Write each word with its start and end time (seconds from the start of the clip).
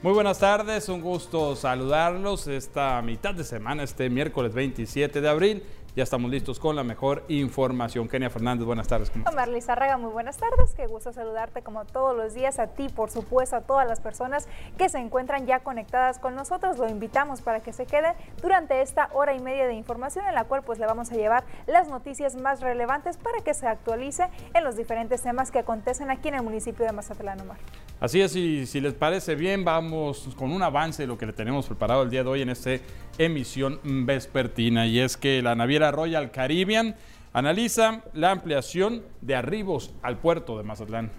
Muy 0.00 0.12
buenas 0.12 0.38
tardes, 0.38 0.88
un 0.88 1.00
gusto 1.00 1.56
saludarlos 1.56 2.46
esta 2.46 3.02
mitad 3.02 3.34
de 3.34 3.42
semana, 3.42 3.82
este 3.82 4.08
miércoles 4.08 4.54
27 4.54 5.20
de 5.20 5.28
abril. 5.28 5.64
Ya 5.98 6.04
estamos 6.04 6.30
listos 6.30 6.60
con 6.60 6.76
la 6.76 6.84
mejor 6.84 7.24
información. 7.26 8.06
Kenia 8.06 8.30
Fernández, 8.30 8.64
buenas 8.64 8.86
tardes. 8.86 9.10
¿cómo 9.10 9.24
Omar 9.28 9.48
Lizarraga, 9.48 9.98
muy 9.98 10.12
buenas 10.12 10.36
tardes. 10.36 10.72
Qué 10.76 10.86
gusto 10.86 11.12
saludarte 11.12 11.62
como 11.62 11.86
todos 11.86 12.16
los 12.16 12.34
días 12.34 12.60
a 12.60 12.68
ti, 12.68 12.86
por 12.88 13.10
supuesto, 13.10 13.56
a 13.56 13.62
todas 13.62 13.88
las 13.88 14.00
personas 14.00 14.46
que 14.76 14.88
se 14.88 14.98
encuentran 14.98 15.44
ya 15.46 15.58
conectadas 15.58 16.20
con 16.20 16.36
nosotros. 16.36 16.78
Lo 16.78 16.88
invitamos 16.88 17.42
para 17.42 17.64
que 17.64 17.72
se 17.72 17.84
quede 17.84 18.14
durante 18.40 18.80
esta 18.80 19.10
hora 19.12 19.34
y 19.34 19.40
media 19.40 19.66
de 19.66 19.74
información 19.74 20.24
en 20.28 20.36
la 20.36 20.44
cual 20.44 20.62
pues 20.62 20.78
le 20.78 20.86
vamos 20.86 21.10
a 21.10 21.16
llevar 21.16 21.42
las 21.66 21.88
noticias 21.88 22.36
más 22.36 22.60
relevantes 22.60 23.16
para 23.16 23.40
que 23.40 23.52
se 23.52 23.66
actualice 23.66 24.28
en 24.54 24.62
los 24.62 24.76
diferentes 24.76 25.22
temas 25.22 25.50
que 25.50 25.58
acontecen 25.58 26.12
aquí 26.12 26.28
en 26.28 26.36
el 26.36 26.42
municipio 26.42 26.86
de 26.86 26.92
Mazatlán, 26.92 27.40
Omar. 27.40 27.56
Así 27.98 28.20
es, 28.20 28.36
y 28.36 28.66
si 28.66 28.80
les 28.80 28.94
parece 28.94 29.34
bien, 29.34 29.64
vamos 29.64 30.32
con 30.36 30.52
un 30.52 30.62
avance 30.62 31.02
de 31.02 31.08
lo 31.08 31.18
que 31.18 31.26
le 31.26 31.32
tenemos 31.32 31.66
preparado 31.66 32.04
el 32.04 32.10
día 32.10 32.22
de 32.22 32.30
hoy 32.30 32.42
en 32.42 32.50
esta 32.50 32.70
emisión 33.18 33.80
vespertina. 33.82 34.86
Y 34.86 35.00
es 35.00 35.16
que 35.16 35.42
la 35.42 35.56
naviera 35.56 35.87
Royal 35.90 36.30
Caribbean 36.30 36.96
analiza 37.32 38.02
la 38.12 38.30
ampliación 38.30 39.04
de 39.20 39.36
arribos 39.36 39.94
al 40.02 40.18
puerto 40.18 40.56
de 40.58 40.64
Mazatlán. 40.64 41.10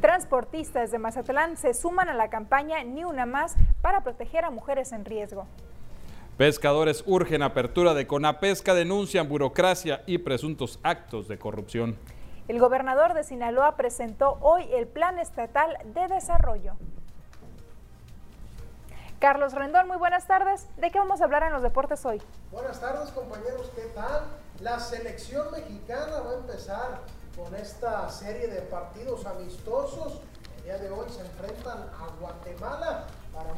Transportistas 0.00 0.90
de 0.90 0.98
Mazatlán 0.98 1.56
se 1.56 1.74
suman 1.74 2.08
a 2.08 2.14
la 2.14 2.30
campaña 2.30 2.84
Ni 2.84 3.04
una 3.04 3.26
más 3.26 3.56
para 3.82 4.02
proteger 4.02 4.44
a 4.44 4.50
mujeres 4.50 4.92
en 4.92 5.04
riesgo. 5.04 5.46
Pescadores 6.36 7.02
urgen 7.04 7.42
apertura 7.42 7.94
de 7.94 8.06
Conapesca, 8.06 8.72
denuncian 8.74 9.28
burocracia 9.28 10.02
y 10.06 10.18
presuntos 10.18 10.78
actos 10.84 11.26
de 11.26 11.36
corrupción. 11.36 11.96
El 12.46 12.60
gobernador 12.60 13.12
de 13.14 13.24
Sinaloa 13.24 13.76
presentó 13.76 14.38
hoy 14.40 14.64
el 14.72 14.86
Plan 14.86 15.18
Estatal 15.18 15.76
de 15.92 16.06
Desarrollo. 16.06 16.74
Carlos 19.18 19.52
Rendón, 19.52 19.88
muy 19.88 19.96
buenas 19.96 20.26
tardes. 20.28 20.68
¿De 20.76 20.92
qué 20.92 20.98
vamos 20.98 21.20
a 21.20 21.24
hablar 21.24 21.42
en 21.42 21.52
los 21.52 21.62
deportes 21.62 22.06
hoy? 22.06 22.22
Buenas 22.52 22.80
tardes, 22.80 23.10
compañeros. 23.10 23.68
¿Qué 23.74 23.86
tal? 23.94 24.22
La 24.60 24.78
selección 24.78 25.50
mexicana 25.50 26.20
va 26.20 26.30
a 26.30 26.34
empezar 26.34 27.00
con 27.36 27.52
esta 27.56 28.08
serie 28.10 28.46
de 28.46 28.60
partidos 28.62 29.26
amistosos. 29.26 30.20
El 30.58 30.64
día 30.64 30.78
de 30.78 30.90
hoy 30.90 31.08
se 31.10 31.22
enfrentan 31.22 31.78
a 31.78 32.06
Guatemala 32.20 33.06
para 33.32 33.54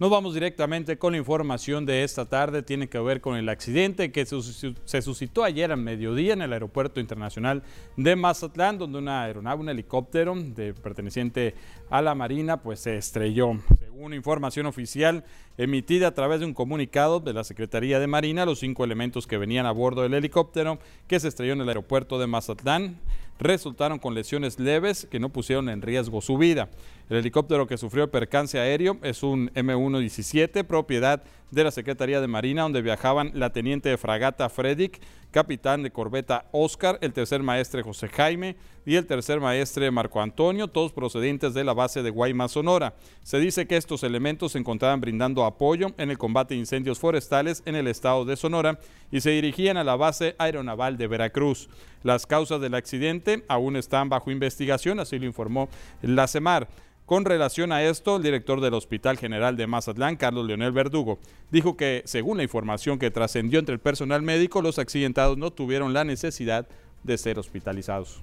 Nos 0.00 0.10
vamos 0.10 0.32
directamente 0.32 0.96
con 0.96 1.10
la 1.12 1.18
información 1.18 1.84
de 1.84 2.04
esta 2.04 2.24
tarde. 2.24 2.62
Tiene 2.62 2.88
que 2.88 3.00
ver 3.00 3.20
con 3.20 3.36
el 3.36 3.48
accidente 3.48 4.12
que 4.12 4.24
se 4.26 5.02
suscitó 5.02 5.42
ayer 5.42 5.72
a 5.72 5.76
mediodía 5.76 6.34
en 6.34 6.42
el 6.42 6.52
Aeropuerto 6.52 7.00
Internacional 7.00 7.64
de 7.96 8.14
Mazatlán, 8.14 8.78
donde 8.78 9.00
una 9.00 9.24
aeronave, 9.24 9.60
un 9.60 9.70
helicóptero 9.70 10.36
de, 10.36 10.72
perteneciente 10.72 11.56
a 11.90 12.00
la 12.00 12.14
Marina, 12.14 12.62
pues 12.62 12.78
se 12.78 12.96
estrelló. 12.96 13.58
Según 13.80 14.14
información 14.14 14.66
oficial 14.66 15.24
emitida 15.56 16.06
a 16.06 16.14
través 16.14 16.38
de 16.38 16.46
un 16.46 16.54
comunicado 16.54 17.18
de 17.18 17.32
la 17.32 17.42
Secretaría 17.42 17.98
de 17.98 18.06
Marina, 18.06 18.46
los 18.46 18.60
cinco 18.60 18.84
elementos 18.84 19.26
que 19.26 19.36
venían 19.36 19.66
a 19.66 19.72
bordo 19.72 20.02
del 20.02 20.14
helicóptero 20.14 20.78
que 21.08 21.18
se 21.18 21.26
estrelló 21.26 21.54
en 21.54 21.62
el 21.62 21.68
aeropuerto 21.70 22.20
de 22.20 22.28
Mazatlán 22.28 23.00
resultaron 23.38 23.98
con 23.98 24.14
lesiones 24.14 24.58
leves 24.58 25.06
que 25.10 25.20
no 25.20 25.30
pusieron 25.30 25.68
en 25.68 25.82
riesgo 25.82 26.20
su 26.20 26.38
vida. 26.38 26.68
El 27.08 27.18
helicóptero 27.18 27.66
que 27.66 27.78
sufrió 27.78 28.04
el 28.04 28.10
percance 28.10 28.58
aéreo 28.58 28.98
es 29.02 29.22
un 29.22 29.50
M117, 29.54 30.64
propiedad 30.64 31.22
de 31.50 31.64
la 31.64 31.70
Secretaría 31.70 32.20
de 32.20 32.28
Marina, 32.28 32.62
donde 32.62 32.82
viajaban 32.82 33.30
la 33.34 33.50
teniente 33.50 33.88
de 33.88 33.96
fragata 33.96 34.50
Fredic, 34.50 35.00
capitán 35.30 35.82
de 35.82 35.90
corbeta 35.90 36.46
Oscar, 36.52 36.98
el 37.00 37.12
tercer 37.12 37.42
maestre 37.42 37.82
José 37.82 38.08
Jaime 38.08 38.56
y 38.84 38.96
el 38.96 39.06
tercer 39.06 39.40
maestre 39.40 39.90
Marco 39.90 40.20
Antonio, 40.20 40.68
todos 40.68 40.92
procedentes 40.92 41.54
de 41.54 41.64
la 41.64 41.74
base 41.74 42.02
de 42.02 42.10
Guaymas, 42.10 42.52
Sonora. 42.52 42.94
Se 43.22 43.38
dice 43.38 43.66
que 43.66 43.76
estos 43.76 44.02
elementos 44.02 44.52
se 44.52 44.58
encontraban 44.58 45.00
brindando 45.00 45.44
apoyo 45.44 45.88
en 45.98 46.10
el 46.10 46.18
combate 46.18 46.54
de 46.54 46.60
incendios 46.60 46.98
forestales 46.98 47.62
en 47.66 47.76
el 47.76 47.86
estado 47.86 48.24
de 48.24 48.36
Sonora 48.36 48.78
y 49.10 49.20
se 49.20 49.30
dirigían 49.30 49.76
a 49.76 49.84
la 49.84 49.96
base 49.96 50.34
aeronaval 50.38 50.96
de 50.96 51.06
Veracruz. 51.06 51.68
Las 52.02 52.26
causas 52.26 52.60
del 52.60 52.74
accidente 52.74 53.44
aún 53.48 53.76
están 53.76 54.08
bajo 54.08 54.30
investigación, 54.30 55.00
así 55.00 55.18
lo 55.18 55.26
informó 55.26 55.68
la 56.02 56.26
CEMAR. 56.28 56.68
Con 57.06 57.24
relación 57.24 57.72
a 57.72 57.82
esto, 57.82 58.16
el 58.16 58.22
director 58.22 58.60
del 58.60 58.74
Hospital 58.74 59.16
General 59.16 59.56
de 59.56 59.66
Mazatlán, 59.66 60.16
Carlos 60.16 60.46
Leonel 60.46 60.72
Verdugo, 60.72 61.18
dijo 61.50 61.74
que, 61.74 62.02
según 62.04 62.36
la 62.36 62.42
información 62.42 62.98
que 62.98 63.10
trascendió 63.10 63.58
entre 63.58 63.72
el 63.72 63.80
personal 63.80 64.20
médico, 64.20 64.60
los 64.60 64.78
accidentados 64.78 65.38
no 65.38 65.50
tuvieron 65.50 65.94
la 65.94 66.04
necesidad 66.04 66.66
de 67.04 67.16
ser 67.16 67.38
hospitalizados. 67.38 68.20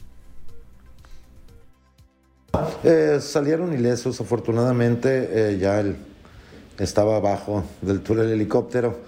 Eh, 2.84 3.18
salieron 3.22 3.74
ilesos, 3.74 4.22
afortunadamente 4.22 5.30
eh, 5.32 5.58
ya 5.58 5.80
él 5.80 5.96
estaba 6.78 7.18
abajo 7.18 7.64
del 7.82 8.02
túnel 8.02 8.30
helicóptero 8.30 9.00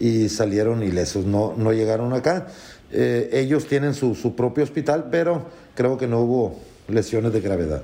y 0.00 0.28
salieron 0.28 0.82
ilesos, 0.82 1.26
no, 1.26 1.54
no 1.56 1.72
llegaron 1.72 2.12
acá. 2.12 2.46
Eh, 2.92 3.30
ellos 3.32 3.66
tienen 3.66 3.94
su 3.94 4.34
propio 4.36 4.64
hospital, 4.64 5.08
pero 5.10 5.46
creo 5.74 5.98
que 5.98 6.06
no 6.06 6.20
hubo 6.20 6.60
lesiones 6.88 7.32
de 7.32 7.40
gravedad. 7.40 7.82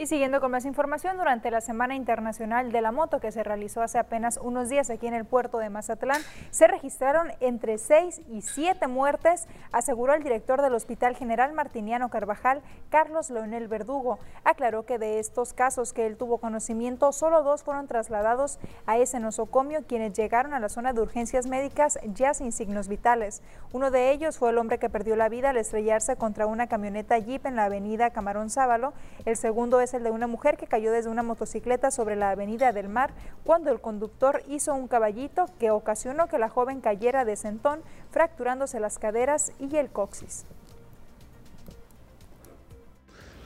Y 0.00 0.06
siguiendo 0.06 0.40
con 0.40 0.52
más 0.52 0.64
información, 0.64 1.16
durante 1.16 1.50
la 1.50 1.60
Semana 1.60 1.96
Internacional 1.96 2.70
de 2.70 2.80
la 2.82 2.92
Moto 2.92 3.18
que 3.18 3.32
se 3.32 3.42
realizó 3.42 3.82
hace 3.82 3.98
apenas 3.98 4.38
unos 4.40 4.68
días 4.68 4.90
aquí 4.90 5.08
en 5.08 5.14
el 5.14 5.24
puerto 5.24 5.58
de 5.58 5.70
Mazatlán, 5.70 6.22
se 6.52 6.68
registraron 6.68 7.32
entre 7.40 7.78
6 7.78 8.20
y 8.28 8.42
7 8.42 8.86
muertes, 8.86 9.48
aseguró 9.72 10.14
el 10.14 10.22
director 10.22 10.62
del 10.62 10.74
Hospital 10.74 11.16
General 11.16 11.52
Martiniano 11.52 12.10
Carvajal, 12.10 12.62
Carlos 12.90 13.28
Leonel 13.30 13.66
Verdugo. 13.66 14.20
Aclaró 14.44 14.86
que 14.86 15.00
de 15.00 15.18
estos 15.18 15.52
casos 15.52 15.92
que 15.92 16.06
él 16.06 16.16
tuvo 16.16 16.38
conocimiento, 16.38 17.10
solo 17.10 17.42
dos 17.42 17.64
fueron 17.64 17.88
trasladados 17.88 18.60
a 18.86 18.98
ese 18.98 19.18
nosocomio, 19.18 19.84
quienes 19.84 20.12
llegaron 20.12 20.54
a 20.54 20.60
la 20.60 20.68
zona 20.68 20.92
de 20.92 21.00
urgencias 21.00 21.48
médicas 21.48 21.98
ya 22.14 22.34
sin 22.34 22.52
signos 22.52 22.86
vitales. 22.86 23.42
Uno 23.72 23.90
de 23.90 24.12
ellos 24.12 24.38
fue 24.38 24.50
el 24.50 24.58
hombre 24.58 24.78
que 24.78 24.90
perdió 24.90 25.16
la 25.16 25.28
vida 25.28 25.50
al 25.50 25.56
estrellarse 25.56 26.14
contra 26.14 26.46
una 26.46 26.68
camioneta 26.68 27.18
Jeep 27.18 27.44
en 27.46 27.56
la 27.56 27.64
avenida 27.64 28.10
Camarón 28.10 28.48
Sábalo. 28.48 28.92
El 29.24 29.36
segundo 29.36 29.80
el 29.94 30.04
de 30.04 30.10
una 30.10 30.26
mujer 30.26 30.56
que 30.56 30.66
cayó 30.66 30.92
desde 30.92 31.10
una 31.10 31.22
motocicleta 31.22 31.90
sobre 31.90 32.16
la 32.16 32.30
avenida 32.30 32.72
del 32.72 32.88
mar 32.88 33.12
cuando 33.44 33.70
el 33.70 33.80
conductor 33.80 34.42
hizo 34.48 34.74
un 34.74 34.88
caballito 34.88 35.46
que 35.58 35.70
ocasionó 35.70 36.28
que 36.28 36.38
la 36.38 36.48
joven 36.48 36.80
cayera 36.80 37.24
de 37.24 37.36
sentón, 37.36 37.80
fracturándose 38.10 38.80
las 38.80 38.98
caderas 38.98 39.52
y 39.58 39.76
el 39.76 39.90
coxis. 39.90 40.44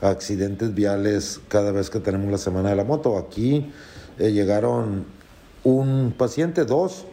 Accidentes 0.01 0.75
viales 0.75 1.41
cada 1.49 1.71
vez 1.73 1.89
que 1.89 2.01
tenemos 2.01 2.31
la 2.31 2.39
semana 2.39 2.71
de 2.71 2.77
la 2.77 2.85
moto. 2.85 3.17
Aquí 3.17 3.73
eh, 4.19 4.33
llegaron 4.33 5.07
un 5.63 6.15
paciente, 6.17 6.65
dos, 6.65 7.07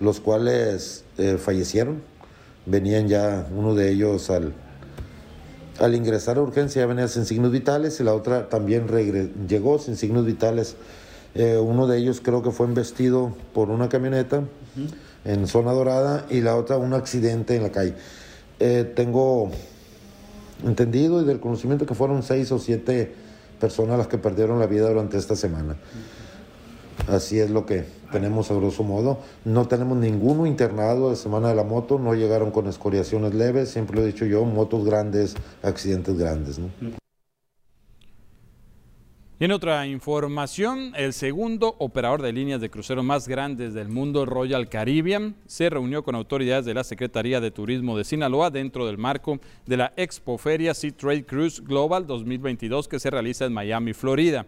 los 0.00 0.20
cuales 0.20 1.04
eh, 1.16 1.38
fallecieron. 1.38 2.02
Venían 2.66 3.08
ya 3.08 3.46
uno 3.54 3.74
de 3.74 3.90
ellos 3.90 4.30
al, 4.30 4.54
al 5.80 5.94
ingresar 5.94 6.38
a 6.38 6.42
urgencia 6.42 6.82
ya 6.82 6.86
venía 6.86 7.08
sin 7.08 7.24
signos 7.24 7.50
vitales 7.50 7.98
y 8.00 8.04
la 8.04 8.14
otra 8.14 8.48
también 8.48 8.86
llegó 9.48 9.78
sin 9.78 9.96
signos 9.96 10.24
vitales. 10.24 10.76
Eh, 11.34 11.56
uno 11.56 11.86
de 11.86 11.98
ellos 11.98 12.20
creo 12.22 12.42
que 12.42 12.52
fue 12.52 12.66
embestido 12.66 13.34
por 13.52 13.70
una 13.70 13.88
camioneta 13.88 14.44
en 15.24 15.46
zona 15.48 15.72
dorada 15.72 16.26
y 16.30 16.40
la 16.42 16.56
otra 16.56 16.76
un 16.76 16.94
accidente 16.94 17.56
en 17.56 17.62
la 17.64 17.70
calle. 17.70 17.94
Eh, 18.60 18.90
tengo 18.94 19.50
entendido 20.64 21.20
y 21.20 21.24
del 21.24 21.40
conocimiento 21.40 21.86
que 21.86 21.94
fueron 21.94 22.22
seis 22.22 22.52
o 22.52 22.58
siete 22.58 23.12
personas 23.60 23.98
las 23.98 24.06
que 24.06 24.18
perdieron 24.18 24.60
la 24.60 24.66
vida 24.66 24.88
durante 24.88 25.16
esta 25.16 25.34
semana. 25.34 25.76
Así 27.08 27.38
es 27.38 27.50
lo 27.50 27.66
que 27.66 27.84
tenemos 28.12 28.50
a 28.50 28.54
grosso 28.54 28.82
modo. 28.82 29.18
No 29.44 29.66
tenemos 29.66 29.98
ninguno 29.98 30.46
internado 30.46 31.10
de 31.10 31.16
Semana 31.16 31.48
de 31.48 31.54
la 31.54 31.64
Moto, 31.64 31.98
no 31.98 32.14
llegaron 32.14 32.50
con 32.50 32.66
escoriaciones 32.66 33.34
leves, 33.34 33.70
siempre 33.70 33.96
lo 33.96 34.02
he 34.02 34.06
dicho 34.06 34.24
yo, 34.24 34.44
motos 34.44 34.84
grandes, 34.84 35.34
accidentes 35.62 36.16
grandes. 36.16 36.60
Y 39.40 39.44
en 39.44 39.50
otra 39.50 39.84
información, 39.88 40.92
el 40.96 41.12
segundo 41.12 41.74
operador 41.78 42.22
de 42.22 42.32
líneas 42.32 42.60
de 42.60 42.70
crucero 42.70 43.02
más 43.02 43.26
grandes 43.26 43.74
del 43.74 43.88
mundo, 43.88 44.24
Royal 44.24 44.68
Caribbean, 44.68 45.34
se 45.46 45.68
reunió 45.68 46.04
con 46.04 46.14
autoridades 46.14 46.64
de 46.64 46.72
la 46.72 46.84
Secretaría 46.84 47.40
de 47.40 47.50
Turismo 47.50 47.98
de 47.98 48.04
Sinaloa 48.04 48.50
dentro 48.50 48.86
del 48.86 48.96
marco 48.96 49.40
de 49.66 49.76
la 49.76 49.92
Expoferia 49.96 50.72
Sea 50.72 50.92
Trade 50.92 51.26
Cruise 51.26 51.60
Global 51.60 52.06
2022 52.06 52.86
que 52.86 53.00
se 53.00 53.10
realiza 53.10 53.44
en 53.44 53.52
Miami, 53.52 53.92
Florida. 53.92 54.46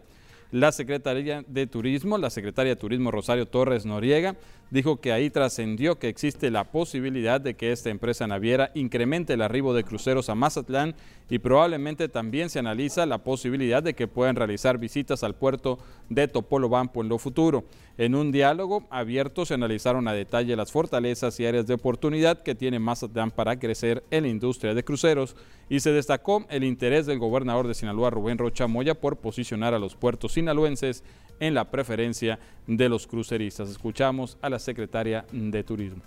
La 0.53 0.71
Secretaría 0.71 1.45
de 1.49 1.67
Turismo, 1.67 2.19
la 2.19 2.31
Secretaria 2.31 2.75
de 2.75 2.81
Turismo 2.81 3.11
Rosario 3.11 3.47
Torres 3.47 3.85
Noriega, 3.85 4.37
dijo 4.71 5.01
que 5.01 5.13
ahí 5.13 5.29
trascendió 5.29 5.99
que 5.99 6.09
existe 6.09 6.51
la 6.51 6.65
posibilidad 6.65 7.41
de 7.41 7.55
que 7.55 7.73
esta 7.73 7.91
empresa 7.91 8.27
naviera 8.27 8.71
incremente 8.75 9.33
el 9.33 9.43
arribo 9.43 9.75
de 9.75 9.85
cruceros 9.85 10.29
a 10.29 10.35
Mazatlán 10.35 10.95
y 11.29 11.41
probablemente 11.41 12.09
también 12.09 12.49
se 12.49 12.61
analiza 12.61 13.07
la 13.07 13.19
posibilidad 13.19 13.83
de 13.83 13.95
que 13.95 14.07
puedan 14.09 14.37
realizar 14.37 14.79
visitas 14.79 15.25
al 15.25 15.35
puerto 15.35 15.79
de 16.09 16.29
Topolobampo 16.29 17.03
en 17.03 17.09
lo 17.09 17.19
futuro. 17.19 17.65
En 17.99 18.15
un 18.15 18.31
diálogo 18.31 18.85
abierto 18.91 19.47
se 19.47 19.55
analizaron 19.55 20.07
a 20.07 20.13
detalle 20.13 20.55
las 20.55 20.71
fortalezas 20.71 21.41
y 21.41 21.47
áreas 21.47 21.67
de 21.67 21.75
oportunidad 21.75 22.43
que 22.43 22.55
tiene 22.55 22.79
Mazatlán 22.79 23.31
para 23.31 23.59
crecer 23.59 24.05
en 24.11 24.25
la 24.25 24.29
industria 24.29 24.75
de 24.75 24.85
cruceros 24.85 25.35
y 25.71 25.81
se 25.81 25.93
destacó 25.93 26.45
el 26.51 26.63
interés 26.63 27.07
del 27.07 27.19
gobernador 27.19 27.67
de 27.67 27.73
Sinaloa, 27.73 28.11
Rubén 28.11 28.37
Rocha 28.37 28.67
Moya, 28.67 28.95
por 28.95 29.17
posicionar 29.17 29.73
a 29.73 29.79
los 29.79 29.97
puertos 29.97 30.33
sinaloenses 30.33 31.05
en 31.41 31.55
la 31.55 31.71
preferencia 31.71 32.39
de 32.67 32.91
los 32.91 33.07
cruceristas. 33.07 33.71
Escuchamos 33.71 34.37
a 34.43 34.51
la 34.51 34.59
secretaria 34.59 35.25
de 35.33 35.65
Turismo. 35.65 36.03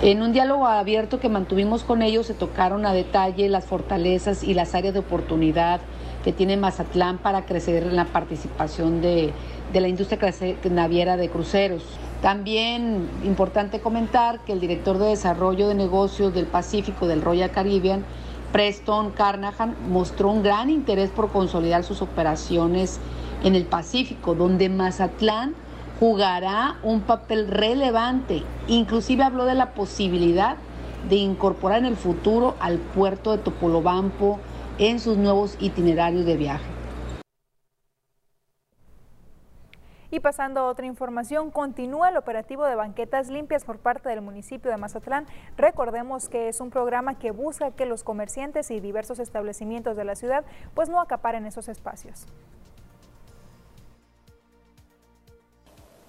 En 0.00 0.22
un 0.22 0.32
diálogo 0.32 0.66
abierto 0.66 1.20
que 1.20 1.28
mantuvimos 1.28 1.84
con 1.84 2.00
ellos 2.00 2.26
se 2.26 2.34
tocaron 2.34 2.86
a 2.86 2.94
detalle 2.94 3.48
las 3.50 3.66
fortalezas 3.66 4.42
y 4.42 4.54
las 4.54 4.74
áreas 4.74 4.94
de 4.94 5.00
oportunidad 5.00 5.82
que 6.26 6.32
tiene 6.32 6.56
Mazatlán 6.56 7.18
para 7.18 7.46
crecer 7.46 7.84
en 7.84 7.94
la 7.94 8.04
participación 8.06 9.00
de, 9.00 9.32
de 9.72 9.80
la 9.80 9.86
industria 9.86 10.18
naviera 10.68 11.16
de 11.16 11.28
cruceros. 11.28 11.84
También 12.20 13.08
importante 13.22 13.78
comentar 13.78 14.40
que 14.40 14.52
el 14.52 14.58
director 14.58 14.98
de 14.98 15.10
Desarrollo 15.10 15.68
de 15.68 15.76
Negocios 15.76 16.34
del 16.34 16.46
Pacífico 16.46 17.06
del 17.06 17.22
Royal 17.22 17.52
Caribbean, 17.52 18.04
Preston 18.50 19.12
Carnahan, 19.12 19.76
mostró 19.88 20.30
un 20.30 20.42
gran 20.42 20.68
interés 20.68 21.10
por 21.10 21.30
consolidar 21.30 21.84
sus 21.84 22.02
operaciones 22.02 22.98
en 23.44 23.54
el 23.54 23.64
Pacífico, 23.64 24.34
donde 24.34 24.68
Mazatlán 24.68 25.54
jugará 26.00 26.78
un 26.82 27.02
papel 27.02 27.46
relevante. 27.46 28.42
Inclusive 28.66 29.22
habló 29.22 29.44
de 29.44 29.54
la 29.54 29.74
posibilidad 29.74 30.56
de 31.08 31.14
incorporar 31.14 31.78
en 31.78 31.86
el 31.86 31.96
futuro 31.96 32.56
al 32.58 32.78
puerto 32.78 33.30
de 33.30 33.38
Topolobampo 33.38 34.40
en 34.78 35.00
sus 35.00 35.16
nuevos 35.16 35.56
itinerarios 35.60 36.26
de 36.26 36.36
viaje. 36.36 36.64
Y 40.10 40.20
pasando 40.20 40.60
a 40.60 40.66
otra 40.68 40.86
información, 40.86 41.50
continúa 41.50 42.10
el 42.10 42.16
operativo 42.16 42.64
de 42.64 42.74
banquetas 42.74 43.28
limpias 43.28 43.64
por 43.64 43.78
parte 43.78 44.08
del 44.08 44.22
municipio 44.22 44.70
de 44.70 44.76
Mazatlán. 44.76 45.26
Recordemos 45.56 46.28
que 46.28 46.48
es 46.48 46.60
un 46.60 46.70
programa 46.70 47.18
que 47.18 47.32
busca 47.32 47.72
que 47.72 47.86
los 47.86 48.04
comerciantes 48.04 48.70
y 48.70 48.80
diversos 48.80 49.18
establecimientos 49.18 49.96
de 49.96 50.04
la 50.04 50.14
ciudad 50.14 50.44
pues 50.74 50.88
no 50.88 51.00
acaparen 51.00 51.44
esos 51.44 51.68
espacios. 51.68 52.26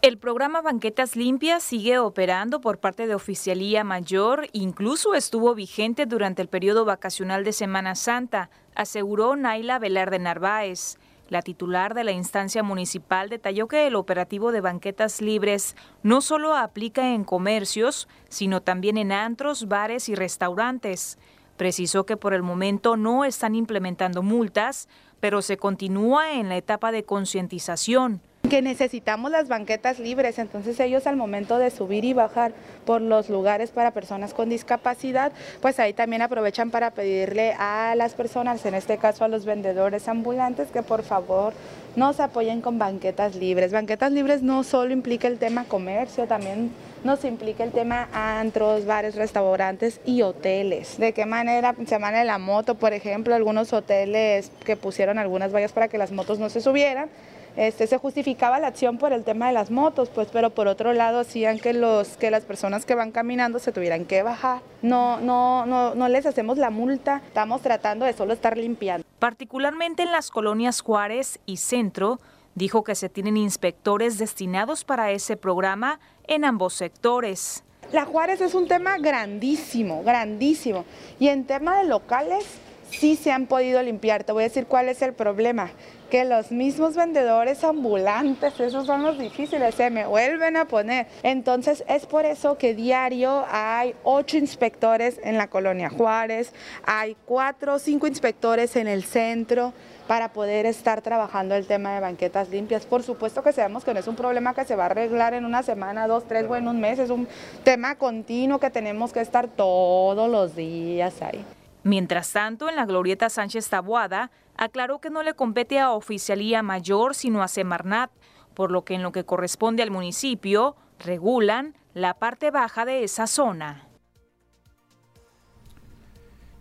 El 0.07 0.18
programa 0.18 0.62
Banquetas 0.62 1.18
Limpias 1.18 1.62
sigue 1.62 2.00
operando 2.00 2.62
por 2.62 2.80
parte 2.80 3.07
de 3.07 3.13
Oficialía 3.13 3.83
Mayor, 3.83 4.48
incluso 4.54 5.15
estuvo 5.15 5.54
vigente 5.54 6.06
durante 6.06 6.42
el 6.42 6.48
periodo 6.48 6.86
vacacional 6.86 7.44
de 7.44 7.51
Semana 7.51 7.94
Santa, 7.94 8.50
aseguró 8.74 9.36
Naila 9.36 9.80
Velarde 9.80 10.18
Narváez. 10.18 10.98
La 11.27 11.42
titular 11.42 11.94
de 11.94 12.06
la 12.06 12.13
instancia 12.13 12.63
municipal 12.63 13.27
detalló 13.27 13.68
que 13.68 13.86
el 13.86 13.95
operativo 13.95 14.54
de 14.54 14.62
banquetas 14.62 15.21
libres 15.21 15.75
no 16.04 16.21
solo 16.21 16.56
aplica 16.56 17.13
en 17.13 17.25
comercios, 17.25 18.07
sino 18.30 18.62
también 18.62 18.98
en 18.98 19.12
antros, 19.12 19.68
bares 19.68 20.07
y 20.07 20.15
restaurantes. 20.15 21.18
Precisó 21.57 22.06
que 22.06 22.15
por 22.15 22.33
el 22.33 22.44
momento 22.44 22.95
no 22.95 23.25
están 23.25 23.56
implementando 23.56 24.24
multas, 24.24 24.88
pero 25.19 25.42
se 25.42 25.57
continúa 25.57 26.31
en 26.31 26.48
la 26.48 26.56
etapa 26.56 26.94
de 26.94 27.03
concientización 27.03 28.21
que 28.49 28.61
necesitamos 28.61 29.31
las 29.31 29.47
banquetas 29.47 29.99
libres, 29.99 30.39
entonces 30.39 30.79
ellos 30.79 31.07
al 31.07 31.15
momento 31.15 31.57
de 31.57 31.69
subir 31.69 32.05
y 32.05 32.13
bajar 32.13 32.53
por 32.85 33.01
los 33.01 33.29
lugares 33.29 33.71
para 33.71 33.91
personas 33.91 34.33
con 34.33 34.49
discapacidad, 34.49 35.31
pues 35.61 35.79
ahí 35.79 35.94
también 35.94 36.21
aprovechan 36.21 36.71
para 36.71 36.91
pedirle 36.91 37.53
a 37.59 37.94
las 37.95 38.13
personas, 38.13 38.65
en 38.65 38.75
este 38.75 38.97
caso 38.97 39.25
a 39.25 39.27
los 39.27 39.45
vendedores 39.45 40.07
ambulantes, 40.07 40.69
que 40.69 40.83
por 40.83 41.03
favor 41.03 41.53
nos 41.95 42.19
apoyen 42.19 42.61
con 42.61 42.79
banquetas 42.79 43.35
libres. 43.35 43.71
Banquetas 43.71 44.11
libres 44.11 44.44
no 44.44 44.63
solo 44.63 44.93
implica 44.93 45.27
el 45.27 45.39
tema 45.39 45.65
comercio, 45.65 46.27
también 46.27 46.71
nos 47.03 47.25
implica 47.25 47.63
el 47.63 47.71
tema 47.71 48.07
antros, 48.13 48.85
bares, 48.85 49.15
restaurantes 49.15 50.00
y 50.05 50.21
hoteles. 50.21 50.97
¿De 50.97 51.13
qué 51.13 51.25
manera 51.25 51.75
se 51.85 52.00
maneja 52.00 52.23
la 52.23 52.38
moto? 52.38 52.75
Por 52.75 52.93
ejemplo, 52.93 53.35
algunos 53.35 53.73
hoteles 53.73 54.51
que 54.63 54.75
pusieron 54.75 55.17
algunas 55.17 55.53
vallas 55.53 55.71
para 55.71 55.88
que 55.88 55.97
las 55.97 56.11
motos 56.11 56.39
no 56.39 56.50
se 56.50 56.61
subieran 56.61 57.09
este, 57.57 57.88
se 57.88 57.98
justificaba 57.98 58.59
la 58.59 58.68
acción 58.68 59.00
por 59.00 59.12
el 59.12 59.24
tema 59.24 59.48
de 59.48 59.54
las 59.54 59.71
motos, 59.71 60.09
pues, 60.09 60.30
pero 60.31 60.51
por 60.51 60.68
otro 60.68 60.94
lado 60.94 61.19
hacían 61.19 61.57
que, 61.57 61.74
los, 61.74 62.15
que 62.18 62.30
las 62.30 62.45
personas 62.45 62.86
que 62.86 62.94
van 62.94 63.12
caminando 63.12 63.57
se 63.57 63.71
tuvieran 63.71 64.06
que 64.06 64.21
bajar. 64.21 64.62
No, 64.83 65.19
no, 65.19 65.65
no, 65.65 65.95
no 65.95 66.07
les 66.07 66.27
hacemos 66.27 66.59
la 66.59 66.69
multa, 66.69 67.24
estamos 67.25 67.62
tratando 67.62 68.06
de 68.06 68.13
solo 68.13 68.33
estar 68.33 68.56
limpiando. 68.57 69.06
Particularmente 69.18 70.04
en 70.04 70.12
las 70.12 70.30
colonias 70.30 70.81
Juárez 70.81 71.39
y 71.48 71.57
Centro, 71.57 72.19
dijo 72.54 72.83
que 72.83 72.94
se 72.94 73.09
tienen 73.09 73.38
inspectores 73.38 74.19
destinados 74.19 74.86
para 74.86 75.10
ese 75.12 75.36
programa 75.36 76.00
en 76.27 76.45
ambos 76.45 76.75
sectores. 76.75 77.63
La 77.92 78.06
Juárez 78.06 78.42
es 78.42 78.53
un 78.53 78.68
tema 78.68 78.98
grandísimo, 79.00 80.03
grandísimo. 80.03 80.86
Y 81.19 81.30
en 81.30 81.45
tema 81.45 81.77
de 81.77 81.86
locales, 81.86 82.45
sí 82.92 83.15
se 83.15 83.31
han 83.31 83.48
podido 83.48 83.81
limpiar. 83.81 84.24
Te 84.24 84.31
voy 84.31 84.44
a 84.44 84.48
decir 84.48 84.68
cuál 84.68 84.89
es 84.89 85.01
el 85.01 85.13
problema 85.13 85.71
que 86.09 86.25
los 86.25 86.51
mismos 86.51 86.95
vendedores 86.95 87.63
ambulantes, 87.63 88.59
esos 88.59 88.86
son 88.86 89.04
los 89.04 89.18
difíciles, 89.18 89.75
se 89.75 89.89
me 89.89 90.06
vuelven 90.06 90.57
a 90.57 90.65
poner. 90.65 91.07
Entonces 91.24 91.83
es 91.88 92.06
por 92.06 92.25
eso 92.25 92.57
que 92.57 92.74
diario 92.74 93.45
hay 93.50 93.95
ocho 94.04 94.38
inspectores 94.38 95.19
en 95.24 95.38
la 95.38 95.48
colonia 95.48 95.89
Juárez, 95.89 96.54
hay 96.86 97.15
cuatro 97.25 97.75
o 97.75 97.80
cinco 97.80 98.07
inspectores 98.07 98.75
en 98.75 98.88
el 98.88 99.04
centro 99.04 99.74
para 100.07 100.31
poder 100.31 100.65
estar 100.65 101.01
trabajando 101.01 101.54
el 101.56 101.68
tema 101.68 101.94
de 101.94 102.00
banquetas 102.00 102.50
limpias. 102.50 102.86
Por 102.86 103.03
supuesto 103.03 103.44
que 103.44 103.51
sabemos 103.51 103.83
que 103.83 103.94
no 103.94 104.00
es 104.00 104.07
un 104.07 104.15
problema 104.15 104.53
que 104.53 104.63
se 104.63 104.75
va 104.75 104.83
a 104.83 104.86
arreglar 104.88 105.33
en 105.33 105.45
una 105.45 105.63
semana, 105.63 106.07
dos, 106.07 106.27
tres 106.27 106.45
o 106.50 106.56
en 106.56 106.68
un 106.68 106.80
mes, 106.80 107.00
es 107.00 107.10
un 107.10 107.27
tema 107.63 107.95
continuo 107.95 108.60
que 108.60 108.69
tenemos 108.69 109.12
que 109.12 109.19
estar 109.19 109.48
todos 109.48 110.30
los 110.30 110.56
días 110.56 111.21
ahí. 111.21 111.44
Mientras 111.88 112.34
tanto, 112.34 112.68
en 112.68 112.75
la 112.75 112.86
glorieta 112.86 113.30
Sánchez 113.30 113.69
Taboada, 113.69 114.30
aclaró 114.57 115.00
que 115.00 115.10
no 115.10 115.24
le 115.24 115.36
compete 115.36 115.80
a 115.80 115.92
Oficialía 115.92 116.62
Mayor 116.62 117.16
sino 117.16 117.42
a 117.42 117.48
Semarnat, 117.48 118.12
por 118.54 118.72
lo 118.72 118.84
que 118.84 118.95
en 118.95 119.04
lo 119.04 119.13
que 119.13 119.24
corresponde 119.24 119.84
al 119.84 119.89
municipio, 119.89 120.75
regulan 121.00 121.78
la 121.94 122.16
parte 122.16 122.51
baja 122.51 122.84
de 122.84 123.06
esa 123.06 123.25
zona. 123.25 123.88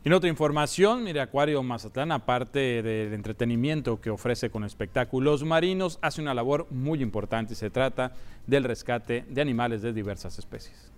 En 0.04 0.12
otra 0.12 0.30
información, 0.30 1.02
mire, 1.02 1.21
Acuario 1.21 1.61
Mazatlán, 1.64 2.12
aparte 2.12 2.80
del 2.85 3.12
entretenimiento 3.12 4.00
que 4.00 4.11
ofrece 4.11 4.50
con 4.50 4.62
espectáculos 4.62 5.42
marinos, 5.42 5.99
hace 6.02 6.23
una 6.23 6.35
labor 6.35 6.68
muy 6.71 7.02
importante 7.02 7.54
y 7.54 7.56
se 7.56 7.71
trata 7.71 8.12
del 8.47 8.62
rescate 8.62 9.25
de 9.28 9.42
animales 9.42 9.83
de 9.83 9.92
diversas 9.92 10.38
especies. 10.38 10.92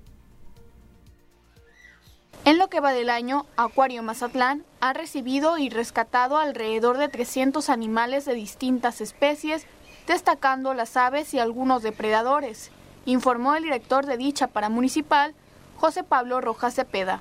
En 2.49 2.57
lo 2.57 2.69
que 2.69 2.81
va 2.81 2.95
del 2.95 3.11
año, 3.11 3.45
Acuario 3.59 4.03
Mazatlán 4.03 4.65
ha 4.81 4.95
recibido 4.95 5.59
y 5.59 5.69
rescatado 5.69 6.39
alrededor 6.39 6.97
de 6.97 7.11
300 7.11 7.69
animales 7.69 8.25
de 8.25 8.33
distintas 8.33 9.03
especies, 9.03 9.67
destacando 10.07 10.73
las 10.73 10.97
aves 10.97 11.35
y 11.35 11.41
algunos 11.41 11.83
depredadores, 11.83 12.71
informó 13.05 13.55
el 13.55 13.65
director 13.65 14.07
de 14.07 14.17
dicha 14.17 14.47
paramunicipal, 14.47 15.35
José 15.77 16.05
Pablo 16.05 16.41
Rojas 16.41 16.75
Cepeda. 16.75 17.21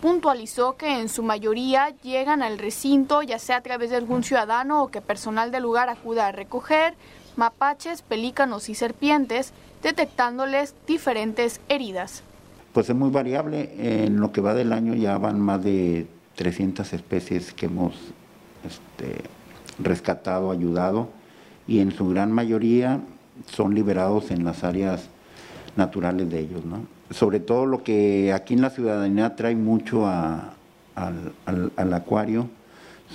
Puntualizó 0.00 0.78
que 0.78 0.98
en 0.98 1.10
su 1.10 1.22
mayoría 1.22 1.90
llegan 2.02 2.42
al 2.42 2.56
recinto 2.56 3.20
ya 3.20 3.38
sea 3.38 3.56
a 3.56 3.62
través 3.62 3.90
de 3.90 3.96
algún 3.96 4.24
ciudadano 4.24 4.82
o 4.82 4.88
que 4.88 5.02
personal 5.02 5.50
del 5.50 5.64
lugar 5.64 5.90
acuda 5.90 6.26
a 6.26 6.32
recoger 6.32 6.94
mapaches, 7.36 8.00
pelícanos 8.00 8.70
y 8.70 8.74
serpientes, 8.74 9.52
detectándoles 9.82 10.74
diferentes 10.86 11.60
heridas. 11.68 12.22
Pues 12.72 12.90
es 12.90 12.96
muy 12.96 13.10
variable. 13.10 13.70
En 13.78 14.20
lo 14.20 14.32
que 14.32 14.40
va 14.40 14.54
del 14.54 14.72
año 14.72 14.94
ya 14.94 15.18
van 15.18 15.40
más 15.40 15.62
de 15.62 16.06
300 16.36 16.92
especies 16.92 17.52
que 17.52 17.66
hemos 17.66 17.94
este, 18.64 19.22
rescatado, 19.78 20.50
ayudado, 20.50 21.08
y 21.66 21.80
en 21.80 21.92
su 21.92 22.08
gran 22.08 22.32
mayoría 22.32 23.00
son 23.46 23.74
liberados 23.74 24.30
en 24.30 24.44
las 24.44 24.64
áreas 24.64 25.08
naturales 25.76 26.30
de 26.30 26.40
ellos. 26.40 26.64
¿no? 26.64 26.86
Sobre 27.10 27.40
todo 27.40 27.66
lo 27.66 27.82
que 27.82 28.32
aquí 28.32 28.54
en 28.54 28.62
la 28.62 28.70
ciudadanía 28.70 29.36
trae 29.36 29.54
mucho 29.54 30.06
al, 30.06 30.52
al 30.94 31.94
acuario 31.94 32.48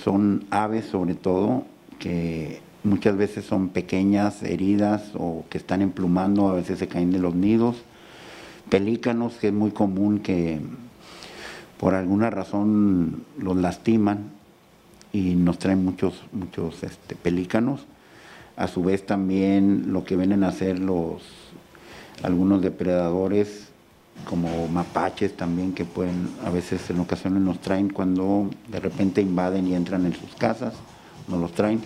son 0.02 0.46
aves 0.50 0.86
sobre 0.86 1.14
todo 1.14 1.64
que 1.98 2.60
muchas 2.82 3.16
veces 3.16 3.44
son 3.44 3.68
pequeñas, 3.68 4.42
heridas 4.42 5.12
o 5.14 5.44
que 5.48 5.58
están 5.58 5.82
emplumando, 5.82 6.48
a 6.48 6.54
veces 6.54 6.78
se 6.78 6.88
caen 6.88 7.12
de 7.12 7.18
los 7.18 7.34
nidos 7.34 7.76
pelícanos, 8.68 9.34
que 9.34 9.48
es 9.48 9.52
muy 9.52 9.70
común 9.70 10.20
que 10.20 10.60
por 11.78 11.94
alguna 11.94 12.30
razón 12.30 13.24
los 13.38 13.56
lastiman 13.56 14.30
y 15.12 15.34
nos 15.34 15.58
traen 15.58 15.84
muchos, 15.84 16.22
muchos 16.32 16.82
este, 16.82 17.14
pelícanos. 17.14 17.86
A 18.56 18.68
su 18.68 18.82
vez 18.82 19.04
también 19.04 19.92
lo 19.92 20.04
que 20.04 20.16
vienen 20.16 20.44
a 20.44 20.48
hacer 20.48 20.78
los 20.78 21.22
algunos 22.22 22.62
depredadores 22.62 23.68
como 24.28 24.68
mapaches 24.68 25.36
también 25.36 25.74
que 25.74 25.84
pueden 25.84 26.30
a 26.46 26.50
veces 26.50 26.88
en 26.88 27.00
ocasiones 27.00 27.42
nos 27.42 27.60
traen 27.60 27.90
cuando 27.90 28.48
de 28.68 28.80
repente 28.80 29.20
invaden 29.20 29.66
y 29.66 29.74
entran 29.74 30.06
en 30.06 30.14
sus 30.14 30.34
casas, 30.36 30.74
nos 31.28 31.40
los 31.40 31.52
traen. 31.52 31.80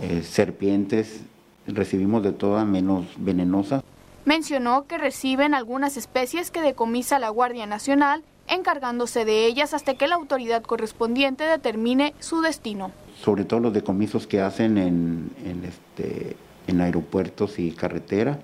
Eh, 0.00 0.22
serpientes, 0.22 1.20
recibimos 1.66 2.22
de 2.22 2.32
todas 2.32 2.66
menos 2.66 3.06
venenosas. 3.16 3.82
Mencionó 4.28 4.86
que 4.86 4.98
reciben 4.98 5.54
algunas 5.54 5.96
especies 5.96 6.50
que 6.50 6.60
decomisa 6.60 7.18
la 7.18 7.30
Guardia 7.30 7.64
Nacional, 7.64 8.22
encargándose 8.46 9.24
de 9.24 9.46
ellas 9.46 9.72
hasta 9.72 9.94
que 9.94 10.06
la 10.06 10.16
autoridad 10.16 10.62
correspondiente 10.62 11.44
determine 11.44 12.12
su 12.20 12.42
destino. 12.42 12.92
Sobre 13.22 13.46
todo 13.46 13.60
los 13.60 13.72
decomisos 13.72 14.26
que 14.26 14.42
hacen 14.42 14.76
en, 14.76 15.30
en, 15.46 15.64
este, 15.64 16.36
en 16.66 16.82
aeropuertos 16.82 17.58
y 17.58 17.70
carretera, 17.70 18.38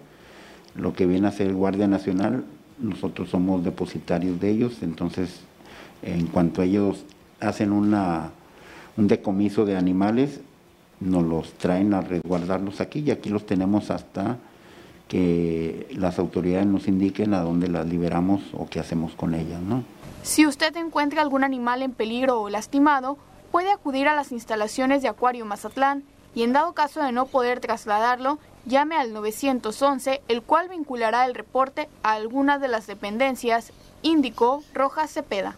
lo 0.75 0.95
que 0.95 1.05
viene 1.05 1.29
a 1.29 1.33
ser 1.33 1.53
Guardia 1.53 1.87
Nacional, 1.87 2.47
nosotros 2.79 3.29
somos 3.29 3.63
depositarios 3.63 4.41
de 4.41 4.49
ellos, 4.53 4.79
entonces 4.81 5.41
en 6.01 6.29
cuanto 6.29 6.63
ellos 6.63 7.05
hacen 7.41 7.73
una, 7.73 8.31
un 8.97 9.07
decomiso 9.07 9.67
de 9.67 9.77
animales, 9.77 10.41
nos 11.01 11.25
los 11.25 11.53
traen 11.59 11.93
a 11.93 12.01
resguardarlos 12.01 12.81
aquí 12.81 13.01
y 13.01 13.11
aquí 13.11 13.29
los 13.29 13.45
tenemos 13.45 13.91
hasta 13.91 14.39
que 15.09 15.87
las 15.97 16.19
autoridades 16.19 16.67
nos 16.67 16.89
indiquen 16.89 17.35
a 17.35 17.41
dónde 17.41 17.69
las 17.69 17.87
liberamos 17.87 18.43
o 18.53 18.67
qué 18.69 18.81
hacemos 18.81 19.15
con 19.15 19.35
ellas, 19.35 19.61
¿no? 19.61 19.85
Si 20.23 20.47
usted 20.47 20.75
encuentra 20.77 21.21
algún 21.21 21.45
animal 21.45 21.83
en 21.83 21.93
peligro 21.93 22.41
o 22.41 22.49
lastimado, 22.49 23.19
puede 23.53 23.71
acudir 23.71 24.09
a 24.09 24.17
las 24.17 24.33
instalaciones 24.33 25.03
de 25.03 25.09
Acuario 25.09 25.45
Mazatlán 25.45 26.03
y 26.35 26.43
en 26.43 26.53
dado 26.53 26.73
caso 26.73 27.03
de 27.03 27.13
no 27.13 27.27
poder 27.27 27.61
trasladarlo, 27.61 28.39
llame 28.65 28.97
al 28.97 29.13
911, 29.13 30.23
el 30.27 30.43
cual 30.43 30.69
vinculará 30.69 31.27
el 31.27 31.35
reporte 31.35 31.89
a 32.03 32.15
alguna 32.15 32.59
de 32.59 32.69
las 32.69 32.87
dependencias, 32.87 33.73
indicó 34.03 34.63
Rojas 34.73 35.13
Cepeda. 35.13 35.57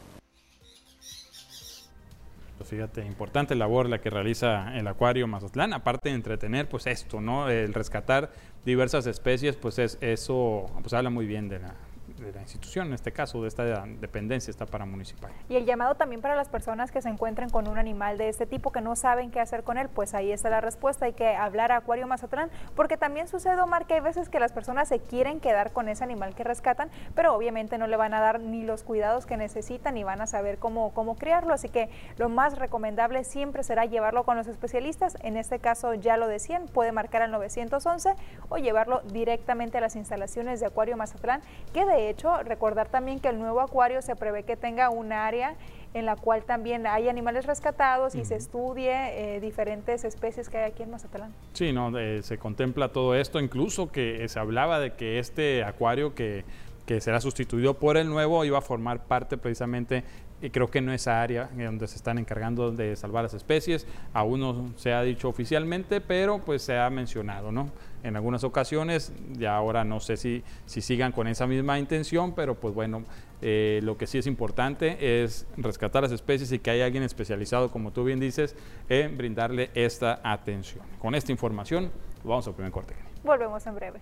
Pues 2.59 2.71
fíjate, 2.71 3.05
importante 3.05 3.55
labor 3.55 3.89
la 3.89 4.01
que 4.01 4.11
realiza 4.11 4.77
el 4.77 4.87
Acuario 4.89 5.27
Mazatlán, 5.27 5.73
aparte 5.73 6.09
de 6.09 6.15
entretener, 6.15 6.69
pues 6.69 6.87
esto, 6.87 7.21
¿no? 7.21 7.49
El 7.49 7.73
rescatar 7.75 8.31
diversas 8.67 9.07
especies, 9.07 9.57
pues 9.57 9.79
es, 9.79 9.97
eso 10.03 10.67
pues 10.83 10.93
habla 10.93 11.09
muy 11.09 11.25
bien 11.25 11.49
de 11.49 11.61
la, 11.61 11.75
de 12.19 12.33
la 12.33 12.41
institución, 12.41 12.89
en 12.89 12.95
este 12.95 13.13
caso, 13.13 13.43
de 13.43 13.49
esta 13.49 13.65
dependencia 13.65 14.51
está 14.51 14.67
para 14.67 14.85
municipal. 14.87 15.31
Y 15.49 15.57
el 15.57 15.65
llamado 15.65 15.95
también 15.95 16.21
para 16.21 16.35
las 16.35 16.49
personas 16.49 16.91
que 16.91 17.03
se 17.03 17.09
encuentren 17.09 17.51
con 17.51 17.69
un 17.69 17.79
animal 17.79 18.19
de 18.19 18.29
este 18.29 18.47
tipo 18.47 18.73
que 18.73 18.81
no 18.81 18.97
saben 18.97 19.31
qué 19.31 19.41
hacer 19.41 19.63
con 19.65 19.79
él, 19.79 19.89
pues 19.89 20.15
ahí 20.15 20.33
está 20.33 20.51
la 20.51 20.61
respuesta, 20.61 21.07
hay 21.07 21.13
que 21.13 21.35
hablar 21.35 21.73
a 21.73 21.79
Acuario 21.79 22.07
Mazatlán, 22.07 22.51
porque 22.75 22.97
también 22.97 23.29
sucede, 23.29 23.61
Omar, 23.61 23.87
que 23.87 23.95
hay 23.95 24.01
veces 24.01 24.29
que 24.29 24.41
las 24.41 24.53
personas 24.53 24.89
se 24.89 24.99
quieren 25.01 25.41
quedar 25.41 25.73
con 25.73 25.89
ese 25.89 26.05
animal 26.05 26.35
que 26.35 26.45
rescatan, 26.45 26.91
pero 27.15 27.35
obviamente 27.35 27.79
no 27.79 27.87
le 27.87 27.97
van 27.97 28.15
a 28.15 28.21
dar 28.21 28.41
ni 28.41 28.63
los 28.63 28.83
cuidados 28.83 29.27
que 29.27 29.37
necesitan 29.37 29.95
ni 29.95 30.05
van 30.05 30.21
a 30.21 30.27
saber 30.27 30.59
cómo, 30.59 30.93
cómo 30.95 31.17
criarlo, 31.17 31.53
así 31.53 31.69
que 31.69 31.91
lo 32.17 32.29
más 32.29 32.59
recomendable 32.59 33.25
siempre 33.25 33.63
será 33.63 33.85
llevarlo 33.85 34.25
con 34.25 34.37
los 34.37 34.47
especialistas, 34.47 35.17
en 35.23 35.37
este 35.37 35.59
caso 35.59 35.95
ya 35.95 36.17
lo 36.17 36.29
decían, 36.29 36.67
puede 36.67 36.93
marcar 36.93 37.23
al 37.23 37.31
911 37.31 38.15
o 38.49 38.59
llevarlo 38.59 39.03
directamente 39.13 39.79
a 39.79 39.81
las 39.81 39.97
instalaciones 39.97 40.61
de 40.61 40.67
Acuario 40.67 40.97
Mazatlán, 40.97 41.43
que 41.73 41.85
de 41.85 42.06
hecho, 42.11 42.43
recordar 42.43 42.89
también 42.89 43.21
que 43.21 43.29
el 43.29 43.39
nuevo 43.39 43.61
acuario 43.61 44.03
se 44.03 44.17
prevé 44.17 44.43
que 44.45 44.57
tenga 44.57 44.91
un 44.91 45.13
área 45.13 45.55
en 45.95 46.05
la 46.05 46.17
cual 46.17 46.45
también 46.45 46.87
hay 46.87 47.09
animales 47.09 47.47
rescatados 47.47 48.15
y 48.15 48.25
se 48.25 48.37
estudie 48.37 49.37
eh, 49.37 49.41
diferentes 49.41 50.05
especies 50.05 50.51
que 50.51 50.59
hay 50.59 50.71
aquí 50.71 50.83
en 50.83 50.91
Mazatlán. 50.91 51.33
Sí, 51.55 51.73
no, 51.73 51.99
eh, 51.99 52.23
se 52.23 52.37
contempla 52.37 52.89
todo 52.89 53.15
esto, 53.15 53.41
incluso 53.41 53.91
que 53.91 54.29
se 54.29 54.39
hablaba 54.39 54.79
de 54.79 54.93
que 54.93 55.19
este 55.19 55.65
acuario 55.65 56.15
que, 56.15 56.45
que 56.85 57.01
será 57.01 57.21
sustituido 57.21 57.75
por 57.75 57.97
el 57.97 58.09
nuevo 58.09 58.45
iba 58.45 58.59
a 58.59 58.63
formar 58.63 59.05
parte 59.05 59.39
precisamente 59.39 60.05
y 60.43 60.51
creo 60.51 60.71
que 60.71 60.81
no 60.81 60.93
esa 60.93 61.23
área 61.23 61.49
donde 61.55 61.87
se 61.89 61.97
están 61.97 62.19
encargando 62.19 62.71
de 62.71 62.95
salvar 62.97 63.25
las 63.25 63.35
especies, 63.35 63.87
aún 64.13 64.41
no 64.41 64.71
se 64.77 64.93
ha 64.93 65.03
dicho 65.03 65.29
oficialmente, 65.29 66.01
pero 66.01 66.39
pues 66.39 66.63
se 66.63 66.79
ha 66.79 66.89
mencionado, 66.91 67.53
¿no? 67.53 67.71
En 68.03 68.17
algunas 68.17 68.45
ocasiones, 68.45 69.13
ya 69.33 69.57
ahora 69.57 69.85
no 69.85 69.99
sé 70.01 70.17
si, 70.17 70.45
si 70.67 70.81
sigan 70.81 71.13
con 71.13 71.27
esa 71.27 71.47
misma 71.47 71.79
intención, 71.79 72.35
pero 72.35 72.55
pues 72.55 72.75
bueno, 72.75 73.05
eh, 73.43 73.81
lo 73.83 73.97
que 73.97 74.07
sí 74.07 74.19
es 74.19 74.27
importante 74.27 75.23
es 75.23 75.47
rescatar 75.57 76.03
las 76.03 76.13
especies 76.13 76.53
y 76.53 76.59
que 76.59 76.71
haya 76.71 76.85
alguien 76.85 77.03
especializado, 77.03 77.71
como 77.71 77.93
tú 77.93 78.05
bien 78.05 78.21
dices, 78.21 78.55
en 78.89 79.17
brindarle 79.17 79.71
esta 79.75 80.21
atención. 80.23 80.85
Con 80.99 81.15
esta 81.15 81.33
información, 81.33 81.91
vamos 82.23 82.47
al 82.47 82.55
primer 82.55 82.73
corte. 82.73 82.95
Volvemos 83.25 83.67
en 83.67 83.75
breve. 83.75 84.01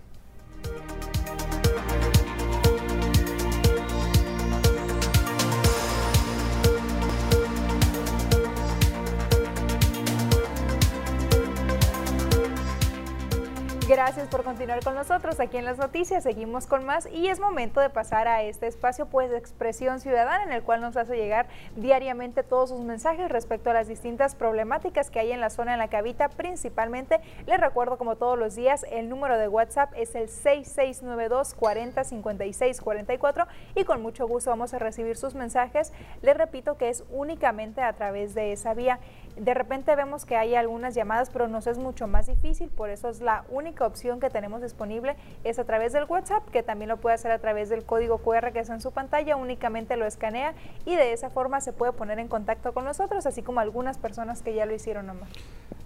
Gracias 13.94 14.26
por 14.26 14.42
continuar 14.42 14.82
con 14.82 14.96
nosotros 14.96 15.38
aquí 15.38 15.56
en 15.56 15.64
las 15.64 15.78
noticias. 15.78 16.24
Seguimos 16.24 16.66
con 16.66 16.84
más 16.84 17.06
y 17.12 17.28
es 17.28 17.38
momento 17.38 17.78
de 17.78 17.90
pasar 17.90 18.26
a 18.26 18.42
este 18.42 18.66
espacio 18.66 19.06
pues 19.06 19.30
de 19.30 19.38
expresión 19.38 20.00
ciudadana 20.00 20.42
en 20.42 20.50
el 20.50 20.64
cual 20.64 20.80
nos 20.80 20.96
hace 20.96 21.16
llegar 21.16 21.46
diariamente 21.76 22.42
todos 22.42 22.70
sus 22.70 22.80
mensajes 22.80 23.30
respecto 23.30 23.70
a 23.70 23.72
las 23.72 23.86
distintas 23.86 24.34
problemáticas 24.34 25.12
que 25.12 25.20
hay 25.20 25.30
en 25.30 25.40
la 25.40 25.48
zona 25.48 25.74
en 25.74 25.78
la 25.78 25.86
que 25.86 25.96
habita 25.96 26.28
principalmente. 26.28 27.20
Les 27.46 27.60
recuerdo 27.60 27.96
como 27.96 28.16
todos 28.16 28.36
los 28.36 28.56
días 28.56 28.84
el 28.90 29.08
número 29.08 29.38
de 29.38 29.46
WhatsApp 29.46 29.92
es 29.94 30.16
el 30.16 30.28
6692 30.28 31.54
40 31.54 32.02
56 32.02 32.80
44 32.80 33.46
y 33.76 33.84
con 33.84 34.02
mucho 34.02 34.26
gusto 34.26 34.50
vamos 34.50 34.74
a 34.74 34.80
recibir 34.80 35.16
sus 35.16 35.36
mensajes. 35.36 35.92
Les 36.20 36.36
repito 36.36 36.76
que 36.76 36.88
es 36.88 37.04
únicamente 37.10 37.80
a 37.80 37.92
través 37.92 38.34
de 38.34 38.50
esa 38.50 38.74
vía. 38.74 38.98
De 39.36 39.54
repente 39.54 39.94
vemos 39.96 40.24
que 40.24 40.36
hay 40.36 40.54
algunas 40.54 40.94
llamadas 40.94 41.30
pero 41.30 41.48
nos 41.48 41.66
es 41.66 41.78
mucho 41.78 42.06
más 42.06 42.26
difícil, 42.26 42.68
por 42.68 42.90
eso 42.90 43.08
es 43.08 43.20
la 43.20 43.44
única 43.48 43.86
opción 43.86 44.20
que 44.20 44.30
tenemos 44.30 44.62
disponible 44.62 45.16
es 45.42 45.58
a 45.58 45.64
través 45.64 45.92
del 45.92 46.04
WhatsApp, 46.04 46.48
que 46.50 46.62
también 46.62 46.88
lo 46.88 46.98
puede 46.98 47.14
hacer 47.14 47.32
a 47.32 47.38
través 47.38 47.68
del 47.68 47.84
código 47.84 48.18
QR 48.18 48.52
que 48.52 48.60
está 48.60 48.74
en 48.74 48.80
su 48.80 48.92
pantalla, 48.92 49.36
únicamente 49.36 49.96
lo 49.96 50.06
escanea 50.06 50.54
y 50.86 50.96
de 50.96 51.12
esa 51.12 51.30
forma 51.30 51.60
se 51.60 51.72
puede 51.72 51.92
poner 51.92 52.18
en 52.18 52.28
contacto 52.28 52.72
con 52.72 52.84
nosotros, 52.84 53.26
así 53.26 53.42
como 53.42 53.60
algunas 53.60 53.98
personas 53.98 54.42
que 54.42 54.54
ya 54.54 54.66
lo 54.66 54.74
hicieron 54.74 55.06
nomás. 55.06 55.30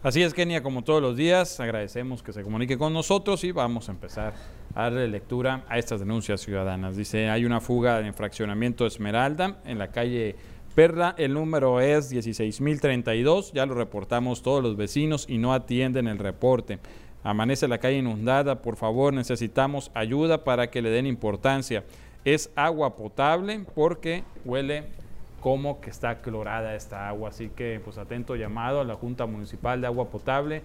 Así 0.00 0.22
es, 0.22 0.32
Kenia, 0.32 0.62
como 0.62 0.84
todos 0.84 1.02
los 1.02 1.16
días, 1.16 1.58
agradecemos 1.58 2.22
que 2.22 2.32
se 2.32 2.44
comunique 2.44 2.78
con 2.78 2.92
nosotros 2.92 3.42
y 3.42 3.50
vamos 3.50 3.88
a 3.88 3.92
empezar 3.92 4.32
a 4.74 4.82
darle 4.82 5.08
lectura 5.08 5.64
a 5.68 5.76
estas 5.76 5.98
denuncias 5.98 6.40
ciudadanas. 6.40 6.96
Dice, 6.96 7.28
hay 7.30 7.44
una 7.44 7.60
fuga 7.60 8.00
de 8.00 8.06
infraccionamiento 8.06 8.86
Esmeralda 8.86 9.56
en 9.64 9.76
la 9.78 9.88
calle 9.88 10.36
Perla, 10.78 11.16
el 11.18 11.34
número 11.34 11.80
es 11.80 12.12
16.032, 12.12 13.50
ya 13.52 13.66
lo 13.66 13.74
reportamos 13.74 14.42
todos 14.42 14.62
los 14.62 14.76
vecinos 14.76 15.26
y 15.28 15.38
no 15.38 15.52
atienden 15.52 16.06
el 16.06 16.20
reporte 16.20 16.78
amanece 17.24 17.66
la 17.66 17.78
calle 17.78 17.98
inundada, 17.98 18.62
por 18.62 18.76
favor 18.76 19.12
necesitamos 19.12 19.90
ayuda 19.92 20.44
para 20.44 20.70
que 20.70 20.80
le 20.80 20.90
den 20.90 21.06
importancia. 21.06 21.82
Es 22.24 22.52
agua 22.54 22.94
potable 22.94 23.64
porque 23.74 24.22
huele 24.44 24.84
como 25.40 25.80
que 25.80 25.90
está 25.90 26.20
clorada 26.20 26.76
esta 26.76 27.08
agua, 27.08 27.30
así 27.30 27.48
que 27.48 27.80
pues 27.84 27.98
atento 27.98 28.36
llamado 28.36 28.80
a 28.80 28.84
la 28.84 28.94
Junta 28.94 29.26
Municipal 29.26 29.80
de 29.80 29.88
Agua 29.88 30.10
Potable 30.10 30.62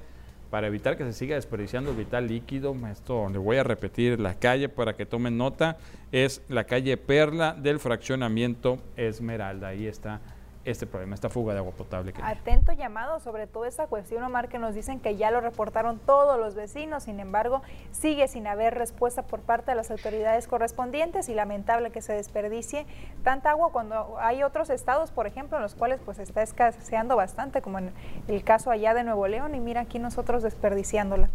para 0.53 0.67
evitar 0.67 0.95
que 0.97 1.03
se 1.03 1.13
siga 1.13 1.33
desperdiciando 1.33 1.95
vital 1.95 2.27
líquido. 2.27 2.75
Esto 2.91 3.27
le 3.27 3.39
voy 3.39 3.57
a 3.57 3.63
repetir, 3.63 4.19
la 4.19 4.35
calle 4.35 4.69
para 4.69 4.95
que 4.95 5.03
tomen 5.03 5.35
nota 5.35 5.77
es 6.11 6.43
la 6.47 6.65
calle 6.65 6.95
Perla 6.95 7.55
del 7.59 7.79
fraccionamiento 7.79 8.77
Esmeralda, 8.95 9.69
ahí 9.69 9.87
está 9.87 10.21
este 10.65 10.85
problema, 10.85 11.15
esta 11.15 11.29
fuga 11.29 11.53
de 11.53 11.59
agua 11.59 11.73
potable. 11.73 12.13
Atento 12.23 12.71
llamado 12.71 13.19
sobre 13.19 13.47
todo 13.47 13.65
esta 13.65 13.87
cuestión, 13.87 14.23
Omar, 14.23 14.49
que 14.49 14.59
nos 14.59 14.75
dicen 14.75 14.99
que 14.99 15.15
ya 15.15 15.31
lo 15.31 15.41
reportaron 15.41 15.99
todos 15.99 16.39
los 16.39 16.55
vecinos, 16.55 17.03
sin 17.03 17.19
embargo, 17.19 17.61
sigue 17.91 18.27
sin 18.27 18.47
haber 18.47 18.75
respuesta 18.75 19.23
por 19.23 19.41
parte 19.41 19.71
de 19.71 19.75
las 19.75 19.91
autoridades 19.91 20.47
correspondientes 20.47 21.29
y 21.29 21.33
lamentable 21.33 21.91
que 21.91 22.01
se 22.01 22.13
desperdicie 22.13 22.85
tanta 23.23 23.51
agua 23.51 23.71
cuando 23.71 24.17
hay 24.19 24.43
otros 24.43 24.69
estados, 24.69 25.11
por 25.11 25.27
ejemplo, 25.27 25.57
en 25.57 25.63
los 25.63 25.75
cuales 25.75 25.99
pues 26.03 26.19
está 26.19 26.41
escaseando 26.41 27.15
bastante, 27.15 27.61
como 27.61 27.79
en 27.79 27.91
el 28.27 28.43
caso 28.43 28.71
allá 28.71 28.93
de 28.93 29.03
Nuevo 29.03 29.27
León, 29.27 29.55
y 29.55 29.59
mira 29.59 29.81
aquí 29.81 29.99
nosotros 29.99 30.43
desperdiciándola. 30.43 31.29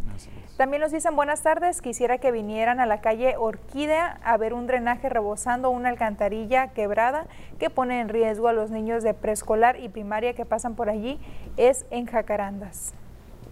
También 0.57 0.81
nos 0.81 0.91
dicen 0.91 1.15
buenas 1.15 1.43
tardes, 1.43 1.81
quisiera 1.81 2.19
que 2.19 2.33
vinieran 2.33 2.81
a 2.81 2.87
la 2.87 3.01
calle 3.01 3.37
Orquídea 3.37 4.19
a 4.25 4.37
ver 4.37 4.55
un 4.55 4.67
drenaje 4.67 5.09
rebosando 5.09 5.71
una 5.71 5.89
alcantarilla 5.89 6.69
quebrada 6.69 7.27
que 7.61 7.71
pone 7.71 8.01
en 8.01 8.09
riesgo 8.09 8.49
a 8.49 8.53
los 8.53 8.71
niños 8.71 9.05
de 9.05 9.15
preescolar 9.19 9.79
y 9.81 9.89
primaria 9.89 10.35
que 10.35 10.45
pasan 10.45 10.75
por 10.75 10.89
allí 10.89 11.19
es 11.57 11.87
en 11.91 12.07
Jacarandas. 12.07 12.95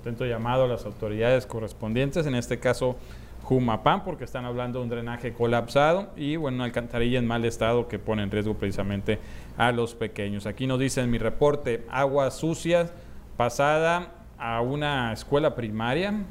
Atento 0.00 0.24
llamado 0.24 0.64
a 0.64 0.68
las 0.68 0.84
autoridades 0.86 1.46
correspondientes, 1.46 2.26
en 2.26 2.34
este 2.34 2.58
caso 2.58 2.96
Jumapán, 3.42 4.02
porque 4.02 4.24
están 4.24 4.44
hablando 4.44 4.80
de 4.80 4.84
un 4.84 4.90
drenaje 4.90 5.32
colapsado 5.32 6.08
y 6.16 6.36
bueno, 6.36 6.56
una 6.56 6.64
alcantarilla 6.64 7.18
en 7.18 7.26
mal 7.26 7.44
estado 7.44 7.86
que 7.86 7.98
pone 7.98 8.24
en 8.24 8.30
riesgo 8.30 8.54
precisamente 8.54 9.20
a 9.56 9.70
los 9.70 9.94
pequeños. 9.94 10.46
Aquí 10.46 10.66
nos 10.66 10.80
dicen 10.80 11.10
mi 11.10 11.18
reporte, 11.18 11.84
agua 11.88 12.30
sucia 12.32 12.90
pasada 13.36 14.12
a 14.38 14.60
una 14.60 15.12
escuela 15.12 15.54
primaria, 15.54 16.24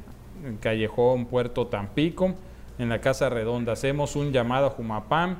en 0.44 0.56
Callejón 0.58 1.26
Puerto 1.26 1.66
Tampico, 1.68 2.34
en 2.78 2.88
la 2.90 3.00
Casa 3.00 3.30
Redonda. 3.30 3.72
Hacemos 3.72 4.16
un 4.16 4.32
llamado 4.32 4.66
a 4.66 4.70
Jumapam 4.70 5.36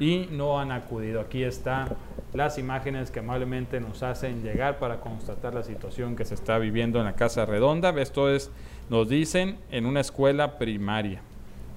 y 0.00 0.28
no 0.32 0.58
han 0.58 0.72
acudido. 0.72 1.20
Aquí 1.20 1.44
están 1.44 1.90
las 2.32 2.58
imágenes 2.58 3.10
que 3.10 3.20
amablemente 3.20 3.80
nos 3.80 4.02
hacen 4.02 4.42
llegar 4.42 4.78
para 4.78 5.00
constatar 5.00 5.54
la 5.54 5.62
situación 5.62 6.16
que 6.16 6.24
se 6.24 6.34
está 6.34 6.58
viviendo 6.58 6.98
en 6.98 7.04
la 7.04 7.14
Casa 7.14 7.44
Redonda. 7.44 7.90
Esto 8.00 8.30
es, 8.30 8.50
nos 8.88 9.08
dicen, 9.08 9.58
en 9.70 9.86
una 9.86 10.00
escuela 10.00 10.58
primaria. 10.58 11.22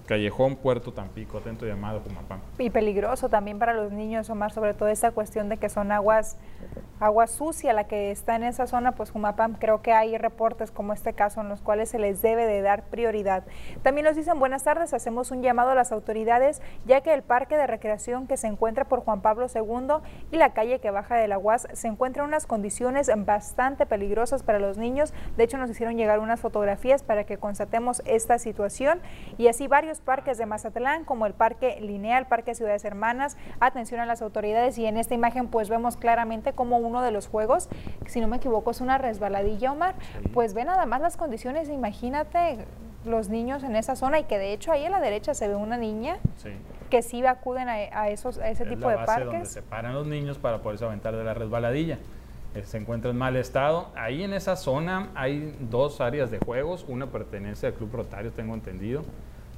Callejón 0.05 0.57
Puerto 0.57 0.91
Tampico, 0.91 1.38
atento 1.38 1.65
llamado 1.65 2.01
Jumapam. 2.01 2.39
Y 2.60 2.69
peligroso 2.69 3.29
también 3.29 3.57
para 3.57 3.74
los 3.74 3.91
niños, 3.91 4.29
Omar, 4.29 4.51
sobre 4.51 4.74
todo 4.74 4.89
esta 4.89 5.12
cuestión 5.12 5.48
de 5.48 5.57
que 5.57 5.69
son 5.69 5.91
aguas 5.91 6.38
agua 7.03 7.27
sucia 7.27 7.74
la 7.74 7.83
que 7.83 8.12
está 8.12 8.36
en 8.38 8.43
esa 8.43 8.65
zona, 8.65 8.93
pues 8.93 9.12
Jumapam 9.12 9.55
creo 9.55 9.81
que 9.81 9.91
hay 9.91 10.17
reportes 10.17 10.72
como 10.72 10.93
este 10.93 11.13
caso 11.13 11.41
en 11.41 11.50
los 11.50 11.62
cuales 11.62 11.89
se 11.89 12.00
les 12.00 12.22
debe 12.22 12.45
de 12.45 12.62
dar 12.62 12.83
prioridad. 12.83 13.43
También 13.81 14.05
nos 14.05 14.15
dicen 14.15 14.39
buenas 14.39 14.63
tardes, 14.63 14.93
hacemos 14.93 15.31
un 15.31 15.41
llamado 15.41 15.72
a 15.72 15.75
las 15.75 15.91
autoridades 15.91 16.62
ya 16.86 17.01
que 17.01 17.13
el 17.13 17.22
parque 17.22 17.57
de 17.57 17.67
recreación 17.67 18.25
que 18.25 18.38
se 18.38 18.48
encuentra 18.48 18.86
por 18.86 19.01
Juan 19.01 19.22
Pablo 19.22 19.48
II 19.53 19.95
y 20.31 20.38
la 20.38 20.53
calle 20.53 20.79
que 20.79 20.91
baja 20.91 21.17
de 21.17 21.27
la 21.27 21.38
UAS 21.38 21.67
se 21.74 21.88
encuentra 21.89 22.24
en 22.24 22.29
unas 22.29 22.45
condiciones 22.45 23.12
bastante 23.25 23.86
peligrosas 23.86 24.41
para 24.41 24.60
los 24.60 24.77
niños. 24.77 25.13
De 25.36 25.43
hecho 25.43 25.57
nos 25.57 25.69
hicieron 25.69 25.98
llegar 25.98 26.19
unas 26.19 26.39
fotografías 26.39 27.03
para 27.03 27.25
que 27.25 27.38
constatemos 27.38 28.01
esta 28.05 28.39
situación 28.39 29.01
y 29.38 29.48
así 29.48 29.67
varios 29.67 30.00
parques 30.00 30.38
de 30.38 30.45
Mazatlán 30.45 31.03
como 31.03 31.25
el 31.25 31.33
Parque 31.33 31.79
Lineal, 31.81 32.27
Parque 32.27 32.55
Ciudades 32.55 32.86
Hermanas. 32.86 33.36
Atención 33.60 34.00
a 34.00 34.05
las 34.05 34.22
autoridades 34.22 34.77
y 34.77 34.86
en 34.86 34.95
esta 34.95 35.15
imagen 35.15 35.50
pues 35.50 35.67
vemos 35.67 35.98
claramente 35.98 36.53
como 36.53 36.79
uno 36.93 37.01
de 37.01 37.12
los 37.12 37.27
juegos, 37.27 37.69
si 38.05 38.21
no 38.21 38.27
me 38.27 38.38
equivoco 38.38 38.71
es 38.71 38.81
una 38.81 38.97
resbaladilla, 38.97 39.71
Omar, 39.71 39.95
pues 40.33 40.53
ve 40.53 40.63
nada 40.63 40.85
más 40.85 41.01
las 41.01 41.17
condiciones, 41.17 41.69
imagínate 41.69 42.65
los 43.05 43.29
niños 43.29 43.63
en 43.63 43.75
esa 43.75 43.95
zona 43.95 44.19
y 44.19 44.23
que 44.25 44.38
de 44.38 44.53
hecho 44.53 44.71
ahí 44.71 44.85
a 44.85 44.89
la 44.89 45.01
derecha 45.01 45.33
se 45.33 45.47
ve 45.47 45.55
una 45.55 45.77
niña 45.77 46.17
que 46.89 47.01
sí 47.01 47.25
acuden 47.25 47.67
a, 47.67 48.09
esos, 48.09 48.38
a 48.38 48.50
ese 48.50 48.65
tipo 48.65 48.88
de 48.88 48.97
parques. 48.97 49.25
donde 49.25 49.45
se 49.47 49.62
paran 49.63 49.93
los 49.93 50.05
niños 50.05 50.38
para 50.38 50.59
poderse 50.59 50.85
aventar 50.85 51.15
de 51.15 51.23
la 51.23 51.33
resbaladilla. 51.33 51.97
Eh, 52.53 52.63
se 52.65 52.77
encuentra 52.77 53.09
en 53.09 53.17
mal 53.17 53.35
estado. 53.35 53.88
Ahí 53.95 54.23
en 54.23 54.31
esa 54.31 54.55
zona 54.55 55.09
hay 55.15 55.57
dos 55.59 56.01
áreas 56.01 56.29
de 56.29 56.38
juegos. 56.38 56.85
Una 56.88 57.07
pertenece 57.07 57.65
al 57.65 57.73
Club 57.73 57.89
Rotario, 57.93 58.31
tengo 58.31 58.53
entendido, 58.53 59.03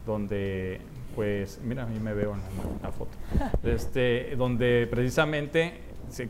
donde 0.06 0.80
pues, 1.16 1.60
mira, 1.64 1.84
a 1.84 1.86
mí 1.86 2.00
me 2.00 2.14
veo 2.14 2.34
en 2.34 2.42
la, 2.82 2.92
foto, 2.92 3.12
este, 3.64 4.36
donde 4.36 4.88
precisamente 4.90 5.80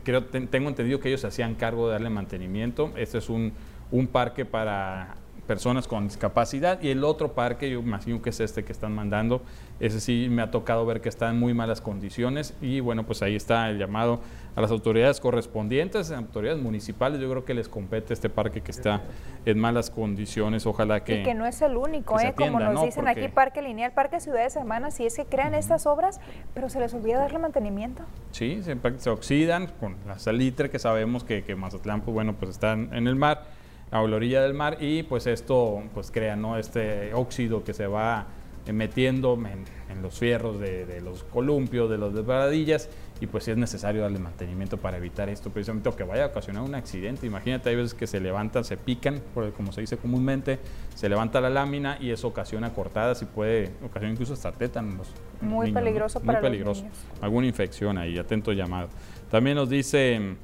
creo, 0.02 0.24
tengo 0.24 0.68
entendido 0.68 1.00
que 1.00 1.08
ellos 1.08 1.20
se 1.20 1.26
hacían 1.26 1.54
cargo 1.54 1.86
de 1.86 1.92
darle 1.92 2.10
mantenimiento. 2.10 2.92
Este 2.96 3.18
es 3.18 3.28
un, 3.28 3.52
un 3.90 4.06
parque 4.06 4.44
para 4.44 5.16
personas 5.46 5.86
con 5.86 6.08
discapacidad 6.08 6.82
y 6.82 6.90
el 6.90 7.04
otro 7.04 7.32
parque, 7.32 7.70
yo 7.70 7.80
imagino 7.80 8.20
que 8.20 8.30
es 8.30 8.40
este 8.40 8.64
que 8.64 8.72
están 8.72 8.94
mandando, 8.94 9.42
ese 9.80 10.00
sí 10.00 10.28
me 10.30 10.42
ha 10.42 10.50
tocado 10.50 10.84
ver 10.84 11.00
que 11.00 11.08
está 11.08 11.30
en 11.30 11.38
muy 11.38 11.54
malas 11.54 11.80
condiciones 11.80 12.54
y 12.60 12.80
bueno, 12.80 13.04
pues 13.04 13.22
ahí 13.22 13.36
está 13.36 13.70
el 13.70 13.78
llamado 13.78 14.20
a 14.56 14.60
las 14.60 14.70
autoridades 14.70 15.20
correspondientes, 15.20 16.10
autoridades 16.10 16.60
municipales, 16.60 17.20
yo 17.20 17.30
creo 17.30 17.44
que 17.44 17.54
les 17.54 17.68
compete 17.68 18.14
este 18.14 18.30
parque 18.30 18.62
que 18.62 18.70
está 18.70 19.02
en 19.44 19.58
malas 19.58 19.90
condiciones, 19.90 20.66
ojalá 20.66 21.04
que... 21.04 21.20
Y 21.20 21.22
que 21.22 21.34
no 21.34 21.46
es 21.46 21.60
el 21.62 21.76
único, 21.76 22.18
¿eh? 22.18 22.34
como 22.36 22.58
nos 22.58 22.82
dicen 22.82 23.06
aquí, 23.06 23.28
Parque 23.28 23.62
Lineal, 23.62 23.92
Parque 23.92 24.18
Ciudades 24.18 24.56
Hermanas, 24.56 24.94
si 24.94 25.06
es 25.06 25.16
que 25.16 25.26
crean 25.26 25.54
estas 25.54 25.86
obras, 25.86 26.20
pero 26.54 26.68
se 26.70 26.80
les 26.80 26.94
olvida 26.94 27.18
darle 27.18 27.38
mantenimiento. 27.38 28.02
Sí, 28.30 28.62
se, 28.62 28.76
se 28.96 29.10
oxidan 29.10 29.66
con 29.78 29.96
la 30.06 30.18
salitre 30.18 30.70
que 30.70 30.78
sabemos 30.78 31.22
que, 31.22 31.44
que 31.44 31.54
Mazatlán, 31.54 32.00
pues 32.00 32.14
bueno, 32.14 32.34
pues 32.34 32.50
está 32.50 32.72
en 32.72 33.06
el 33.06 33.14
mar, 33.14 33.44
a 33.90 34.02
la 34.02 34.16
orilla 34.16 34.42
del 34.42 34.54
mar 34.54 34.78
y 34.80 35.02
pues 35.04 35.26
esto 35.26 35.82
pues 35.94 36.10
crea 36.10 36.36
¿no? 36.36 36.58
este 36.58 37.14
óxido 37.14 37.62
que 37.64 37.72
se 37.72 37.86
va 37.86 38.26
metiendo 38.72 39.34
en, 39.34 40.02
los 40.02 40.18
fierros 40.18 40.60
de, 40.60 41.00
los 41.00 41.24
columpios, 41.24 41.88
de 41.88 41.96
las 41.98 42.12
desbaradillas 42.12 42.88
y 43.20 43.26
pues 43.26 43.48
es 43.48 43.56
necesario 43.56 44.02
darle 44.02 44.18
mantenimiento 44.18 44.76
para 44.76 44.98
evitar 44.98 45.28
esto 45.28 45.50
precisamente 45.50 45.88
o 45.88 45.96
que 45.96 46.04
vaya 46.04 46.24
a 46.24 46.26
ocasionar 46.26 46.62
un 46.62 46.74
accidente. 46.74 47.26
Imagínate, 47.26 47.70
hay 47.70 47.76
veces 47.76 47.94
que 47.94 48.06
se 48.06 48.20
levantan, 48.20 48.64
se 48.64 48.76
pican, 48.76 49.22
como 49.56 49.72
se 49.72 49.80
dice 49.80 49.96
comúnmente, 49.96 50.58
se 50.94 51.08
levanta 51.08 51.40
la 51.40 51.48
lámina 51.48 51.96
y 51.98 52.10
eso 52.10 52.28
ocasiona 52.28 52.74
cortadas 52.74 53.22
y 53.22 53.24
puede 53.24 53.72
ocasionar 53.82 54.12
incluso 54.12 54.34
hasta 54.34 54.52
tétanos. 54.52 55.08
Muy 55.40 55.72
peligroso 55.72 56.20
para 56.20 56.40
Muy 56.40 56.50
peligroso. 56.50 56.82
Los 56.82 56.92
niños. 56.92 57.22
Alguna 57.22 57.46
infección 57.46 57.96
ahí, 57.96 58.18
atento 58.18 58.52
llamado. 58.52 58.88
También 59.30 59.56
nos 59.56 59.70
dice 59.70 60.36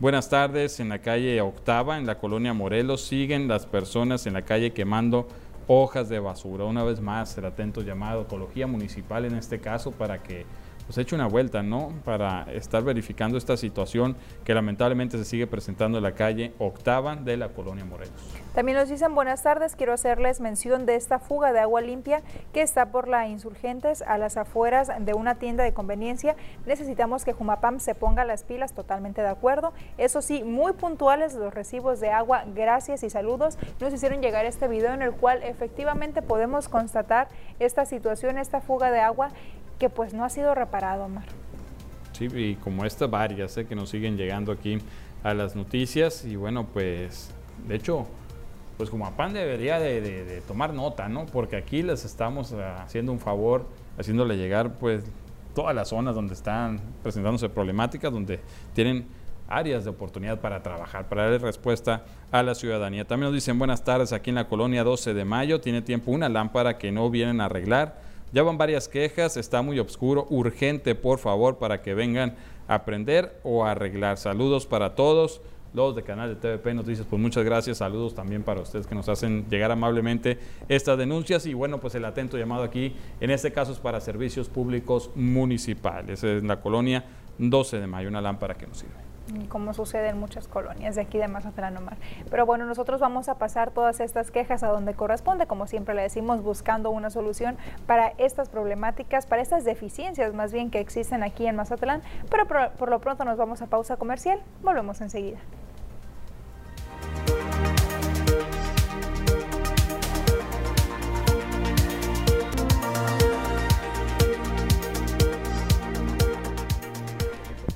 Buenas 0.00 0.30
tardes, 0.30 0.80
en 0.80 0.88
la 0.88 1.00
calle 1.00 1.42
Octava, 1.42 1.98
en 1.98 2.06
la 2.06 2.16
colonia 2.16 2.54
Morelos, 2.54 3.02
siguen 3.02 3.48
las 3.48 3.66
personas 3.66 4.24
en 4.26 4.32
la 4.32 4.46
calle 4.46 4.72
quemando 4.72 5.28
hojas 5.66 6.08
de 6.08 6.18
basura. 6.18 6.64
Una 6.64 6.82
vez 6.84 7.02
más, 7.02 7.36
el 7.36 7.44
atento 7.44 7.82
llamado 7.82 8.22
Ecología 8.22 8.66
Municipal 8.66 9.26
en 9.26 9.34
este 9.34 9.60
caso 9.60 9.90
para 9.90 10.22
que 10.22 10.46
pues 10.90 10.98
eche 10.98 11.14
una 11.14 11.28
vuelta, 11.28 11.62
¿no? 11.62 11.92
Para 12.04 12.52
estar 12.52 12.82
verificando 12.82 13.38
esta 13.38 13.56
situación 13.56 14.16
que 14.42 14.52
lamentablemente 14.54 15.18
se 15.18 15.24
sigue 15.24 15.46
presentando 15.46 15.98
en 15.98 16.02
la 16.02 16.14
calle 16.16 16.52
Octava 16.58 17.14
de 17.14 17.36
la 17.36 17.50
colonia 17.50 17.84
Morelos. 17.84 18.10
También 18.56 18.76
nos 18.76 18.88
dicen 18.88 19.14
buenas 19.14 19.44
tardes, 19.44 19.76
quiero 19.76 19.92
hacerles 19.92 20.40
mención 20.40 20.86
de 20.86 20.96
esta 20.96 21.20
fuga 21.20 21.52
de 21.52 21.60
agua 21.60 21.80
limpia 21.80 22.22
que 22.52 22.62
está 22.62 22.86
por 22.86 23.06
la 23.06 23.28
Insurgentes 23.28 24.02
a 24.02 24.18
las 24.18 24.36
afueras 24.36 24.90
de 24.98 25.14
una 25.14 25.36
tienda 25.36 25.62
de 25.62 25.72
conveniencia. 25.72 26.34
Necesitamos 26.66 27.24
que 27.24 27.34
Jumapam 27.34 27.78
se 27.78 27.94
ponga 27.94 28.24
las 28.24 28.42
pilas, 28.42 28.72
totalmente 28.72 29.22
de 29.22 29.28
acuerdo. 29.28 29.72
Eso 29.96 30.20
sí, 30.22 30.42
muy 30.42 30.72
puntuales 30.72 31.36
los 31.36 31.54
recibos 31.54 32.00
de 32.00 32.10
agua, 32.10 32.42
gracias 32.52 33.04
y 33.04 33.10
saludos. 33.10 33.58
Nos 33.78 33.94
hicieron 33.94 34.22
llegar 34.22 34.44
este 34.44 34.66
video 34.66 34.92
en 34.92 35.02
el 35.02 35.12
cual 35.12 35.44
efectivamente 35.44 36.20
podemos 36.20 36.68
constatar 36.68 37.28
esta 37.60 37.84
situación, 37.84 38.38
esta 38.38 38.60
fuga 38.60 38.90
de 38.90 38.98
agua 38.98 39.28
que 39.80 39.88
pues 39.88 40.14
no 40.14 40.24
ha 40.24 40.28
sido 40.28 40.54
reparado, 40.54 41.06
Omar. 41.06 41.24
Sí, 42.12 42.28
y 42.32 42.54
como 42.56 42.84
estas 42.84 43.10
varias 43.10 43.56
¿eh? 43.56 43.66
que 43.66 43.74
nos 43.74 43.88
siguen 43.88 44.16
llegando 44.16 44.52
aquí 44.52 44.78
a 45.24 45.34
las 45.34 45.56
noticias 45.56 46.24
y 46.24 46.36
bueno, 46.36 46.66
pues 46.66 47.32
de 47.66 47.74
hecho 47.74 48.06
pues 48.76 48.88
como 48.88 49.06
APAN 49.06 49.34
debería 49.34 49.78
de, 49.78 50.42
tomar 50.46 50.72
nota, 50.72 51.08
¿no? 51.08 51.26
Porque 51.26 51.56
aquí 51.56 51.82
les 51.82 52.04
estamos 52.04 52.52
eh, 52.52 52.62
haciendo 52.78 53.12
un 53.12 53.18
favor, 53.18 53.66
haciéndole 53.98 54.36
llegar 54.36 54.74
pues 54.74 55.04
todas 55.54 55.74
las 55.74 55.88
zonas 55.88 56.14
donde 56.14 56.34
están 56.34 56.80
presentándose 57.02 57.48
problemáticas, 57.48 58.12
donde 58.12 58.40
tienen 58.74 59.06
áreas 59.48 59.84
de 59.84 59.90
oportunidad 59.90 60.40
para 60.40 60.62
trabajar, 60.62 61.08
para 61.08 61.24
darle 61.24 61.38
respuesta 61.38 62.04
a 62.30 62.42
la 62.42 62.54
ciudadanía. 62.54 63.06
También 63.06 63.28
nos 63.28 63.34
dicen 63.34 63.58
buenas 63.58 63.84
tardes 63.84 64.12
aquí 64.12 64.30
en 64.30 64.36
la 64.36 64.48
colonia 64.48 64.84
12 64.84 65.12
de 65.12 65.24
mayo, 65.24 65.60
tiene 65.60 65.82
tiempo 65.82 66.10
una 66.12 66.28
lámpara 66.28 66.78
que 66.78 66.92
no 66.92 67.10
vienen 67.10 67.40
a 67.40 67.46
arreglar. 67.46 68.09
Ya 68.32 68.44
van 68.44 68.58
varias 68.58 68.86
quejas, 68.86 69.36
está 69.36 69.60
muy 69.60 69.80
oscuro, 69.80 70.26
urgente 70.30 70.94
por 70.94 71.18
favor 71.18 71.58
para 71.58 71.82
que 71.82 71.94
vengan 71.94 72.36
a 72.68 72.76
aprender 72.76 73.40
o 73.42 73.64
a 73.64 73.72
arreglar. 73.72 74.18
Saludos 74.18 74.66
para 74.66 74.94
todos 74.94 75.40
los 75.74 75.96
de 75.96 76.04
Canal 76.04 76.28
de 76.28 76.36
TVP 76.36 76.74
Noticias, 76.74 77.06
pues 77.10 77.20
muchas 77.20 77.44
gracias, 77.44 77.78
saludos 77.78 78.14
también 78.14 78.44
para 78.44 78.60
ustedes 78.60 78.86
que 78.86 78.94
nos 78.94 79.08
hacen 79.08 79.46
llegar 79.50 79.72
amablemente 79.72 80.38
estas 80.68 80.96
denuncias. 80.96 81.44
Y 81.46 81.54
bueno, 81.54 81.80
pues 81.80 81.96
el 81.96 82.04
atento 82.04 82.38
llamado 82.38 82.62
aquí, 82.62 82.94
en 83.20 83.30
este 83.30 83.52
caso 83.52 83.72
es 83.72 83.78
para 83.78 84.00
servicios 84.00 84.48
públicos 84.48 85.10
municipales, 85.16 86.22
en 86.22 86.46
la 86.46 86.60
colonia 86.60 87.04
12 87.38 87.80
de 87.80 87.86
mayo, 87.88 88.08
una 88.08 88.20
lámpara 88.20 88.54
que 88.54 88.66
nos 88.66 88.78
sirve 88.78 89.09
como 89.48 89.74
sucede 89.74 90.08
en 90.08 90.18
muchas 90.18 90.48
colonias 90.48 90.94
de 90.94 91.02
aquí 91.02 91.18
de 91.18 91.28
Mazatlán 91.28 91.76
Omar. 91.76 91.96
Pero 92.30 92.46
bueno, 92.46 92.64
nosotros 92.64 93.00
vamos 93.00 93.28
a 93.28 93.36
pasar 93.36 93.70
todas 93.70 94.00
estas 94.00 94.30
quejas 94.30 94.62
a 94.62 94.68
donde 94.68 94.94
corresponde, 94.94 95.46
como 95.46 95.66
siempre 95.66 95.94
le 95.94 96.02
decimos, 96.02 96.42
buscando 96.42 96.90
una 96.90 97.10
solución 97.10 97.56
para 97.86 98.08
estas 98.18 98.48
problemáticas, 98.48 99.26
para 99.26 99.42
estas 99.42 99.64
deficiencias 99.64 100.34
más 100.34 100.52
bien 100.52 100.70
que 100.70 100.80
existen 100.80 101.22
aquí 101.22 101.46
en 101.46 101.56
Mazatlán. 101.56 102.02
Pero 102.30 102.46
por, 102.46 102.70
por 102.72 102.90
lo 102.90 103.00
pronto 103.00 103.24
nos 103.24 103.38
vamos 103.38 103.62
a 103.62 103.66
pausa 103.66 103.96
comercial, 103.96 104.40
volvemos 104.62 105.00
enseguida. 105.00 105.38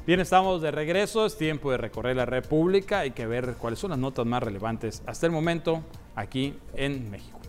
Bien, 0.06 0.20
estamos 0.20 0.60
de 0.60 0.70
regreso, 0.70 1.24
es 1.24 1.38
tiempo 1.38 1.70
de 1.70 1.78
recorrer 1.78 2.14
la 2.14 2.26
República, 2.26 2.98
hay 2.98 3.12
que 3.12 3.26
ver 3.26 3.54
cuáles 3.58 3.78
son 3.78 3.88
las 3.88 3.98
notas 3.98 4.26
más 4.26 4.42
relevantes 4.42 5.02
hasta 5.06 5.24
el 5.24 5.32
momento 5.32 5.82
aquí 6.14 6.52
en 6.74 7.10
México. 7.10 7.40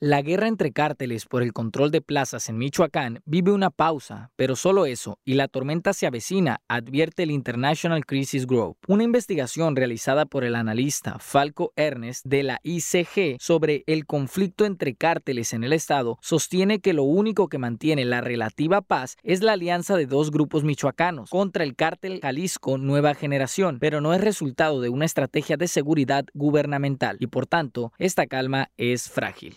La 0.00 0.22
guerra 0.22 0.46
entre 0.46 0.70
cárteles 0.70 1.26
por 1.26 1.42
el 1.42 1.52
control 1.52 1.90
de 1.90 2.00
plazas 2.00 2.48
en 2.48 2.56
Michoacán 2.56 3.18
vive 3.24 3.50
una 3.50 3.70
pausa, 3.70 4.30
pero 4.36 4.54
solo 4.54 4.86
eso, 4.86 5.18
y 5.24 5.34
la 5.34 5.48
tormenta 5.48 5.92
se 5.92 6.06
avecina, 6.06 6.60
advierte 6.68 7.24
el 7.24 7.32
International 7.32 8.06
Crisis 8.06 8.46
Group. 8.46 8.76
Una 8.86 9.02
investigación 9.02 9.74
realizada 9.74 10.24
por 10.24 10.44
el 10.44 10.54
analista 10.54 11.18
Falco 11.18 11.72
Ernest 11.74 12.24
de 12.24 12.44
la 12.44 12.60
ICG 12.62 13.38
sobre 13.40 13.82
el 13.88 14.06
conflicto 14.06 14.66
entre 14.66 14.94
cárteles 14.94 15.52
en 15.52 15.64
el 15.64 15.72
estado 15.72 16.16
sostiene 16.22 16.78
que 16.78 16.92
lo 16.92 17.02
único 17.02 17.48
que 17.48 17.58
mantiene 17.58 18.04
la 18.04 18.20
relativa 18.20 18.82
paz 18.82 19.16
es 19.24 19.42
la 19.42 19.54
alianza 19.54 19.96
de 19.96 20.06
dos 20.06 20.30
grupos 20.30 20.62
michoacanos 20.62 21.28
contra 21.30 21.64
el 21.64 21.74
cártel 21.74 22.20
Jalisco 22.22 22.78
Nueva 22.78 23.16
Generación, 23.16 23.78
pero 23.80 24.00
no 24.00 24.14
es 24.14 24.20
resultado 24.20 24.80
de 24.80 24.90
una 24.90 25.06
estrategia 25.06 25.56
de 25.56 25.66
seguridad 25.66 26.24
gubernamental 26.34 27.16
y 27.18 27.26
por 27.26 27.48
tanto 27.48 27.92
esta 27.98 28.28
calma 28.28 28.70
es 28.76 29.10
frágil. 29.10 29.56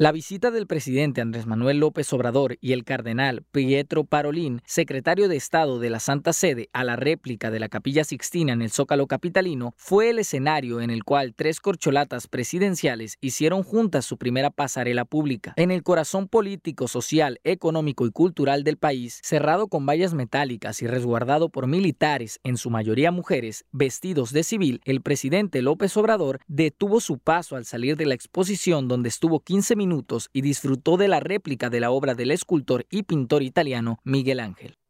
La 0.00 0.12
visita 0.12 0.50
del 0.50 0.66
presidente 0.66 1.20
Andrés 1.20 1.44
Manuel 1.44 1.76
López 1.76 2.10
Obrador 2.14 2.56
y 2.62 2.72
el 2.72 2.84
cardenal 2.84 3.44
Pietro 3.52 4.04
Parolín, 4.04 4.62
secretario 4.64 5.28
de 5.28 5.36
Estado 5.36 5.78
de 5.78 5.90
la 5.90 6.00
Santa 6.00 6.32
Sede, 6.32 6.70
a 6.72 6.84
la 6.84 6.96
réplica 6.96 7.50
de 7.50 7.60
la 7.60 7.68
Capilla 7.68 8.02
Sixtina 8.04 8.54
en 8.54 8.62
el 8.62 8.70
Zócalo 8.70 9.06
Capitalino 9.06 9.74
fue 9.76 10.08
el 10.08 10.18
escenario 10.18 10.80
en 10.80 10.88
el 10.88 11.04
cual 11.04 11.34
tres 11.34 11.60
corcholatas 11.60 12.28
presidenciales 12.28 13.18
hicieron 13.20 13.62
juntas 13.62 14.06
su 14.06 14.16
primera 14.16 14.48
pasarela 14.48 15.04
pública. 15.04 15.52
En 15.56 15.70
el 15.70 15.82
corazón 15.82 16.28
político, 16.28 16.88
social, 16.88 17.38
económico 17.44 18.06
y 18.06 18.10
cultural 18.10 18.64
del 18.64 18.78
país, 18.78 19.20
cerrado 19.22 19.68
con 19.68 19.84
vallas 19.84 20.14
metálicas 20.14 20.80
y 20.80 20.86
resguardado 20.86 21.50
por 21.50 21.66
militares, 21.66 22.40
en 22.42 22.56
su 22.56 22.70
mayoría 22.70 23.10
mujeres, 23.10 23.66
vestidos 23.70 24.32
de 24.32 24.44
civil, 24.44 24.80
el 24.86 25.02
presidente 25.02 25.60
López 25.60 25.94
Obrador 25.98 26.40
detuvo 26.48 27.00
su 27.00 27.18
paso 27.18 27.56
al 27.56 27.66
salir 27.66 27.98
de 27.98 28.06
la 28.06 28.14
exposición 28.14 28.88
donde 28.88 29.10
estuvo 29.10 29.29
15 29.38 29.76
minutos 29.76 30.28
y 30.32 30.40
disfrutó 30.40 30.96
de 30.96 31.06
la 31.06 31.20
réplica 31.20 31.70
de 31.70 31.78
la 31.78 31.92
obra 31.92 32.16
del 32.16 32.32
escultor 32.32 32.86
y 32.90 33.04
pintor 33.04 33.44
italiano 33.44 34.00
Miguel 34.02 34.40
Ángel. 34.40 34.80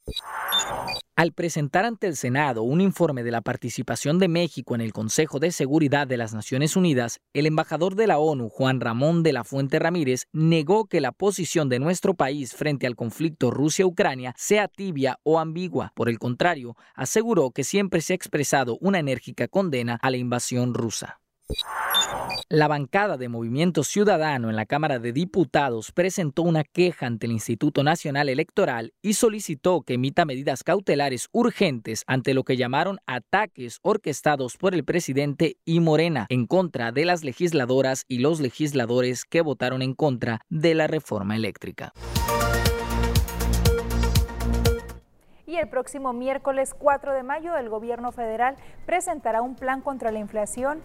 Al 1.20 1.32
presentar 1.32 1.84
ante 1.84 2.06
el 2.06 2.16
Senado 2.16 2.62
un 2.62 2.80
informe 2.80 3.22
de 3.22 3.30
la 3.30 3.42
participación 3.42 4.18
de 4.18 4.28
México 4.28 4.74
en 4.74 4.80
el 4.80 4.94
Consejo 4.94 5.38
de 5.38 5.52
Seguridad 5.52 6.06
de 6.06 6.16
las 6.16 6.32
Naciones 6.32 6.76
Unidas, 6.76 7.20
el 7.34 7.44
embajador 7.44 7.94
de 7.94 8.06
la 8.06 8.18
ONU, 8.18 8.48
Juan 8.48 8.80
Ramón 8.80 9.22
de 9.22 9.34
la 9.34 9.44
Fuente 9.44 9.78
Ramírez, 9.78 10.24
negó 10.32 10.86
que 10.86 11.02
la 11.02 11.12
posición 11.12 11.68
de 11.68 11.78
nuestro 11.78 12.14
país 12.14 12.54
frente 12.54 12.86
al 12.86 12.96
conflicto 12.96 13.50
Rusia-Ucrania 13.50 14.32
sea 14.38 14.66
tibia 14.66 15.18
o 15.22 15.38
ambigua. 15.38 15.92
Por 15.94 16.08
el 16.08 16.18
contrario, 16.18 16.74
aseguró 16.94 17.50
que 17.50 17.64
siempre 17.64 18.00
se 18.00 18.14
ha 18.14 18.16
expresado 18.16 18.78
una 18.80 18.98
enérgica 18.98 19.46
condena 19.46 19.98
a 20.00 20.10
la 20.10 20.16
invasión 20.16 20.72
rusa. 20.72 21.20
La 22.48 22.68
bancada 22.68 23.16
de 23.16 23.28
Movimiento 23.28 23.84
Ciudadano 23.84 24.50
en 24.50 24.56
la 24.56 24.66
Cámara 24.66 24.98
de 24.98 25.12
Diputados 25.12 25.92
presentó 25.92 26.42
una 26.42 26.64
queja 26.64 27.06
ante 27.06 27.26
el 27.26 27.32
Instituto 27.32 27.84
Nacional 27.84 28.28
Electoral 28.28 28.92
y 29.02 29.14
solicitó 29.14 29.82
que 29.82 29.94
emita 29.94 30.24
medidas 30.24 30.64
cautelares 30.64 31.28
urgentes 31.32 32.02
ante 32.06 32.34
lo 32.34 32.42
que 32.44 32.56
llamaron 32.56 32.98
ataques 33.06 33.78
orquestados 33.82 34.56
por 34.56 34.74
el 34.74 34.84
presidente 34.84 35.58
y 35.64 35.80
Morena 35.80 36.26
en 36.28 36.46
contra 36.46 36.92
de 36.92 37.04
las 37.04 37.22
legisladoras 37.22 38.04
y 38.08 38.18
los 38.18 38.40
legisladores 38.40 39.24
que 39.24 39.42
votaron 39.42 39.82
en 39.82 39.94
contra 39.94 40.40
de 40.48 40.74
la 40.74 40.86
reforma 40.86 41.36
eléctrica. 41.36 41.92
Y 45.50 45.56
el 45.56 45.68
próximo 45.68 46.12
miércoles 46.12 46.74
4 46.78 47.12
de 47.12 47.24
mayo 47.24 47.56
el 47.56 47.68
gobierno 47.68 48.12
federal 48.12 48.54
presentará 48.86 49.42
un 49.42 49.56
plan 49.56 49.80
contra 49.80 50.12
la 50.12 50.20
inflación 50.20 50.80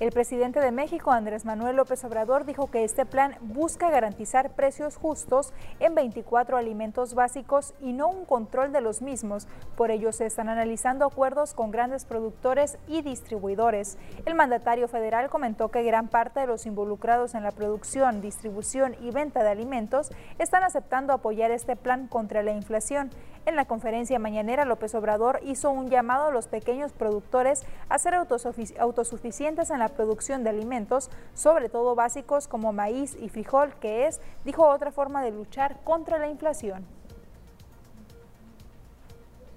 el 0.00 0.10
presidente 0.10 0.58
de 0.58 0.72
México, 0.72 1.12
Andrés 1.12 1.44
Manuel 1.44 1.76
López 1.76 2.04
Obrador, 2.04 2.44
dijo 2.44 2.68
que 2.68 2.82
este 2.82 3.06
plan 3.06 3.36
busca 3.40 3.90
garantizar 3.90 4.50
precios 4.50 4.96
justos 4.96 5.52
en 5.78 5.94
24 5.94 6.56
alimentos 6.56 7.14
básicos 7.14 7.74
y 7.80 7.92
no 7.92 8.08
un 8.08 8.24
control 8.24 8.72
de 8.72 8.80
los 8.80 9.02
mismos. 9.02 9.46
Por 9.76 9.92
ello 9.92 10.10
se 10.10 10.26
están 10.26 10.48
analizando 10.48 11.04
acuerdos 11.04 11.54
con 11.54 11.70
grandes 11.70 12.06
productores 12.06 12.76
y 12.88 13.02
distribuidores. 13.02 13.96
El 14.26 14.34
mandatario 14.34 14.88
federal 14.88 15.30
comentó 15.30 15.68
que 15.68 15.84
gran 15.84 16.08
parte 16.08 16.40
de 16.40 16.48
los 16.48 16.66
involucrados 16.66 17.36
en 17.36 17.44
la 17.44 17.52
producción, 17.52 18.20
distribución 18.20 18.96
y 19.00 19.12
venta 19.12 19.44
de 19.44 19.50
alimentos 19.50 20.10
están 20.40 20.64
aceptando 20.64 21.12
apoyar 21.12 21.52
este 21.52 21.76
plan 21.76 22.08
contra 22.08 22.42
la 22.42 22.52
inflación. 22.52 23.10
En 23.46 23.56
la 23.56 23.66
conferencia 23.66 24.18
mañanera, 24.18 24.64
López 24.64 24.94
Obrador 24.94 25.40
hizo 25.44 25.70
un 25.70 25.90
llamado 25.90 26.28
a 26.28 26.30
los 26.32 26.48
pequeños 26.48 26.92
productores 26.92 27.62
a 27.90 27.98
ser 27.98 28.14
autosuficientes 28.14 29.68
en 29.68 29.78
la 29.78 29.88
producción 29.88 30.44
de 30.44 30.50
alimentos, 30.50 31.10
sobre 31.34 31.68
todo 31.68 31.94
básicos 31.94 32.48
como 32.48 32.72
maíz 32.72 33.14
y 33.20 33.28
frijol, 33.28 33.74
que 33.80 34.06
es, 34.06 34.22
dijo, 34.46 34.66
otra 34.66 34.92
forma 34.92 35.22
de 35.22 35.30
luchar 35.30 35.80
contra 35.84 36.18
la 36.18 36.28
inflación. 36.28 36.86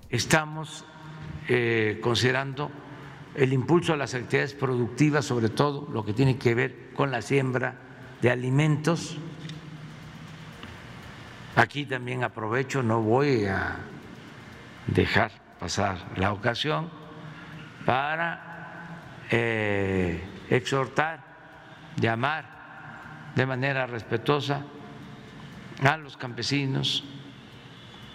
Estamos 0.09 0.85
eh, 1.47 1.99
considerando 2.03 2.69
el 3.35 3.53
impulso 3.53 3.93
a 3.93 3.97
las 3.97 4.13
actividades 4.15 4.53
productivas, 4.53 5.23
sobre 5.23 5.47
todo 5.47 5.87
lo 5.93 6.03
que 6.03 6.11
tiene 6.11 6.37
que 6.37 6.55
ver 6.55 6.93
con 6.93 7.09
la 7.09 7.21
siembra 7.21 7.75
de 8.21 8.31
alimentos 8.31 9.17
Aquí 11.57 11.87
también 11.87 12.23
aprovecho, 12.23 12.83
no 12.83 13.01
voy 13.01 13.45
a 13.45 13.77
dejar 14.85 15.31
pasar 15.59 15.97
la 16.15 16.31
ocasión 16.31 16.87
para 17.83 19.01
eh, 19.31 20.21
exhortar, 20.51 21.19
llamar 21.99 23.31
de 23.33 23.43
manera 23.47 23.87
respetuosa 23.87 24.67
a 25.83 25.97
los 25.97 26.15
campesinos 26.15 27.03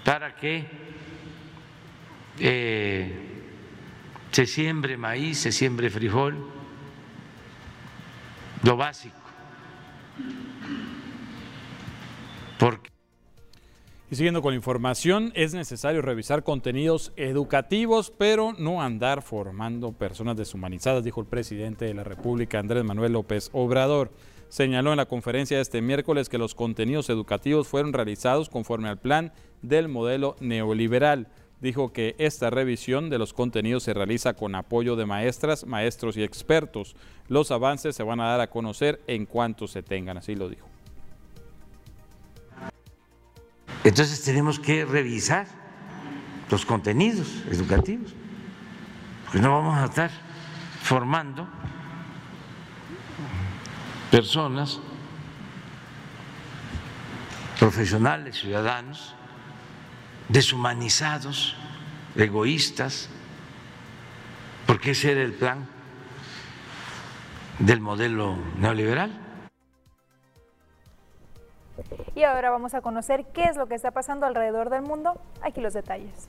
para 0.04 0.36
que 0.36 0.64
eh, 2.38 3.42
se 4.30 4.46
siembre 4.46 4.96
maíz, 4.96 5.38
se 5.38 5.50
siembre 5.50 5.90
frijol, 5.90 6.48
lo 8.62 8.76
básico. 8.76 9.16
Porque 12.56 12.91
y 14.12 14.14
siguiendo 14.14 14.42
con 14.42 14.52
la 14.52 14.56
información, 14.56 15.32
es 15.34 15.54
necesario 15.54 16.02
revisar 16.02 16.44
contenidos 16.44 17.14
educativos, 17.16 18.12
pero 18.18 18.52
no 18.58 18.82
andar 18.82 19.22
formando 19.22 19.92
personas 19.92 20.36
deshumanizadas, 20.36 21.02
dijo 21.02 21.22
el 21.22 21.26
presidente 21.26 21.86
de 21.86 21.94
la 21.94 22.04
República, 22.04 22.58
Andrés 22.58 22.84
Manuel 22.84 23.14
López 23.14 23.48
Obrador. 23.54 24.10
Señaló 24.50 24.90
en 24.90 24.98
la 24.98 25.06
conferencia 25.06 25.56
de 25.56 25.62
este 25.62 25.80
miércoles 25.80 26.28
que 26.28 26.36
los 26.36 26.54
contenidos 26.54 27.08
educativos 27.08 27.68
fueron 27.68 27.94
realizados 27.94 28.50
conforme 28.50 28.90
al 28.90 28.98
plan 28.98 29.32
del 29.62 29.88
modelo 29.88 30.36
neoliberal. 30.40 31.28
Dijo 31.62 31.94
que 31.94 32.14
esta 32.18 32.50
revisión 32.50 33.08
de 33.08 33.16
los 33.16 33.32
contenidos 33.32 33.84
se 33.84 33.94
realiza 33.94 34.34
con 34.34 34.54
apoyo 34.54 34.94
de 34.94 35.06
maestras, 35.06 35.64
maestros 35.64 36.18
y 36.18 36.22
expertos. 36.22 36.96
Los 37.28 37.50
avances 37.50 37.96
se 37.96 38.02
van 38.02 38.20
a 38.20 38.28
dar 38.28 38.42
a 38.42 38.50
conocer 38.50 39.00
en 39.06 39.24
cuanto 39.24 39.66
se 39.66 39.82
tengan, 39.82 40.18
así 40.18 40.34
lo 40.34 40.50
dijo. 40.50 40.71
Entonces 43.84 44.22
tenemos 44.22 44.60
que 44.60 44.84
revisar 44.84 45.46
los 46.50 46.64
contenidos 46.64 47.42
educativos, 47.50 48.14
porque 49.24 49.40
no 49.40 49.50
vamos 49.50 49.78
a 49.78 49.86
estar 49.86 50.10
formando 50.82 51.48
personas, 54.10 54.78
profesionales, 57.58 58.38
ciudadanos, 58.38 59.14
deshumanizados, 60.28 61.56
egoístas, 62.14 63.08
porque 64.66 64.92
ese 64.92 65.12
era 65.12 65.22
el 65.22 65.32
plan 65.32 65.66
del 67.58 67.80
modelo 67.80 68.36
neoliberal. 68.58 69.21
Y 72.14 72.22
ahora 72.24 72.50
vamos 72.50 72.74
a 72.74 72.80
conocer 72.80 73.24
qué 73.32 73.44
es 73.44 73.56
lo 73.56 73.66
que 73.66 73.74
está 73.74 73.90
pasando 73.90 74.26
alrededor 74.26 74.70
del 74.70 74.82
mundo. 74.82 75.20
Aquí 75.42 75.60
los 75.60 75.74
detalles. 75.74 76.28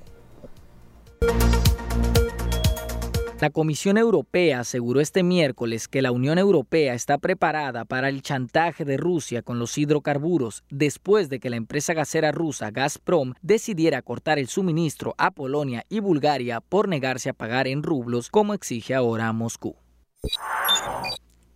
La 3.43 3.49
Comisión 3.49 3.97
Europea 3.97 4.61
aseguró 4.61 5.01
este 5.01 5.21
miércoles 5.21 5.89
que 5.89 6.01
la 6.01 6.13
Unión 6.13 6.37
Europea 6.37 6.93
está 6.93 7.17
preparada 7.17 7.83
para 7.83 8.07
el 8.07 8.21
chantaje 8.21 8.85
de 8.85 8.95
Rusia 8.95 9.41
con 9.41 9.59
los 9.59 9.77
hidrocarburos 9.77 10.63
después 10.69 11.27
de 11.27 11.41
que 11.41 11.49
la 11.49 11.57
empresa 11.57 11.93
gasera 11.93 12.31
rusa 12.31 12.71
Gazprom 12.71 13.33
decidiera 13.41 14.01
cortar 14.01 14.39
el 14.39 14.47
suministro 14.47 15.13
a 15.17 15.31
Polonia 15.31 15.83
y 15.89 15.99
Bulgaria 15.99 16.61
por 16.61 16.87
negarse 16.87 17.29
a 17.29 17.33
pagar 17.33 17.67
en 17.67 17.83
rublos 17.83 18.29
como 18.29 18.53
exige 18.53 18.95
ahora 18.95 19.33
Moscú. 19.33 19.75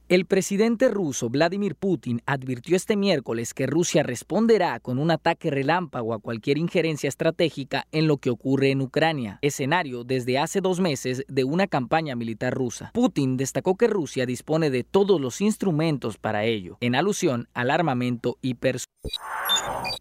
El 0.10 0.26
presidente 0.26 0.88
ruso 0.88 1.30
Vladimir 1.30 1.76
Putin 1.76 2.22
advirtió 2.26 2.78
este 2.78 2.96
miércoles 2.96 3.54
que 3.54 3.68
Rusia 3.68 4.04
responderá 4.04 4.80
con 4.80 5.00
un 5.00 5.12
ataque 5.12 5.52
relámpago 5.52 6.14
a 6.14 6.20
cualquier 6.20 6.58
injerencia 6.58 7.10
estratégica 7.10 7.88
en 7.92 8.08
lo 8.08 8.16
que 8.16 8.30
ocurre 8.30 8.72
en 8.72 8.80
Ucrania, 8.80 9.38
escenario 9.42 10.06
desde 10.06 10.38
hace 10.38 10.62
dos 10.62 10.80
meses 10.80 11.26
de 11.28 11.44
una 11.44 11.68
campaña 11.68 12.16
militar 12.16 12.54
rusa. 12.54 12.92
Putin 12.94 13.36
destacó 13.36 13.76
que 13.76 13.88
Rusia 13.88 14.26
dispone 14.26 14.70
de 14.70 14.86
todos 14.86 15.20
los 15.20 15.42
instrumentos 15.42 16.18
para 16.18 16.46
ello, 16.46 16.78
en 16.80 16.96
alusión 16.96 17.50
al 17.54 17.70
armamento 17.70 18.38
y 18.42 18.54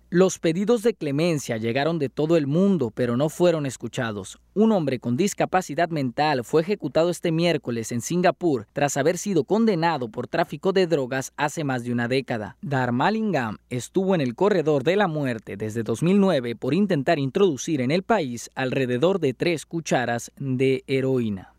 los 0.09 0.38
pedidos 0.38 0.83
de 0.83 0.95
clemencia 0.95 1.57
llegaron 1.57 1.99
de 1.99 2.09
todo 2.09 2.37
el 2.37 2.47
mundo, 2.47 2.92
pero 2.95 3.16
no 3.16 3.29
fueron 3.29 3.66
escuchados. 3.66 4.38
Un 4.55 4.73
hombre 4.73 4.99
con 5.01 5.16
discapacidad 5.16 5.90
mental 5.90 6.45
fue 6.45 6.62
ejecutado 6.62 7.11
este 7.11 7.33
miércoles 7.33 7.92
en 7.92 8.01
Singapur 8.01 8.66
tras 8.73 8.97
haber 8.97 9.19
sido 9.19 9.45
condenado 9.45 9.96
por 9.99 10.29
tráfico 10.29 10.73
de 10.73 10.87
drogas 10.87 11.33
hace 11.37 11.65
más 11.65 11.83
de 11.85 11.93
una 11.93 12.09
década. 12.09 12.57
Dharmalingam 12.63 13.57
estuvo 13.71 14.15
en 14.15 14.21
el 14.21 14.35
corredor 14.35 14.85
de 14.85 14.97
la 14.97 15.09
muerte 15.09 15.57
desde 15.57 15.83
2009 15.83 16.55
por 16.57 16.75
intentar 16.75 17.19
introducir 17.19 17.81
en 17.81 17.91
el 17.91 18.03
país 18.03 18.51
alrededor 18.55 19.19
de 19.19 19.35
tres 19.35 19.67
cucharas 19.67 20.31
de 20.37 20.85
heroína. 20.87 21.56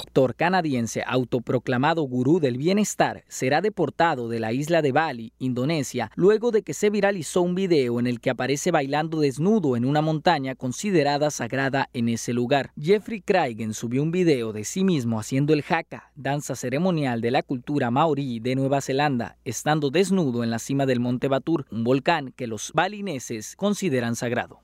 Actor 0.00 0.34
canadiense 0.34 1.02
autoproclamado 1.06 2.02
gurú 2.04 2.40
del 2.40 2.56
bienestar 2.56 3.24
será 3.28 3.60
deportado 3.60 4.28
de 4.28 4.40
la 4.40 4.52
isla 4.52 4.80
de 4.80 4.92
Bali, 4.92 5.32
Indonesia, 5.38 6.10
luego 6.14 6.50
de 6.50 6.62
que 6.62 6.72
se 6.72 6.88
viralizó 6.90 7.42
un 7.42 7.54
video 7.54 8.00
en 8.00 8.06
el 8.06 8.20
que 8.20 8.30
aparece 8.30 8.70
bailando 8.70 9.20
desnudo 9.20 9.76
en 9.76 9.84
una 9.84 10.02
montaña 10.02 10.54
considerada 10.54 11.30
sagrada 11.30 11.90
en 11.92 12.08
ese 12.08 12.32
lugar. 12.32 12.70
Jeffrey 12.80 13.20
Craigen 13.20 13.74
subió 13.74 14.02
un 14.02 14.10
video 14.10 14.52
de 14.52 14.64
sí 14.64 14.84
mismo 14.84 15.18
haciendo 15.18 15.52
el 15.52 15.64
haka, 15.68 16.10
danza 16.14 16.54
ceremonial 16.54 17.20
de 17.20 17.30
la 17.30 17.42
cultura 17.42 17.90
maorí 17.90 18.40
de 18.40 18.54
Nueva 18.54 18.80
Zelanda, 18.80 19.36
estando 19.44 19.90
desnudo 19.90 20.44
en 20.44 20.50
la 20.50 20.58
cima 20.58 20.86
del 20.86 21.00
Monte 21.00 21.28
Batur, 21.28 21.66
un 21.70 21.84
volcán 21.84 22.32
que 22.32 22.46
los 22.46 22.72
balineses 22.72 23.56
consideran 23.56 24.16
sagrado. 24.16 24.60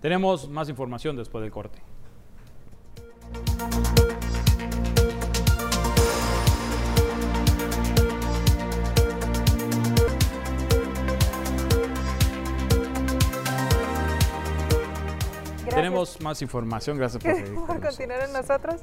Tenemos 0.00 0.48
más 0.48 0.68
información 0.68 1.16
después 1.16 1.42
del 1.42 1.50
corte. 1.50 1.80
Tenemos 15.68 16.20
más 16.20 16.42
información, 16.42 16.96
gracias 16.96 17.22
por, 17.22 17.34
seguir 17.36 17.54
por 17.54 17.80
continuar 17.80 18.22
en 18.22 18.32
nosotros. 18.32 18.80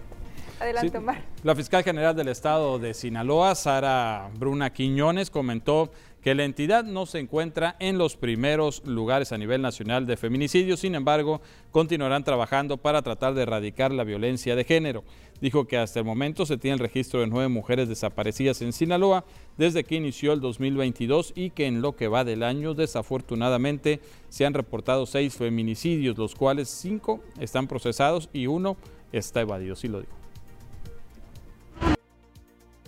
Adelante, 0.59 0.97
Omar. 0.97 1.21
La 1.43 1.55
fiscal 1.55 1.83
general 1.83 2.15
del 2.15 2.29
estado 2.29 2.79
de 2.79 2.93
Sinaloa, 2.93 3.55
Sara 3.55 4.29
Bruna 4.37 4.71
Quiñones, 4.71 5.29
comentó 5.29 5.91
que 6.25 6.33
la 6.33 6.43
entidad 6.43 6.83
no 6.83 7.05
se 7.05 7.19
encuentra 7.19 7.75
en 7.77 7.99
los 7.99 8.17
primeros 8.17 8.81
lugares 8.83 9.31
a 9.31 9.37
nivel 9.37 9.61
nacional 9.61 10.07
de 10.07 10.17
feminicidio, 10.17 10.75
sin 10.75 10.95
embargo, 10.95 11.39
continuarán 11.69 12.23
trabajando 12.23 12.77
para 12.77 13.03
tratar 13.03 13.35
de 13.35 13.43
erradicar 13.43 13.91
la 13.91 14.03
violencia 14.03 14.55
de 14.55 14.63
género. 14.63 15.03
Dijo 15.39 15.67
que 15.67 15.77
hasta 15.77 15.99
el 15.99 16.05
momento 16.05 16.47
se 16.47 16.57
tiene 16.57 16.73
el 16.73 16.79
registro 16.79 17.19
de 17.19 17.27
nueve 17.27 17.49
mujeres 17.49 17.87
desaparecidas 17.89 18.63
en 18.63 18.73
Sinaloa 18.73 19.23
desde 19.55 19.83
que 19.83 19.97
inició 19.97 20.33
el 20.33 20.41
2022 20.41 21.33
y 21.35 21.51
que 21.51 21.67
en 21.67 21.83
lo 21.83 21.95
que 21.95 22.07
va 22.07 22.23
del 22.23 22.41
año, 22.41 22.73
desafortunadamente, 22.73 23.99
se 24.29 24.47
han 24.47 24.55
reportado 24.55 25.05
seis 25.05 25.35
feminicidios, 25.35 26.17
los 26.17 26.33
cuales 26.33 26.69
cinco 26.69 27.21
están 27.39 27.67
procesados 27.67 28.31
y 28.33 28.47
uno 28.47 28.77
está 29.11 29.41
evadido, 29.41 29.75
sí 29.75 29.89
lo 29.89 29.99
digo. 29.99 30.24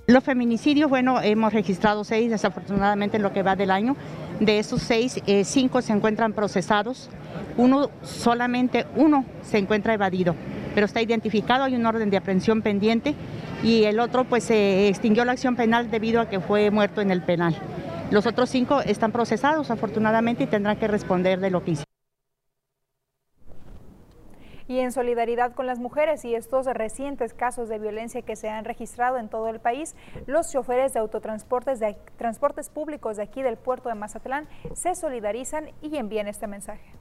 Los 0.09 0.23
feminicidios, 0.23 0.89
bueno, 0.89 1.21
hemos 1.21 1.51
registrado 1.51 2.05
seis 2.05 2.31
desafortunadamente 2.31 3.17
en 3.17 3.23
lo 3.23 3.33
que 3.33 3.43
va 3.43 3.57
del 3.57 3.71
año. 3.71 3.97
De 4.39 4.57
esos 4.57 4.81
seis, 4.81 5.21
eh, 5.27 5.43
cinco 5.43 5.81
se 5.81 5.91
encuentran 5.91 6.31
procesados, 6.31 7.09
uno, 7.57 7.89
solamente 8.03 8.85
uno 8.95 9.25
se 9.41 9.57
encuentra 9.57 9.93
evadido, 9.93 10.33
pero 10.73 10.85
está 10.85 11.01
identificado, 11.01 11.65
hay 11.65 11.75
un 11.75 11.85
orden 11.85 12.09
de 12.09 12.15
aprehensión 12.15 12.61
pendiente 12.61 13.15
y 13.61 13.83
el 13.83 13.99
otro 13.99 14.23
pues 14.23 14.45
se 14.45 14.87
extinguió 14.87 15.25
la 15.25 15.33
acción 15.33 15.57
penal 15.57 15.91
debido 15.91 16.21
a 16.21 16.29
que 16.29 16.39
fue 16.39 16.71
muerto 16.71 17.01
en 17.01 17.11
el 17.11 17.21
penal. 17.21 17.57
Los 18.09 18.25
otros 18.27 18.49
cinco 18.49 18.79
están 18.79 19.11
procesados 19.11 19.71
afortunadamente 19.71 20.45
y 20.45 20.47
tendrán 20.47 20.77
que 20.77 20.87
responder 20.87 21.41
de 21.41 21.49
lo 21.49 21.65
que 21.65 21.71
hicieron 21.71 21.86
y 24.67 24.79
en 24.79 24.91
solidaridad 24.91 25.53
con 25.53 25.65
las 25.65 25.79
mujeres 25.79 26.25
y 26.25 26.35
estos 26.35 26.65
recientes 26.65 27.33
casos 27.33 27.69
de 27.69 27.79
violencia 27.79 28.21
que 28.21 28.35
se 28.35 28.49
han 28.49 28.65
registrado 28.65 29.17
en 29.17 29.29
todo 29.29 29.47
el 29.47 29.59
país, 29.59 29.95
los 30.25 30.51
choferes 30.51 30.93
de 30.93 30.99
autotransportes 30.99 31.79
de 31.79 31.97
transportes 32.17 32.69
públicos 32.69 33.17
de 33.17 33.23
aquí 33.23 33.43
del 33.43 33.57
puerto 33.57 33.89
de 33.89 33.95
Mazatlán 33.95 34.47
se 34.73 34.95
solidarizan 34.95 35.69
y 35.81 35.97
envían 35.97 36.27
este 36.27 36.47
mensaje. 36.47 36.91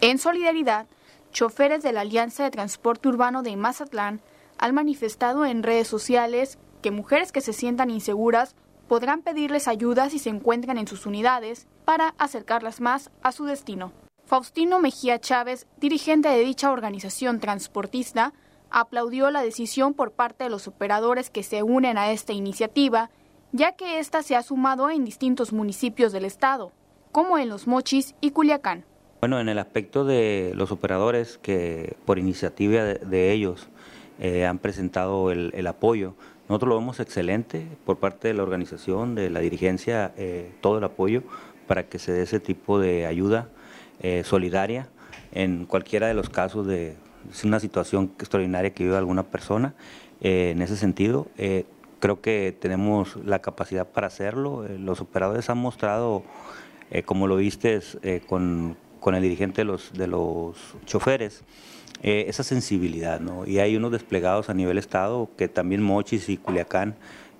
En 0.00 0.18
solidaridad, 0.18 0.86
choferes 1.32 1.82
de 1.82 1.92
la 1.92 2.02
Alianza 2.02 2.44
de 2.44 2.50
Transporte 2.50 3.08
Urbano 3.08 3.42
de 3.42 3.56
Mazatlán 3.56 4.20
han 4.58 4.74
manifestado 4.74 5.44
en 5.44 5.62
redes 5.62 5.88
sociales 5.88 6.58
que 6.82 6.90
mujeres 6.90 7.32
que 7.32 7.40
se 7.40 7.52
sientan 7.52 7.90
inseguras 7.90 8.54
podrán 8.88 9.22
pedirles 9.22 9.68
ayuda 9.68 10.10
si 10.10 10.18
se 10.18 10.30
encuentran 10.30 10.78
en 10.78 10.88
sus 10.88 11.06
unidades 11.06 11.66
para 11.84 12.14
acercarlas 12.18 12.80
más 12.80 13.10
a 13.22 13.32
su 13.32 13.44
destino. 13.44 13.92
Faustino 14.24 14.80
Mejía 14.80 15.20
Chávez, 15.20 15.66
dirigente 15.78 16.28
de 16.28 16.44
dicha 16.44 16.70
organización 16.70 17.40
transportista, 17.40 18.32
aplaudió 18.70 19.30
la 19.30 19.42
decisión 19.42 19.94
por 19.94 20.12
parte 20.12 20.44
de 20.44 20.50
los 20.50 20.68
operadores 20.68 21.30
que 21.30 21.42
se 21.42 21.62
unen 21.62 21.96
a 21.96 22.10
esta 22.10 22.32
iniciativa, 22.32 23.10
ya 23.52 23.72
que 23.72 23.98
ésta 23.98 24.22
se 24.22 24.36
ha 24.36 24.42
sumado 24.42 24.90
en 24.90 25.04
distintos 25.04 25.52
municipios 25.52 26.12
del 26.12 26.24
estado, 26.24 26.72
como 27.12 27.38
en 27.38 27.48
Los 27.48 27.66
Mochis 27.66 28.14
y 28.20 28.32
Culiacán. 28.32 28.84
Bueno, 29.20 29.40
en 29.40 29.48
el 29.48 29.58
aspecto 29.58 30.04
de 30.04 30.52
los 30.54 30.70
operadores 30.70 31.38
que 31.38 31.96
por 32.04 32.18
iniciativa 32.18 32.82
de, 32.84 33.32
ellos 33.32 33.68
eh, 34.20 34.46
han 34.46 34.58
presentado 34.58 35.32
el, 35.32 35.66
apoyo, 35.66 36.14
nosotros 36.48 36.70
lo 36.70 36.78
vemos 36.78 36.98
excelente 36.98 37.66
por 37.84 37.98
parte 37.98 38.28
de 38.28 38.34
la 38.34 38.42
organización, 38.42 39.14
de 39.14 39.28
la 39.28 39.40
dirigencia, 39.40 40.12
eh, 40.16 40.50
todo 40.62 40.78
el 40.78 40.84
apoyo 40.84 41.22
para 41.66 41.88
que 41.88 41.98
se 41.98 42.12
dé 42.12 42.22
ese 42.22 42.40
tipo 42.40 42.80
de 42.80 43.04
ayuda 43.04 43.48
eh, 44.00 44.22
solidaria 44.24 44.88
en 45.32 45.66
cualquiera 45.66 46.06
de 46.06 46.14
los 46.14 46.30
casos 46.30 46.66
de 46.66 46.96
una 47.44 47.60
situación 47.60 48.12
extraordinaria 48.18 48.70
que 48.70 48.84
vive 48.84 48.96
alguna 48.96 49.24
persona. 49.24 49.74
Eh, 50.22 50.52
en 50.52 50.62
ese 50.62 50.76
sentido, 50.76 51.26
creo 52.00 52.22
que 52.22 52.56
tenemos 52.58 53.16
la 53.26 53.40
capacidad 53.40 53.86
para 53.86 54.06
hacerlo. 54.06 54.66
los 54.78 55.02
operadores 55.02 55.50
han 55.50 55.58
mostrado, 55.58 56.22
como 57.04 57.26
lo 57.26 57.36
viste 57.36 57.80
con, 58.26 58.76
con, 59.00 59.14
el 59.14 59.22
dirigente 59.22 59.60
de 59.60 59.64
los, 59.66 59.92
de 59.92 60.06
los 60.06 60.56
choferes, 60.86 61.44
esa 62.02 62.42
sensibilidad. 62.42 63.20
¿no? 63.20 63.46
Y 63.46 63.58
hay 63.58 63.76
unos 63.76 63.92
desplegados 63.92 64.48
a 64.48 64.54
nivel 64.54 64.78
Estado 64.78 65.28
que 65.36 65.48
también 65.48 65.82
Mochis 65.82 66.28
y 66.28 66.36
Culiacán 66.36 66.94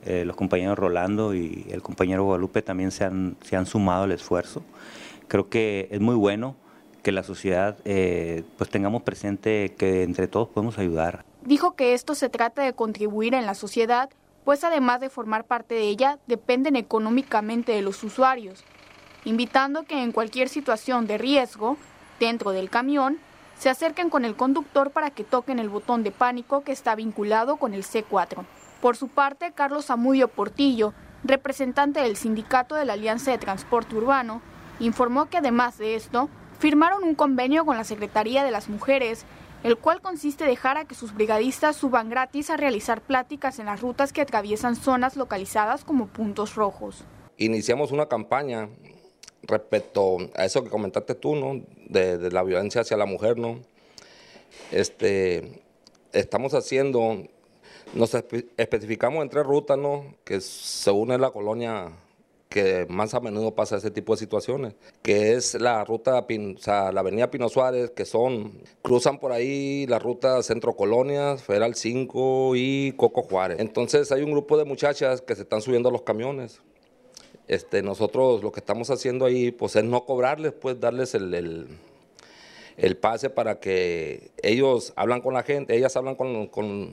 eh, 0.04 0.24
los 0.24 0.36
compañeros 0.36 0.78
Rolando 0.78 1.34
y 1.34 1.66
el 1.70 1.82
compañero 1.82 2.24
Guadalupe 2.24 2.62
también 2.62 2.92
se 2.92 3.04
han, 3.04 3.36
se 3.42 3.56
han 3.56 3.66
sumado 3.66 4.04
al 4.04 4.12
esfuerzo. 4.12 4.62
Creo 5.26 5.48
que 5.48 5.88
es 5.90 6.00
muy 6.00 6.14
bueno 6.14 6.54
que 7.02 7.12
la 7.12 7.22
sociedad 7.22 7.76
eh, 7.84 8.44
pues 8.56 8.70
tengamos 8.70 9.02
presente 9.02 9.74
que 9.76 10.04
entre 10.04 10.28
todos 10.28 10.48
podemos 10.48 10.78
ayudar. 10.78 11.24
Dijo 11.42 11.74
que 11.74 11.94
esto 11.94 12.14
se 12.14 12.28
trata 12.28 12.62
de 12.62 12.72
contribuir 12.72 13.34
en 13.34 13.44
la 13.44 13.54
sociedad, 13.54 14.08
pues 14.44 14.64
además 14.64 15.00
de 15.00 15.10
formar 15.10 15.44
parte 15.44 15.74
de 15.74 15.82
ella, 15.82 16.18
dependen 16.26 16.76
económicamente 16.76 17.72
de 17.72 17.82
los 17.82 18.02
usuarios, 18.02 18.64
invitando 19.24 19.82
que 19.82 20.02
en 20.02 20.12
cualquier 20.12 20.48
situación 20.48 21.06
de 21.06 21.18
riesgo, 21.18 21.76
dentro 22.20 22.52
del 22.52 22.70
camión, 22.70 23.18
se 23.58 23.68
acerquen 23.68 24.08
con 24.08 24.24
el 24.24 24.36
conductor 24.36 24.90
para 24.90 25.10
que 25.10 25.24
toquen 25.24 25.58
el 25.58 25.68
botón 25.68 26.04
de 26.04 26.12
pánico 26.12 26.62
que 26.62 26.72
está 26.72 26.94
vinculado 26.94 27.56
con 27.56 27.74
el 27.74 27.82
C4. 27.82 28.44
Por 28.80 28.96
su 28.96 29.08
parte, 29.08 29.52
Carlos 29.52 29.90
Amudio 29.90 30.28
Portillo, 30.28 30.94
representante 31.24 32.00
del 32.00 32.16
Sindicato 32.16 32.76
de 32.76 32.84
la 32.84 32.92
Alianza 32.92 33.32
de 33.32 33.38
Transporte 33.38 33.96
Urbano, 33.96 34.40
informó 34.78 35.26
que 35.26 35.38
además 35.38 35.76
de 35.78 35.96
esto, 35.96 36.28
firmaron 36.60 37.02
un 37.02 37.16
convenio 37.16 37.64
con 37.64 37.76
la 37.76 37.84
Secretaría 37.84 38.44
de 38.44 38.52
las 38.52 38.68
Mujeres, 38.68 39.24
el 39.64 39.76
cual 39.76 40.00
consiste 40.00 40.44
en 40.44 40.50
dejar 40.50 40.76
a 40.76 40.84
que 40.84 40.94
sus 40.94 41.12
brigadistas 41.12 41.74
suban 41.74 42.10
gratis 42.10 42.50
a 42.50 42.56
realizar 42.56 43.00
pláticas 43.00 43.58
en 43.58 43.66
las 43.66 43.80
rutas 43.80 44.12
que 44.12 44.20
atraviesan 44.20 44.76
zonas 44.76 45.16
localizadas 45.16 45.84
como 45.84 46.06
puntos 46.06 46.54
rojos. 46.54 47.04
Iniciamos 47.36 47.90
una 47.90 48.06
campaña 48.06 48.68
respecto 49.42 50.18
a 50.34 50.44
eso 50.44 50.62
que 50.62 50.70
comentaste 50.70 51.14
tú, 51.14 51.36
¿no? 51.36 51.62
De, 51.86 52.30
la 52.30 52.42
violencia 52.42 52.82
hacia 52.82 52.96
la 52.96 53.06
mujer, 53.06 53.38
¿no? 53.38 53.60
Este, 54.72 55.62
estamos 56.12 56.54
haciendo 56.54 57.24
nos 57.94 58.14
especificamos 58.14 59.22
en 59.22 59.30
tres 59.30 59.44
rutas, 59.44 59.78
¿no? 59.78 60.14
Que 60.24 60.40
se 60.40 60.90
une 60.90 61.18
la 61.18 61.30
colonia 61.30 61.92
que 62.48 62.86
más 62.88 63.12
a 63.14 63.20
menudo 63.20 63.54
pasa 63.54 63.76
ese 63.76 63.90
tipo 63.90 64.14
de 64.14 64.20
situaciones, 64.20 64.74
que 65.02 65.34
es 65.34 65.54
la 65.54 65.84
ruta, 65.84 66.18
o 66.18 66.58
sea, 66.58 66.92
la 66.92 67.00
avenida 67.00 67.30
Pino 67.30 67.48
Suárez, 67.48 67.90
que 67.90 68.06
son, 68.06 68.52
cruzan 68.82 69.18
por 69.18 69.32
ahí 69.32 69.86
la 69.86 69.98
ruta 69.98 70.42
Centro 70.42 70.74
Colonias, 70.74 71.42
Federal 71.42 71.74
5 71.74 72.52
y 72.56 72.92
Coco 72.92 73.22
Juárez. 73.22 73.58
Entonces 73.60 74.10
hay 74.12 74.22
un 74.22 74.32
grupo 74.32 74.56
de 74.56 74.64
muchachas 74.64 75.20
que 75.20 75.34
se 75.34 75.42
están 75.42 75.60
subiendo 75.60 75.90
a 75.90 75.92
los 75.92 76.02
camiones. 76.02 76.60
Este, 77.48 77.82
nosotros 77.82 78.42
lo 78.42 78.52
que 78.52 78.60
estamos 78.60 78.90
haciendo 78.90 79.24
ahí 79.24 79.50
pues 79.50 79.74
es 79.74 79.84
no 79.84 80.04
cobrarles, 80.04 80.52
pues 80.52 80.78
darles 80.78 81.14
el 81.14 81.34
el 82.78 82.96
pase 82.96 83.28
para 83.28 83.58
que 83.58 84.30
ellos 84.40 84.92
hablan 84.96 85.20
con 85.20 85.34
la 85.34 85.42
gente, 85.42 85.76
ellas 85.76 85.96
hablan 85.96 86.14
con, 86.14 86.48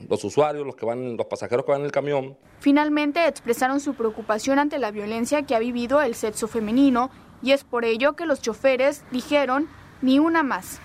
los 0.10 0.24
usuarios, 0.24 0.66
los 0.66 0.76
que 0.76 0.86
van, 0.86 1.16
los 1.16 1.28
pasajeros 1.28 1.64
que 1.64 1.72
van 1.72 1.82
en 1.82 1.86
el 1.86 1.92
camión. 1.92 2.36
Finalmente 2.60 3.28
expresaron 3.28 3.80
su 3.80 3.94
preocupación 3.94 4.58
ante 4.58 4.80
la 4.80 4.90
violencia 4.90 5.44
que 5.44 5.56
ha 5.56 5.60
vivido 5.60 6.02
el 6.02 6.16
sexo 6.16 6.48
femenino 6.48 7.12
y 7.44 7.52
es 7.52 7.64
por 7.64 7.86
ello 7.86 8.16
que 8.16 8.26
los 8.26 8.42
choferes 8.42 9.04
dijeron 9.12 9.70
ni 10.02 10.18
una 10.18 10.42
más. 10.42 10.82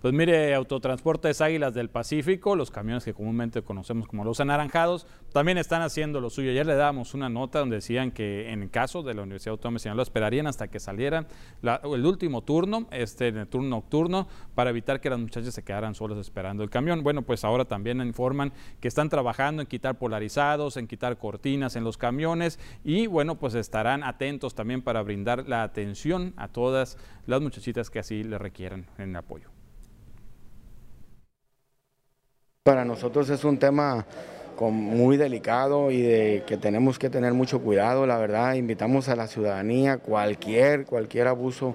Pues 0.00 0.14
mire, 0.14 0.54
Autotransportes 0.54 1.42
Águilas 1.42 1.74
del 1.74 1.90
Pacífico, 1.90 2.56
los 2.56 2.70
camiones 2.70 3.04
que 3.04 3.12
comúnmente 3.12 3.60
conocemos 3.60 4.08
como 4.08 4.24
los 4.24 4.40
anaranjados, 4.40 5.06
también 5.30 5.58
están 5.58 5.82
haciendo 5.82 6.22
lo 6.22 6.30
suyo. 6.30 6.52
Ayer 6.52 6.64
le 6.64 6.74
dábamos 6.74 7.12
una 7.12 7.28
nota 7.28 7.58
donde 7.58 7.76
decían 7.76 8.10
que 8.10 8.50
en 8.50 8.66
caso 8.70 9.02
de 9.02 9.12
la 9.12 9.20
Universidad 9.20 9.52
Autónoma 9.52 9.74
de 9.74 9.80
Sinaloa 9.80 10.02
esperarían 10.02 10.46
hasta 10.46 10.68
que 10.68 10.80
saliera 10.80 11.26
el 11.62 12.06
último 12.06 12.42
turno, 12.42 12.86
este, 12.92 13.28
en 13.28 13.36
el 13.36 13.46
turno 13.46 13.68
nocturno, 13.68 14.26
para 14.54 14.70
evitar 14.70 15.02
que 15.02 15.10
las 15.10 15.18
muchachas 15.18 15.52
se 15.52 15.62
quedaran 15.62 15.94
solas 15.94 16.16
esperando 16.16 16.62
el 16.62 16.70
camión. 16.70 17.02
Bueno, 17.02 17.20
pues 17.20 17.44
ahora 17.44 17.66
también 17.66 18.00
informan 18.00 18.54
que 18.80 18.88
están 18.88 19.10
trabajando 19.10 19.60
en 19.60 19.68
quitar 19.68 19.98
polarizados, 19.98 20.78
en 20.78 20.86
quitar 20.86 21.18
cortinas 21.18 21.76
en 21.76 21.84
los 21.84 21.98
camiones 21.98 22.58
y 22.84 23.06
bueno, 23.06 23.34
pues 23.34 23.54
estarán 23.54 24.02
atentos 24.02 24.54
también 24.54 24.80
para 24.80 25.02
brindar 25.02 25.46
la 25.46 25.62
atención 25.62 26.32
a 26.38 26.48
todas 26.48 26.96
las 27.26 27.42
muchachitas 27.42 27.90
que 27.90 27.98
así 27.98 28.24
le 28.24 28.38
requieran 28.38 28.86
en 28.96 29.14
apoyo. 29.14 29.59
Para 32.62 32.84
nosotros 32.84 33.30
es 33.30 33.42
un 33.44 33.56
tema 33.56 34.04
muy 34.60 35.16
delicado 35.16 35.90
y 35.90 36.02
de 36.02 36.44
que 36.46 36.58
tenemos 36.58 36.98
que 36.98 37.08
tener 37.08 37.32
mucho 37.32 37.62
cuidado, 37.62 38.06
la 38.06 38.18
verdad, 38.18 38.52
invitamos 38.52 39.08
a 39.08 39.16
la 39.16 39.28
ciudadanía, 39.28 39.96
cualquier, 39.96 40.84
cualquier 40.84 41.28
abuso 41.28 41.74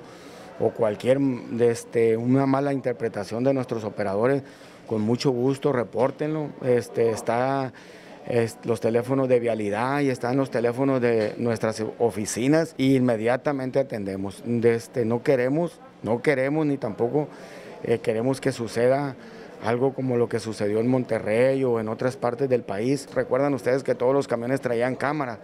o 0.60 0.70
cualquier 0.70 1.18
este, 1.60 2.16
una 2.16 2.46
mala 2.46 2.72
interpretación 2.72 3.44
de 3.44 3.56
nuestros 3.56 3.84
operadores, 3.84 4.44
con 4.86 5.02
mucho 5.02 5.32
gusto, 5.32 5.72
repórtenlo. 5.72 6.50
Este, 6.64 7.10
está 7.10 7.74
los 8.64 8.80
teléfonos 8.80 9.28
de 9.28 9.40
vialidad 9.40 10.02
y 10.02 10.12
están 10.12 10.38
los 10.38 10.52
teléfonos 10.52 11.02
de 11.02 11.34
nuestras 11.40 11.84
oficinas 11.98 12.76
y 12.78 12.96
inmediatamente 12.96 13.80
atendemos. 13.80 14.44
Este, 14.64 15.04
no 15.04 15.24
queremos, 15.24 15.80
no 16.04 16.22
queremos 16.22 16.68
ni 16.68 16.78
tampoco 16.78 17.28
eh, 17.84 17.98
queremos 17.98 18.40
que 18.40 18.52
suceda 18.52 19.16
algo 19.66 19.94
como 19.94 20.18
lo 20.18 20.30
que 20.30 20.40
sucedió 20.40 20.80
en 20.80 20.88
Monterrey 20.88 21.64
o 21.64 21.80
en 21.80 21.90
otras 21.90 22.18
partes 22.18 22.48
del 22.50 22.62
país. 22.62 23.08
Recuerdan 23.14 23.54
ustedes 23.54 23.84
que 23.84 23.96
todos 23.96 24.14
los 24.14 24.28
camiones 24.28 24.62
traían 24.62 24.96
cámara, 24.96 25.40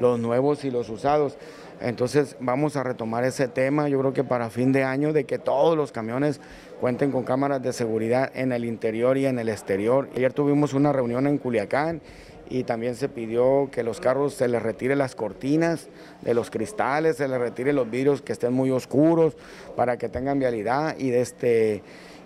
los 0.00 0.18
nuevos 0.18 0.64
y 0.64 0.70
los 0.70 0.88
usados. 0.88 1.36
Entonces 1.80 2.36
vamos 2.40 2.76
a 2.76 2.82
retomar 2.82 3.24
ese 3.24 3.48
tema, 3.48 3.88
yo 3.88 3.98
creo 3.98 4.12
que 4.14 4.24
para 4.24 4.48
fin 4.48 4.72
de 4.72 4.82
año, 4.82 5.12
de 5.12 5.24
que 5.24 5.38
todos 5.38 5.76
los 5.76 5.92
camiones 5.92 6.40
cuenten 6.80 7.10
con 7.10 7.24
cámaras 7.24 7.62
de 7.62 7.72
seguridad 7.72 8.30
en 8.34 8.52
el 8.52 8.64
interior 8.64 9.18
y 9.18 9.26
en 9.26 9.38
el 9.38 9.48
exterior. 9.48 10.08
Ayer 10.16 10.32
tuvimos 10.32 10.72
una 10.72 10.92
reunión 10.92 11.26
en 11.26 11.36
Culiacán 11.36 12.00
y 12.48 12.64
también 12.64 12.94
se 12.94 13.08
pidió 13.08 13.68
que 13.70 13.82
los 13.82 14.00
carros 14.00 14.34
se 14.34 14.48
les 14.48 14.62
retire 14.62 14.96
las 14.96 15.14
cortinas 15.14 15.88
de 16.22 16.32
los 16.32 16.50
cristales, 16.50 17.16
se 17.16 17.28
les 17.28 17.38
retire 17.38 17.72
los 17.72 17.90
vidrios 17.90 18.22
que 18.22 18.32
estén 18.32 18.52
muy 18.52 18.70
oscuros 18.70 19.36
para 19.74 19.98
que 19.98 20.08
tengan 20.08 20.38
vialidad 20.38 20.96
y 20.98 21.10
de 21.10 21.20
este 21.20 21.82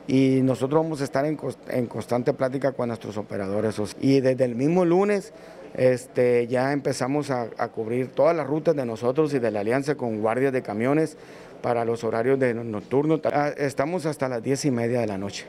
y 0.07 0.41
nosotros 0.43 0.83
vamos 0.83 1.01
a 1.01 1.05
estar 1.05 1.25
en, 1.25 1.37
constante 1.87 2.33
plática 2.33 2.73
con 2.73 2.89
nuestros 2.89 3.17
operadores. 3.17 3.81
Y 4.01 4.21
desde 4.21 4.45
el 4.45 4.55
mismo 4.55 4.85
lunes 4.85 5.33
este, 5.75 6.47
ya 6.49 6.73
empezamos 6.73 7.31
a, 7.31 7.49
cubrir 7.69 8.13
todas 8.13 8.37
las 8.37 8.47
rutas 8.47 8.75
de 8.75 8.85
nosotros 8.85 9.33
y 9.35 9.39
de 9.39 9.51
la 9.51 9.61
alianza 9.61 9.95
con 9.95 10.21
guardias 10.21 10.53
de 10.53 10.63
camiones 10.63 11.17
para 11.63 11.85
los 11.85 12.05
horarios 12.05 12.39
de 12.39 12.55
nocturno. 12.55 13.21
Ah, 13.33 13.51
estamos 13.57 14.07
hasta 14.07 14.29
las 14.29 14.43
diez 14.43 14.65
y 14.65 14.71
media 14.71 15.01
de 15.01 15.07
la 15.07 15.19
noche. 15.19 15.47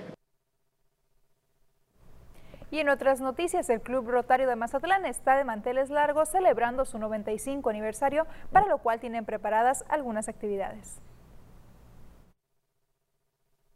Y 2.70 2.80
en 2.80 2.88
otras 2.88 3.20
noticias, 3.20 3.70
el 3.70 3.82
Club 3.82 4.10
Rotario 4.10 4.48
de 4.48 4.56
Mazatlán 4.56 5.06
está 5.06 5.36
de 5.36 5.44
manteles 5.44 5.90
largos 5.90 6.30
celebrando 6.30 6.86
su 6.86 7.00
95 7.00 7.70
aniversario, 7.70 8.26
para 8.54 8.68
lo 8.68 8.78
cual 8.78 9.02
tienen 9.02 9.26
preparadas 9.26 9.84
algunas 9.90 10.30
actividades. 10.30 11.02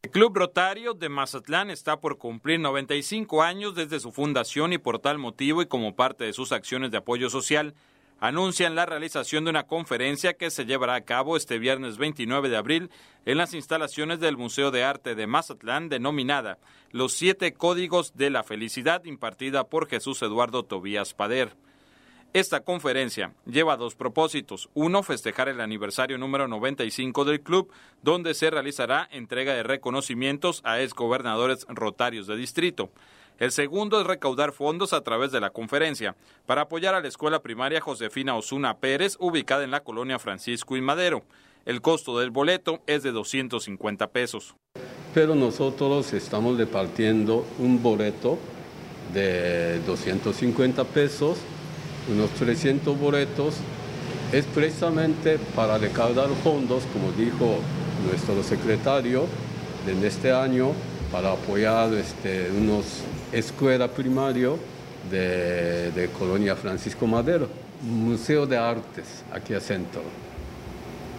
El 0.05 0.11
Club 0.11 0.37
Rotario 0.37 0.93
de 0.93 1.09
Mazatlán 1.09 1.71
está 1.71 1.99
por 1.99 2.19
cumplir 2.19 2.59
95 2.59 3.41
años 3.41 3.73
desde 3.73 3.99
su 3.99 4.11
fundación 4.11 4.71
y 4.71 4.77
por 4.77 4.99
tal 4.99 5.17
motivo 5.17 5.63
y 5.63 5.65
como 5.65 5.95
parte 5.95 6.25
de 6.25 6.33
sus 6.33 6.51
acciones 6.51 6.91
de 6.91 6.97
apoyo 6.97 7.31
social, 7.31 7.73
anuncian 8.19 8.75
la 8.75 8.85
realización 8.85 9.45
de 9.45 9.49
una 9.49 9.65
conferencia 9.65 10.35
que 10.35 10.51
se 10.51 10.65
llevará 10.65 10.93
a 10.93 11.01
cabo 11.01 11.35
este 11.35 11.57
viernes 11.57 11.97
29 11.97 12.49
de 12.49 12.55
abril 12.55 12.91
en 13.25 13.39
las 13.39 13.55
instalaciones 13.55 14.19
del 14.19 14.37
Museo 14.37 14.69
de 14.69 14.83
Arte 14.83 15.15
de 15.15 15.25
Mazatlán 15.25 15.89
denominada 15.89 16.59
Los 16.91 17.13
siete 17.13 17.53
códigos 17.53 18.15
de 18.15 18.29
la 18.29 18.43
felicidad 18.43 19.03
impartida 19.05 19.63
por 19.63 19.87
Jesús 19.87 20.21
Eduardo 20.21 20.61
Tobías 20.61 21.15
Pader. 21.15 21.55
Esta 22.35 22.59
conferencia 22.59 23.31
lleva 23.45 23.77
dos 23.77 23.95
propósitos. 23.95 24.69
Uno, 24.73 25.03
festejar 25.03 25.47
el 25.47 25.61
aniversario 25.61 26.17
número 26.17 26.49
95 26.49 27.23
del 27.23 27.39
club, 27.39 27.71
donde 28.03 28.33
se 28.33 28.49
realizará 28.49 29.07
entrega 29.09 29.53
de 29.53 29.63
reconocimientos 29.63 30.59
a 30.65 30.81
exgobernadores 30.81 31.65
rotarios 31.69 32.27
de 32.27 32.35
distrito. 32.35 32.89
El 33.39 33.53
segundo 33.53 34.01
es 34.01 34.05
recaudar 34.05 34.51
fondos 34.51 34.91
a 34.91 34.99
través 34.99 35.31
de 35.31 35.39
la 35.39 35.51
conferencia 35.51 36.17
para 36.45 36.63
apoyar 36.63 36.93
a 36.93 36.99
la 36.99 37.07
escuela 37.07 37.41
primaria 37.41 37.79
Josefina 37.79 38.35
Osuna 38.35 38.79
Pérez, 38.79 39.15
ubicada 39.21 39.63
en 39.63 39.71
la 39.71 39.85
colonia 39.85 40.19
Francisco 40.19 40.75
y 40.75 40.81
Madero. 40.81 41.23
El 41.65 41.79
costo 41.79 42.19
del 42.19 42.31
boleto 42.31 42.81
es 42.85 43.01
de 43.01 43.13
250 43.13 44.07
pesos. 44.07 44.57
Pero 45.13 45.35
nosotros 45.35 46.11
estamos 46.11 46.57
repartiendo 46.57 47.45
un 47.59 47.81
boleto 47.81 48.37
de 49.13 49.79
250 49.85 50.83
pesos 50.83 51.39
unos 52.11 52.29
300 52.31 52.97
boletos, 52.99 53.55
es 54.31 54.45
precisamente 54.45 55.37
para 55.55 55.77
recaudar 55.77 56.29
fondos, 56.43 56.83
como 56.91 57.11
dijo 57.11 57.57
nuestro 58.07 58.43
secretario, 58.43 59.25
en 59.87 60.03
este 60.03 60.31
año, 60.31 60.71
para 61.11 61.31
apoyar 61.31 61.93
este, 61.93 62.49
unos 62.51 63.01
escuela 63.31 63.87
primario 63.87 64.57
de, 65.09 65.91
de 65.91 66.09
Colonia 66.09 66.55
Francisco 66.55 67.05
Madero, 67.05 67.47
Museo 67.81 68.45
de 68.45 68.57
Artes, 68.57 69.23
aquí 69.31 69.53
a 69.53 69.59
Centro. 69.59 70.01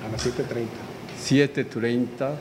A 0.07 0.11
las 0.11 0.27
7.30. 0.27 0.67
7.30 1.19 2.35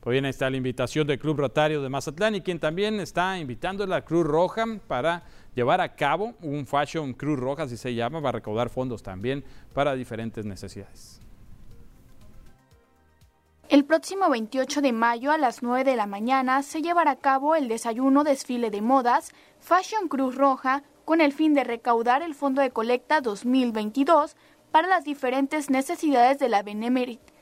Pues 0.00 0.12
bien, 0.12 0.26
ahí 0.26 0.30
está 0.30 0.50
la 0.50 0.58
invitación 0.58 1.06
del 1.06 1.18
Club 1.18 1.38
Rotario 1.38 1.80
de 1.80 1.88
Mazatlán 1.88 2.34
y 2.34 2.42
quien 2.42 2.58
también 2.58 3.00
está 3.00 3.38
invitando 3.38 3.84
a 3.84 3.86
la 3.86 4.04
Cruz 4.04 4.26
Roja 4.26 4.66
para 4.86 5.22
llevar 5.54 5.80
a 5.80 5.94
cabo 5.94 6.34
un 6.42 6.66
Fashion 6.66 7.14
Cruz 7.14 7.38
Roja, 7.38 7.62
así 7.62 7.78
se 7.78 7.94
llama, 7.94 8.20
va 8.20 8.28
a 8.30 8.32
recaudar 8.32 8.68
fondos 8.68 9.02
también 9.02 9.44
para 9.72 9.94
diferentes 9.94 10.44
necesidades. 10.44 11.21
El 13.72 13.86
próximo 13.86 14.28
28 14.28 14.82
de 14.82 14.92
mayo 14.92 15.32
a 15.32 15.38
las 15.38 15.62
9 15.62 15.82
de 15.82 15.96
la 15.96 16.04
mañana 16.04 16.62
se 16.62 16.82
llevará 16.82 17.12
a 17.12 17.16
cabo 17.16 17.54
el 17.54 17.68
desayuno 17.68 18.22
desfile 18.22 18.70
de 18.70 18.82
modas 18.82 19.32
Fashion 19.60 20.08
Cruz 20.08 20.34
Roja 20.34 20.82
con 21.06 21.22
el 21.22 21.32
fin 21.32 21.54
de 21.54 21.64
recaudar 21.64 22.20
el 22.20 22.34
Fondo 22.34 22.60
de 22.60 22.70
Colecta 22.70 23.22
2022 23.22 24.36
para 24.72 24.88
las 24.88 25.04
diferentes 25.04 25.70
necesidades 25.70 26.38
de 26.38 26.50
la 26.50 26.62
benemérita 26.62 27.32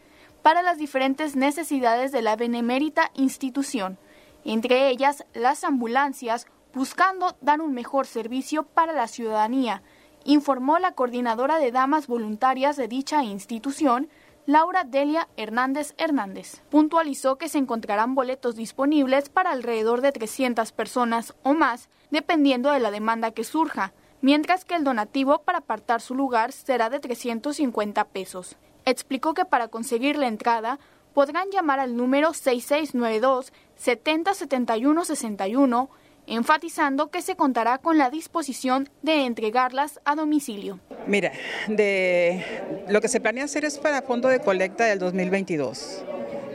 para 0.42 0.62
las 0.62 0.78
diferentes 0.78 1.34
necesidades 1.34 2.12
de 2.12 2.22
la 2.22 2.36
benemérita 2.36 3.10
institución, 3.14 3.98
entre 4.44 4.88
ellas 4.88 5.24
las 5.34 5.64
ambulancias, 5.64 6.46
buscando 6.72 7.36
dar 7.40 7.60
un 7.60 7.74
mejor 7.74 8.06
servicio 8.06 8.62
para 8.62 8.92
la 8.92 9.08
ciudadanía, 9.08 9.82
informó 10.24 10.78
la 10.78 10.92
coordinadora 10.92 11.58
de 11.58 11.72
damas 11.72 12.06
voluntarias 12.06 12.76
de 12.76 12.86
dicha 12.86 13.24
institución, 13.24 14.08
Laura 14.50 14.82
Delia 14.82 15.28
Hernández 15.36 15.94
Hernández. 15.96 16.60
Puntualizó 16.70 17.36
que 17.36 17.48
se 17.48 17.58
encontrarán 17.58 18.16
boletos 18.16 18.56
disponibles 18.56 19.28
para 19.28 19.52
alrededor 19.52 20.00
de 20.00 20.10
300 20.10 20.72
personas 20.72 21.36
o 21.44 21.54
más, 21.54 21.88
dependiendo 22.10 22.72
de 22.72 22.80
la 22.80 22.90
demanda 22.90 23.30
que 23.30 23.44
surja, 23.44 23.92
mientras 24.20 24.64
que 24.64 24.74
el 24.74 24.82
donativo 24.82 25.42
para 25.42 25.58
apartar 25.58 26.00
su 26.00 26.16
lugar 26.16 26.50
será 26.50 26.90
de 26.90 26.98
350 26.98 28.04
pesos. 28.06 28.56
Explicó 28.86 29.34
que 29.34 29.44
para 29.44 29.68
conseguir 29.68 30.18
la 30.18 30.26
entrada 30.26 30.80
podrán 31.14 31.48
llamar 31.52 31.78
al 31.78 31.96
número 31.96 32.34
6692 32.34 33.52
707161 33.76 35.90
enfatizando 36.30 37.10
que 37.10 37.22
se 37.22 37.36
contará 37.36 37.78
con 37.78 37.98
la 37.98 38.08
disposición 38.08 38.88
de 39.02 39.26
entregarlas 39.26 40.00
a 40.04 40.14
domicilio. 40.14 40.78
Mira, 41.06 41.32
lo 41.68 43.00
que 43.00 43.08
se 43.08 43.20
planea 43.20 43.44
hacer 43.44 43.64
es 43.64 43.78
para 43.78 44.02
fondo 44.02 44.28
de 44.28 44.40
colecta 44.40 44.84
del 44.84 44.98
2022. 44.98 46.04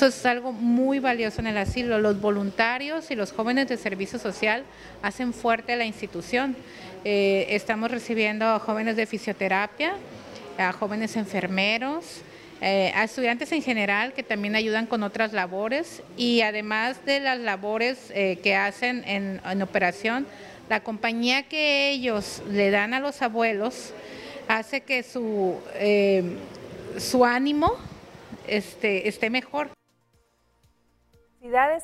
Eso 0.00 0.06
es 0.06 0.24
algo 0.24 0.52
muy 0.52 0.98
valioso 0.98 1.42
en 1.42 1.48
el 1.48 1.58
asilo. 1.58 1.98
Los 1.98 2.22
voluntarios 2.22 3.10
y 3.10 3.14
los 3.14 3.32
jóvenes 3.32 3.68
de 3.68 3.76
servicio 3.76 4.18
social 4.18 4.64
hacen 5.02 5.34
fuerte 5.34 5.76
la 5.76 5.84
institución. 5.84 6.56
Eh, 7.04 7.48
estamos 7.50 7.90
recibiendo 7.90 8.46
a 8.46 8.58
jóvenes 8.60 8.96
de 8.96 9.04
fisioterapia, 9.04 9.92
a 10.56 10.72
jóvenes 10.72 11.16
enfermeros, 11.16 12.22
eh, 12.62 12.92
a 12.94 13.04
estudiantes 13.04 13.52
en 13.52 13.60
general 13.62 14.14
que 14.14 14.22
también 14.22 14.56
ayudan 14.56 14.86
con 14.86 15.02
otras 15.02 15.34
labores 15.34 16.02
y 16.16 16.40
además 16.40 17.04
de 17.04 17.20
las 17.20 17.38
labores 17.38 18.10
eh, 18.14 18.38
que 18.42 18.56
hacen 18.56 19.04
en, 19.06 19.60
operación, 19.60 20.26
la 20.70 20.82
compañía 20.82 21.42
que 21.42 21.90
ellos 21.90 22.42
le 22.50 22.70
dan 22.70 22.94
a 22.94 23.00
los 23.00 23.20
abuelos 23.20 23.92
hace 24.48 24.80
que 24.80 25.02
su, 25.02 25.58
su 26.96 27.24
ánimo 27.26 27.74
este, 28.46 29.06
esté 29.06 29.28
mejor 29.28 29.68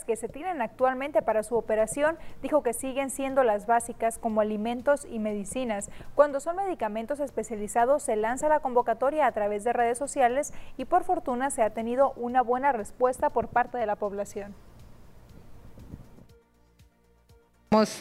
que 0.04 0.16
se 0.16 0.28
tienen 0.28 0.60
actualmente 0.60 1.22
para 1.22 1.42
su 1.42 1.56
operación, 1.56 2.18
dijo 2.42 2.62
que 2.62 2.74
siguen 2.74 3.10
siendo 3.10 3.42
las 3.42 3.66
básicas 3.66 4.18
como 4.18 4.42
alimentos 4.42 5.06
y 5.10 5.18
medicinas. 5.18 5.90
Cuando 6.14 6.40
son 6.40 6.56
medicamentos 6.56 7.20
especializados 7.20 8.02
se 8.02 8.16
lanza 8.16 8.48
la 8.48 8.60
convocatoria 8.60 9.26
a 9.26 9.32
través 9.32 9.64
de 9.64 9.72
redes 9.72 9.96
sociales 9.96 10.52
y 10.76 10.84
por 10.84 11.04
fortuna 11.04 11.50
se 11.50 11.62
ha 11.62 11.70
tenido 11.70 12.12
una 12.16 12.42
buena 12.42 12.72
respuesta 12.72 13.30
por 13.30 13.48
parte 13.48 13.78
de 13.78 13.86
la 13.86 13.96
población. 13.96 14.54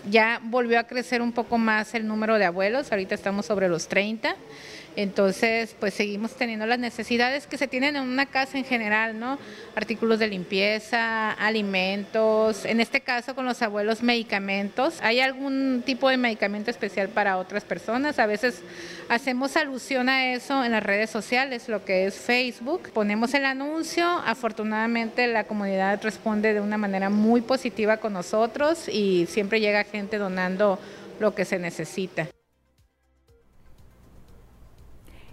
Ya 0.09 0.39
volvió 0.43 0.79
a 0.79 0.83
crecer 0.83 1.21
un 1.21 1.31
poco 1.31 1.57
más 1.57 1.95
el 1.95 2.07
número 2.07 2.37
de 2.37 2.45
abuelos, 2.45 2.91
ahorita 2.91 3.15
estamos 3.15 3.45
sobre 3.45 3.67
los 3.67 3.87
30. 3.87 4.35
Entonces, 4.95 5.75
pues 5.79 5.93
seguimos 5.93 6.35
teniendo 6.35 6.65
las 6.65 6.79
necesidades 6.79 7.47
que 7.47 7.57
se 7.57 7.67
tienen 7.67 7.95
en 7.95 8.03
una 8.03 8.25
casa 8.25 8.57
en 8.57 8.63
general, 8.63 9.19
¿no? 9.19 9.37
Artículos 9.75 10.19
de 10.19 10.27
limpieza, 10.27 11.31
alimentos, 11.31 12.63
en 12.65 12.79
este 12.79 13.01
caso 13.01 13.35
con 13.35 13.45
los 13.45 13.61
abuelos 13.61 14.01
medicamentos. 14.01 14.99
¿Hay 15.01 15.19
algún 15.19 15.83
tipo 15.85 16.09
de 16.09 16.17
medicamento 16.17 16.71
especial 16.71 17.09
para 17.09 17.37
otras 17.37 17.63
personas? 17.63 18.19
A 18.19 18.25
veces 18.25 18.61
hacemos 19.09 19.57
alusión 19.57 20.07
a 20.07 20.33
eso 20.33 20.63
en 20.63 20.71
las 20.71 20.83
redes 20.83 21.09
sociales, 21.09 21.67
lo 21.67 21.83
que 21.83 22.05
es 22.05 22.15
Facebook. 22.15 22.91
Ponemos 22.93 23.33
el 23.33 23.45
anuncio, 23.45 24.05
afortunadamente 24.25 25.27
la 25.27 25.43
comunidad 25.43 26.01
responde 26.01 26.53
de 26.53 26.61
una 26.61 26.77
manera 26.77 27.09
muy 27.09 27.41
positiva 27.41 27.97
con 27.97 28.13
nosotros 28.13 28.87
y 28.87 29.25
siempre 29.27 29.59
llega 29.59 29.83
gente 29.83 30.17
donando 30.17 30.79
lo 31.19 31.35
que 31.35 31.45
se 31.45 31.59
necesita. 31.59 32.27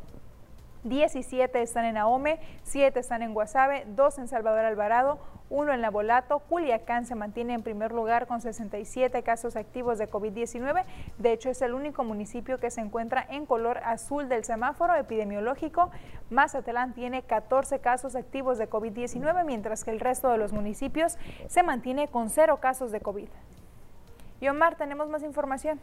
17 0.85 1.61
están 1.61 1.85
en 1.85 1.97
Ahome, 1.97 2.39
7 2.63 2.99
están 2.99 3.23
en 3.23 3.33
Guasave, 3.33 3.85
2 3.87 4.19
en 4.19 4.27
Salvador 4.27 4.65
Alvarado, 4.65 5.19
1 5.49 5.73
en 5.73 5.81
Labolato. 5.81 6.39
Culiacán 6.39 7.05
se 7.07 7.15
mantiene 7.15 7.53
en 7.55 7.63
primer 7.63 7.91
lugar 7.91 8.27
con 8.27 8.39
67 8.39 9.23
casos 9.23 9.55
activos 9.55 9.97
de 9.97 10.09
COVID-19. 10.09 10.85
De 11.17 11.33
hecho, 11.33 11.49
es 11.49 11.61
el 11.63 11.73
único 11.73 12.03
municipio 12.03 12.59
que 12.59 12.69
se 12.69 12.81
encuentra 12.81 13.25
en 13.29 13.47
color 13.47 13.79
azul 13.79 14.29
del 14.29 14.43
semáforo 14.43 14.95
epidemiológico. 14.95 15.89
Mazatlán 16.29 16.93
tiene 16.93 17.23
14 17.23 17.79
casos 17.79 18.15
activos 18.15 18.59
de 18.59 18.69
COVID-19, 18.69 19.43
mientras 19.43 19.83
que 19.83 19.91
el 19.91 19.99
resto 19.99 20.29
de 20.29 20.37
los 20.37 20.53
municipios 20.53 21.17
se 21.47 21.63
mantiene 21.63 22.07
con 22.07 22.29
cero 22.29 22.59
casos 22.61 22.91
de 22.91 23.01
COVID. 23.01 23.29
Y 24.39 24.47
Omar, 24.49 24.75
tenemos 24.75 25.09
más 25.09 25.23
información. 25.23 25.79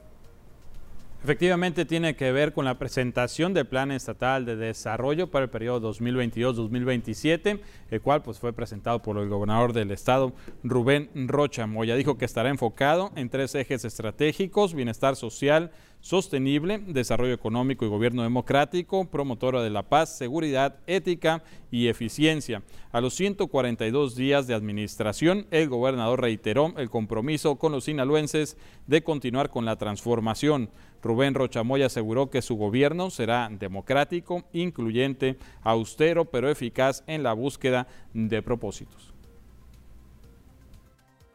Efectivamente 1.24 1.84
tiene 1.84 2.16
que 2.16 2.32
ver 2.32 2.52
con 2.52 2.64
la 2.64 2.80
presentación 2.80 3.54
del 3.54 3.68
Plan 3.68 3.92
Estatal 3.92 4.44
de 4.44 4.56
Desarrollo 4.56 5.30
para 5.30 5.44
el 5.44 5.50
periodo 5.50 5.92
2022-2027, 5.94 7.60
el 7.92 8.00
cual 8.00 8.22
pues, 8.22 8.40
fue 8.40 8.52
presentado 8.52 9.02
por 9.02 9.16
el 9.18 9.28
gobernador 9.28 9.72
del 9.72 9.92
estado, 9.92 10.32
Rubén 10.64 11.10
Rocha 11.14 11.68
Moya. 11.68 11.94
Dijo 11.94 12.18
que 12.18 12.24
estará 12.24 12.48
enfocado 12.48 13.12
en 13.14 13.30
tres 13.30 13.54
ejes 13.54 13.84
estratégicos, 13.84 14.74
bienestar 14.74 15.14
social, 15.14 15.70
sostenible, 16.02 16.78
desarrollo 16.86 17.32
económico 17.32 17.86
y 17.86 17.88
gobierno 17.88 18.22
democrático, 18.24 19.06
promotora 19.06 19.62
de 19.62 19.70
la 19.70 19.84
paz, 19.84 20.18
seguridad, 20.18 20.76
ética 20.86 21.42
y 21.70 21.86
eficiencia. 21.86 22.62
A 22.90 23.00
los 23.00 23.14
142 23.14 24.14
días 24.14 24.46
de 24.46 24.54
administración, 24.54 25.46
el 25.50 25.68
gobernador 25.68 26.20
reiteró 26.20 26.74
el 26.76 26.90
compromiso 26.90 27.56
con 27.56 27.72
los 27.72 27.84
sinaloenses 27.84 28.58
de 28.86 29.02
continuar 29.02 29.48
con 29.48 29.64
la 29.64 29.76
transformación. 29.76 30.68
Rubén 31.02 31.34
Rochamoy 31.34 31.82
aseguró 31.82 32.30
que 32.30 32.42
su 32.42 32.56
gobierno 32.56 33.10
será 33.10 33.48
democrático, 33.50 34.44
incluyente, 34.52 35.38
austero, 35.62 36.26
pero 36.26 36.50
eficaz 36.50 37.04
en 37.06 37.22
la 37.22 37.32
búsqueda 37.32 37.86
de 38.12 38.42
propósitos. 38.42 39.11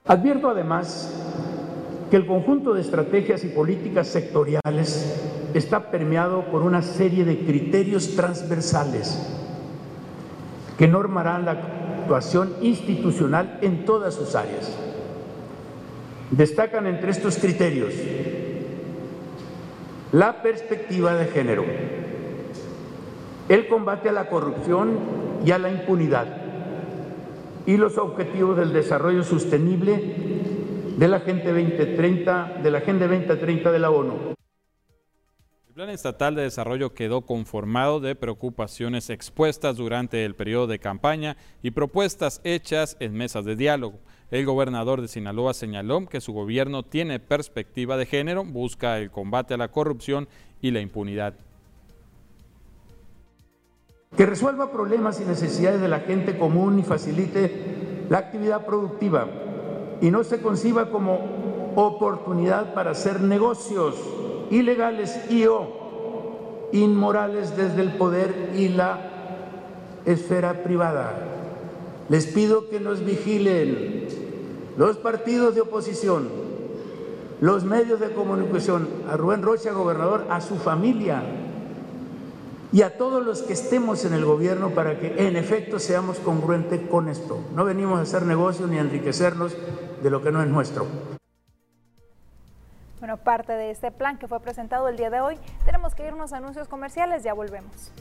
Advierto 0.08 0.50
además 0.50 1.14
que 2.10 2.16
el 2.16 2.26
conjunto 2.26 2.74
de 2.74 2.82
estrategias 2.82 3.44
y 3.44 3.50
políticas 3.50 4.08
sectoriales 4.08 5.22
está 5.54 5.92
permeado 5.92 6.46
por 6.46 6.62
una 6.62 6.82
serie 6.82 7.26
de 7.26 7.40
criterios 7.40 8.16
transversales 8.16 9.20
que 10.78 10.88
normarán 10.88 11.44
la 11.44 11.52
actuación 11.52 12.54
institucional 12.62 13.60
en 13.62 13.84
todas 13.84 14.14
sus 14.14 14.36
áreas. 14.36 14.78
Destacan 16.32 16.88
entre 16.88 17.12
estos 17.12 17.38
criterios 17.38 17.94
la 20.14 20.42
perspectiva 20.42 21.16
de 21.16 21.26
género, 21.26 21.66
el 23.50 23.68
combate 23.68 24.08
a 24.08 24.14
la 24.14 24.30
corrupción 24.30 25.00
y 25.46 25.52
a 25.52 25.58
la 25.58 25.70
impunidad 25.70 26.47
y 27.68 27.76
los 27.76 27.98
objetivos 27.98 28.58
del 28.58 28.72
desarrollo 28.72 29.24
sostenible 29.24 30.02
de 30.98 31.08
la 31.08 31.18
Agenda 31.18 31.52
2030 31.52 32.62
de 32.64 32.72
la 32.72 32.78
Agenda 32.78 33.08
2030 33.08 33.72
de 33.74 33.80
la 33.80 33.90
ONU. 33.90 34.34
El 35.68 35.74
Plan 35.74 35.90
Estatal 35.90 36.34
de 36.34 36.44
Desarrollo 36.44 36.94
quedó 36.94 37.22
conformado 37.22 38.00
de 38.00 38.16
preocupaciones 38.16 39.10
expuestas 39.10 39.76
durante 39.76 40.24
el 40.24 40.34
periodo 40.34 40.66
de 40.68 40.80
campaña 40.80 41.36
y 41.62 41.72
propuestas 41.72 42.40
hechas 42.46 42.96
en 43.02 43.14
mesas 43.14 43.44
de 43.44 43.58
diálogo. 43.58 44.00
El 44.32 44.46
gobernador 44.46 45.02
de 45.02 45.10
Sinaloa 45.10 45.54
señaló 45.54 46.06
que 46.08 46.22
su 46.22 46.32
gobierno 46.32 46.84
tiene 46.84 47.20
perspectiva 47.20 47.98
de 47.98 48.06
género, 48.06 48.46
busca 48.46 48.98
el 48.98 49.12
combate 49.12 49.54
a 49.54 49.58
la 49.58 49.72
corrupción 49.72 50.30
y 50.62 50.72
la 50.72 50.80
impunidad. 50.80 51.36
Que 54.18 54.26
resuelva 54.26 54.72
problemas 54.72 55.22
y 55.22 55.26
necesidades 55.26 55.80
de 55.80 55.88
la 55.88 56.00
gente 56.00 56.40
común 56.40 56.80
y 56.80 56.84
facilite 56.84 58.06
la 58.10 58.18
actividad 58.18 58.66
productiva 58.66 59.28
y 60.02 60.10
no 60.10 60.24
se 60.24 60.42
conciba 60.42 60.90
como 60.90 61.74
oportunidad 61.76 62.74
para 62.74 62.92
hacer 62.92 63.22
negocios 63.22 63.94
ilegales 64.50 65.20
y 65.30 65.46
o 65.46 66.70
inmorales 66.74 67.56
desde 67.56 67.82
el 67.82 67.92
poder 67.92 68.54
y 68.56 68.70
la 68.70 69.00
esfera 70.06 70.64
privada. 70.64 71.14
Les 72.10 72.26
pido 72.26 72.70
que 72.70 72.80
nos 72.80 73.06
vigilen 73.06 74.08
los 74.78 74.98
partidos 74.98 75.54
de 75.54 75.62
oposición, 75.62 76.28
los 77.40 77.66
medios 77.66 78.00
de 78.00 78.12
comunicación, 78.14 78.88
a 79.12 79.16
Rubén 79.16 79.44
Rocha, 79.44 79.74
gobernador, 79.74 80.26
a 80.32 80.42
su 80.42 80.56
familia 80.56 81.22
y 82.72 82.82
a 82.82 82.98
todos 82.98 83.26
los 83.26 83.42
que 83.42 83.54
estemos 83.54 84.06
en 84.06 84.14
el 84.14 84.26
gobierno 84.26 84.72
para 84.72 85.00
que 85.00 85.28
en 85.28 85.36
efecto 85.36 85.80
seamos 85.80 86.20
congruentes 86.20 86.82
con 86.90 87.10
esto. 87.10 87.40
No 87.54 87.66
venimos 87.66 88.00
a 88.00 88.02
hacer 88.02 88.24
negocios 88.24 88.70
ni 88.70 88.78
a 88.78 88.82
enriquecernos 88.82 89.56
de 90.02 90.10
lo 90.10 90.22
que 90.22 90.32
no 90.32 90.42
es 90.42 90.48
nuestro. 90.48 90.86
Bueno, 93.00 93.18
parte 93.18 93.54
de 93.54 93.72
este 93.72 93.92
plan 93.92 94.18
que 94.18 94.28
fue 94.28 94.40
presentado 94.40 94.90
el 94.90 94.98
día 94.98 95.10
de 95.10 95.22
hoy, 95.22 95.38
tenemos 95.66 95.94
que 95.94 96.08
irnos 96.08 96.34
a 96.34 96.38
anuncios 96.38 96.68
comerciales, 96.68 97.24
ya 97.24 97.34
volvemos. 97.34 97.92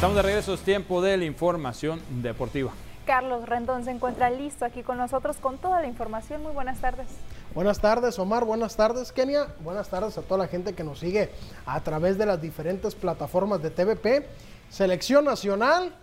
Estamos 0.00 0.16
de 0.16 0.22
regreso, 0.22 0.54
es 0.54 0.62
tiempo 0.62 1.02
de 1.02 1.14
la 1.18 1.26
información 1.26 2.00
deportiva. 2.22 2.72
Carlos 3.04 3.46
Rendón 3.46 3.84
se 3.84 3.90
encuentra 3.90 4.30
listo 4.30 4.64
aquí 4.64 4.82
con 4.82 4.96
nosotros 4.96 5.36
con 5.36 5.58
toda 5.58 5.82
la 5.82 5.88
información. 5.88 6.42
Muy 6.42 6.52
buenas 6.52 6.80
tardes. 6.80 7.06
Buenas 7.54 7.80
tardes, 7.80 8.18
Omar. 8.18 8.46
Buenas 8.46 8.74
tardes, 8.76 9.12
Kenia. 9.12 9.48
Buenas 9.62 9.90
tardes 9.90 10.16
a 10.16 10.22
toda 10.22 10.38
la 10.38 10.48
gente 10.48 10.72
que 10.72 10.84
nos 10.84 11.00
sigue 11.00 11.28
a 11.66 11.78
través 11.80 12.16
de 12.16 12.24
las 12.24 12.40
diferentes 12.40 12.94
plataformas 12.94 13.60
de 13.60 13.68
TVP, 13.68 14.26
Selección 14.70 15.26
Nacional, 15.26 15.94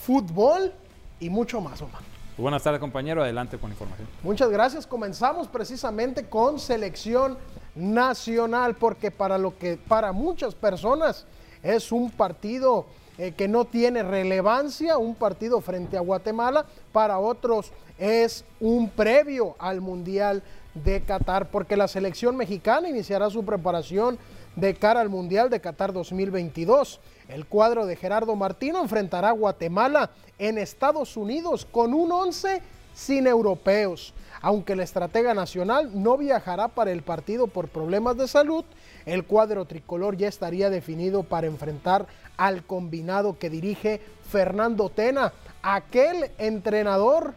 Fútbol 0.00 0.72
y 1.20 1.30
mucho 1.30 1.60
más, 1.60 1.80
Omar. 1.80 2.02
Buenas 2.36 2.64
tardes, 2.64 2.80
compañero. 2.80 3.22
Adelante 3.22 3.56
con 3.56 3.70
la 3.70 3.74
información. 3.74 4.08
Muchas 4.24 4.50
gracias. 4.50 4.84
Comenzamos 4.84 5.46
precisamente 5.46 6.28
con 6.28 6.58
Selección 6.58 7.38
Nacional, 7.76 8.74
porque 8.74 9.12
para 9.12 9.38
lo 9.38 9.56
que 9.56 9.76
para 9.76 10.10
muchas 10.10 10.56
personas 10.56 11.24
es 11.62 11.92
un 11.92 12.10
partido 12.10 12.86
eh, 13.18 13.32
que 13.32 13.48
no 13.48 13.64
tiene 13.64 14.02
relevancia, 14.02 14.98
un 14.98 15.14
partido 15.14 15.60
frente 15.60 15.96
a 15.96 16.00
Guatemala, 16.00 16.66
para 16.92 17.18
otros 17.18 17.72
es 17.98 18.44
un 18.60 18.90
previo 18.90 19.54
al 19.58 19.80
Mundial 19.80 20.42
de 20.74 21.02
Qatar, 21.02 21.50
porque 21.50 21.76
la 21.76 21.86
selección 21.86 22.36
mexicana 22.36 22.88
iniciará 22.88 23.30
su 23.30 23.44
preparación 23.44 24.18
de 24.56 24.74
cara 24.74 25.00
al 25.00 25.08
Mundial 25.08 25.50
de 25.50 25.60
Qatar 25.60 25.92
2022. 25.92 27.00
El 27.28 27.46
cuadro 27.46 27.86
de 27.86 27.96
Gerardo 27.96 28.34
Martino 28.36 28.82
enfrentará 28.82 29.28
a 29.28 29.32
Guatemala 29.32 30.10
en 30.38 30.58
Estados 30.58 31.16
Unidos 31.16 31.66
con 31.70 31.94
un 31.94 32.10
11 32.10 32.62
sin 32.94 33.26
europeos. 33.26 34.14
Aunque 34.40 34.74
el 34.74 34.80
estratega 34.80 35.34
nacional 35.34 35.90
no 35.94 36.16
viajará 36.16 36.68
para 36.68 36.92
el 36.92 37.02
partido 37.02 37.46
por 37.46 37.68
problemas 37.68 38.16
de 38.16 38.28
salud, 38.28 38.64
el 39.06 39.24
cuadro 39.24 39.64
tricolor 39.64 40.16
ya 40.16 40.28
estaría 40.28 40.70
definido 40.70 41.22
para 41.22 41.46
enfrentar 41.46 42.06
al 42.36 42.64
combinado 42.64 43.38
que 43.38 43.50
dirige 43.50 44.00
Fernando 44.28 44.90
Tena, 44.90 45.32
aquel 45.62 46.30
entrenador 46.38 47.34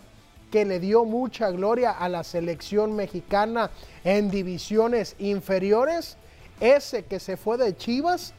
que 0.52 0.66
le 0.66 0.80
dio 0.80 1.06
mucha 1.06 1.50
gloria 1.50 1.92
a 1.92 2.10
la 2.10 2.24
selección 2.24 2.96
mexicana 2.96 3.70
en 4.04 4.30
divisiones 4.30 5.16
inferiores, 5.20 6.18
ese 6.60 7.04
que 7.04 7.20
se 7.20 7.38
fue 7.38 7.58
de 7.58 7.76
Chivas, 7.76 8.34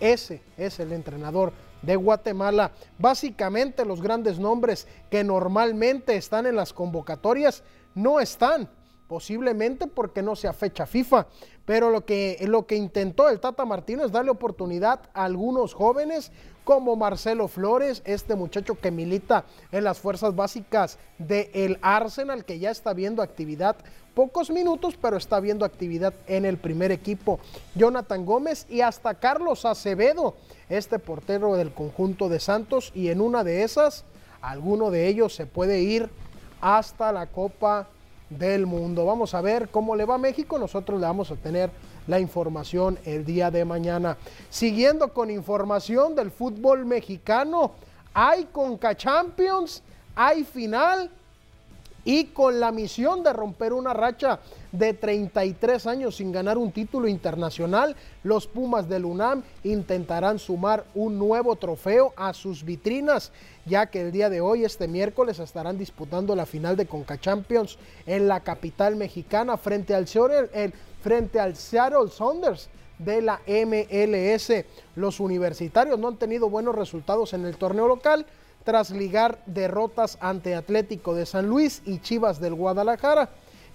ese 0.00 0.42
es 0.56 0.80
el 0.80 0.92
entrenador 0.92 1.52
de 1.82 1.96
Guatemala. 1.96 2.72
Básicamente 2.98 3.84
los 3.84 4.00
grandes 4.00 4.38
nombres 4.38 4.86
que 5.10 5.24
normalmente 5.24 6.16
están 6.16 6.46
en 6.46 6.56
las 6.56 6.72
convocatorias 6.72 7.62
no 7.94 8.20
están 8.20 8.68
posiblemente 9.12 9.88
porque 9.88 10.22
no 10.22 10.34
sea 10.34 10.54
fecha 10.54 10.86
FIFA, 10.86 11.26
pero 11.66 11.90
lo 11.90 12.06
que, 12.06 12.42
lo 12.48 12.66
que 12.66 12.76
intentó 12.76 13.28
el 13.28 13.40
Tata 13.40 13.66
Martino 13.66 14.06
es 14.06 14.10
darle 14.10 14.30
oportunidad 14.30 15.00
a 15.12 15.24
algunos 15.24 15.74
jóvenes 15.74 16.32
como 16.64 16.96
Marcelo 16.96 17.46
Flores, 17.46 18.00
este 18.06 18.36
muchacho 18.36 18.74
que 18.80 18.90
milita 18.90 19.44
en 19.70 19.84
las 19.84 19.98
fuerzas 19.98 20.34
básicas 20.34 20.98
del 21.18 21.78
Arsenal, 21.82 22.46
que 22.46 22.58
ya 22.58 22.70
está 22.70 22.94
viendo 22.94 23.20
actividad, 23.20 23.76
pocos 24.14 24.50
minutos, 24.50 24.96
pero 24.98 25.18
está 25.18 25.40
viendo 25.40 25.66
actividad 25.66 26.14
en 26.26 26.46
el 26.46 26.56
primer 26.56 26.90
equipo. 26.90 27.38
Jonathan 27.74 28.24
Gómez 28.24 28.64
y 28.70 28.80
hasta 28.80 29.12
Carlos 29.12 29.66
Acevedo, 29.66 30.36
este 30.70 30.98
portero 30.98 31.54
del 31.56 31.74
conjunto 31.74 32.30
de 32.30 32.40
Santos, 32.40 32.92
y 32.94 33.10
en 33.10 33.20
una 33.20 33.44
de 33.44 33.62
esas, 33.62 34.06
alguno 34.40 34.90
de 34.90 35.08
ellos 35.08 35.34
se 35.34 35.44
puede 35.44 35.82
ir 35.82 36.08
hasta 36.62 37.12
la 37.12 37.26
Copa 37.26 37.88
del 38.38 38.66
mundo. 38.66 39.04
Vamos 39.04 39.34
a 39.34 39.40
ver 39.40 39.68
cómo 39.68 39.96
le 39.96 40.04
va 40.04 40.16
a 40.16 40.18
México. 40.18 40.58
Nosotros 40.58 41.00
le 41.00 41.06
vamos 41.06 41.30
a 41.30 41.36
tener 41.36 41.70
la 42.06 42.20
información 42.20 42.98
el 43.04 43.24
día 43.24 43.50
de 43.50 43.64
mañana. 43.64 44.16
Siguiendo 44.50 45.12
con 45.12 45.30
información 45.30 46.14
del 46.14 46.30
fútbol 46.30 46.84
mexicano, 46.84 47.72
hay 48.14 48.44
Conca 48.52 48.96
Champions, 48.96 49.82
hay 50.14 50.44
final 50.44 51.10
y 52.04 52.26
con 52.26 52.58
la 52.58 52.72
misión 52.72 53.22
de 53.22 53.32
romper 53.32 53.72
una 53.72 53.92
racha 53.92 54.40
de 54.72 54.92
33 54.94 55.86
años 55.86 56.16
sin 56.16 56.32
ganar 56.32 56.58
un 56.58 56.72
título 56.72 57.06
internacional, 57.06 57.94
los 58.24 58.46
Pumas 58.46 58.88
del 58.88 59.04
UNAM 59.04 59.42
intentarán 59.62 60.38
sumar 60.38 60.84
un 60.94 61.18
nuevo 61.18 61.54
trofeo 61.56 62.12
a 62.16 62.32
sus 62.32 62.64
vitrinas, 62.64 63.30
ya 63.64 63.86
que 63.86 64.00
el 64.00 64.12
día 64.12 64.28
de 64.28 64.40
hoy, 64.40 64.64
este 64.64 64.88
miércoles, 64.88 65.38
estarán 65.38 65.78
disputando 65.78 66.34
la 66.34 66.46
final 66.46 66.76
de 66.76 66.86
Conca 66.86 67.18
Champions 67.18 67.78
en 68.06 68.28
la 68.28 68.40
capital 68.40 68.96
mexicana 68.96 69.56
frente 69.56 69.94
al, 69.94 70.06
frente 71.00 71.40
al 71.40 71.56
Seattle 71.56 72.10
Saunders 72.10 72.68
de 72.98 73.22
la 73.22 73.40
MLS. 73.46 74.64
Los 74.96 75.20
universitarios 75.20 75.98
no 75.98 76.08
han 76.08 76.16
tenido 76.16 76.50
buenos 76.50 76.74
resultados 76.74 77.32
en 77.32 77.44
el 77.44 77.56
torneo 77.56 77.86
local 77.86 78.26
tras 78.64 78.90
ligar 78.90 79.42
derrotas 79.46 80.18
ante 80.20 80.54
Atlético 80.54 81.14
de 81.14 81.26
San 81.26 81.46
Luis 81.46 81.82
y 81.84 81.98
Chivas 81.98 82.40
del 82.40 82.54
Guadalajara, 82.54 83.30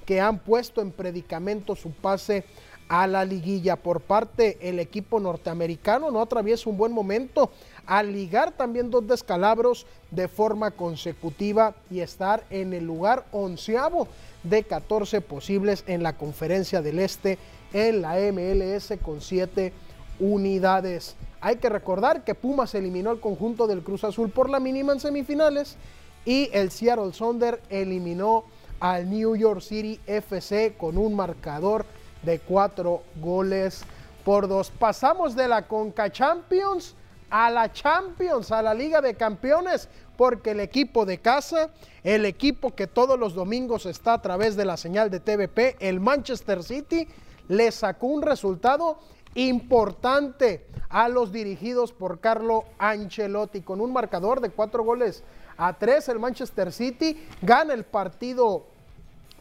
que 0.05 0.21
han 0.21 0.39
puesto 0.39 0.81
en 0.81 0.91
predicamento 0.91 1.75
su 1.75 1.91
pase 1.91 2.45
a 2.89 3.07
la 3.07 3.25
liguilla. 3.25 3.75
Por 3.75 4.01
parte 4.01 4.57
el 4.61 4.79
equipo 4.79 5.19
norteamericano 5.19 6.11
no 6.11 6.21
atraviesa 6.21 6.69
un 6.69 6.77
buen 6.77 6.91
momento 6.91 7.51
al 7.85 8.11
ligar 8.11 8.51
también 8.51 8.91
dos 8.91 9.07
descalabros 9.07 9.85
de 10.11 10.27
forma 10.27 10.71
consecutiva 10.71 11.75
y 11.89 12.01
estar 12.01 12.43
en 12.49 12.73
el 12.73 12.85
lugar 12.85 13.25
onceavo 13.31 14.07
de 14.43 14.63
14 14.63 15.21
posibles 15.21 15.83
en 15.87 16.03
la 16.03 16.13
conferencia 16.13 16.81
del 16.81 16.99
Este 16.99 17.37
en 17.73 18.01
la 18.01 18.15
MLS 18.31 18.93
con 19.01 19.21
siete 19.21 19.73
unidades. 20.19 21.15
Hay 21.41 21.57
que 21.57 21.69
recordar 21.69 22.23
que 22.23 22.35
Pumas 22.35 22.73
eliminó 22.75 23.09
al 23.09 23.19
conjunto 23.19 23.67
del 23.67 23.83
Cruz 23.83 24.03
Azul 24.03 24.29
por 24.29 24.49
la 24.49 24.59
mínima 24.59 24.93
en 24.93 24.99
semifinales 24.99 25.77
y 26.25 26.49
el 26.51 26.71
Seattle 26.71 27.13
Sonder 27.13 27.61
eliminó 27.69 28.43
al 28.79 29.09
New 29.09 29.35
York 29.35 29.61
City 29.61 29.99
FC 30.07 30.75
con 30.77 30.97
un 30.97 31.15
marcador 31.15 31.85
de 32.27 32.39
cuatro 32.39 33.03
goles 33.21 33.83
por 34.23 34.47
dos. 34.47 34.69
Pasamos 34.69 35.33
de 35.35 35.47
la 35.47 35.65
Conca 35.67 36.11
Champions 36.11 36.93
a 37.29 37.49
la 37.49 37.71
Champions, 37.71 38.51
a 38.51 38.61
la 38.61 38.73
Liga 38.73 39.01
de 39.01 39.15
Campeones, 39.15 39.89
porque 40.17 40.51
el 40.51 40.59
equipo 40.59 41.05
de 41.05 41.19
casa, 41.19 41.69
el 42.03 42.25
equipo 42.25 42.75
que 42.75 42.87
todos 42.87 43.17
los 43.17 43.33
domingos 43.33 43.85
está 43.85 44.13
a 44.13 44.21
través 44.21 44.55
de 44.55 44.65
la 44.65 44.77
señal 44.77 45.09
de 45.09 45.19
TVP, 45.19 45.77
el 45.79 45.99
Manchester 45.99 46.63
City, 46.63 47.07
le 47.47 47.71
sacó 47.71 48.07
un 48.07 48.21
resultado 48.21 48.99
importante 49.35 50.65
a 50.89 51.07
los 51.07 51.31
dirigidos 51.31 51.93
por 51.93 52.19
Carlo 52.19 52.65
Ancelotti. 52.79 53.61
Con 53.61 53.79
un 53.79 53.93
marcador 53.93 54.41
de 54.41 54.49
cuatro 54.49 54.83
goles 54.83 55.23
a 55.57 55.73
tres, 55.73 56.09
el 56.09 56.19
Manchester 56.19 56.73
City 56.73 57.17
gana 57.41 57.73
el 57.73 57.85
partido 57.85 58.65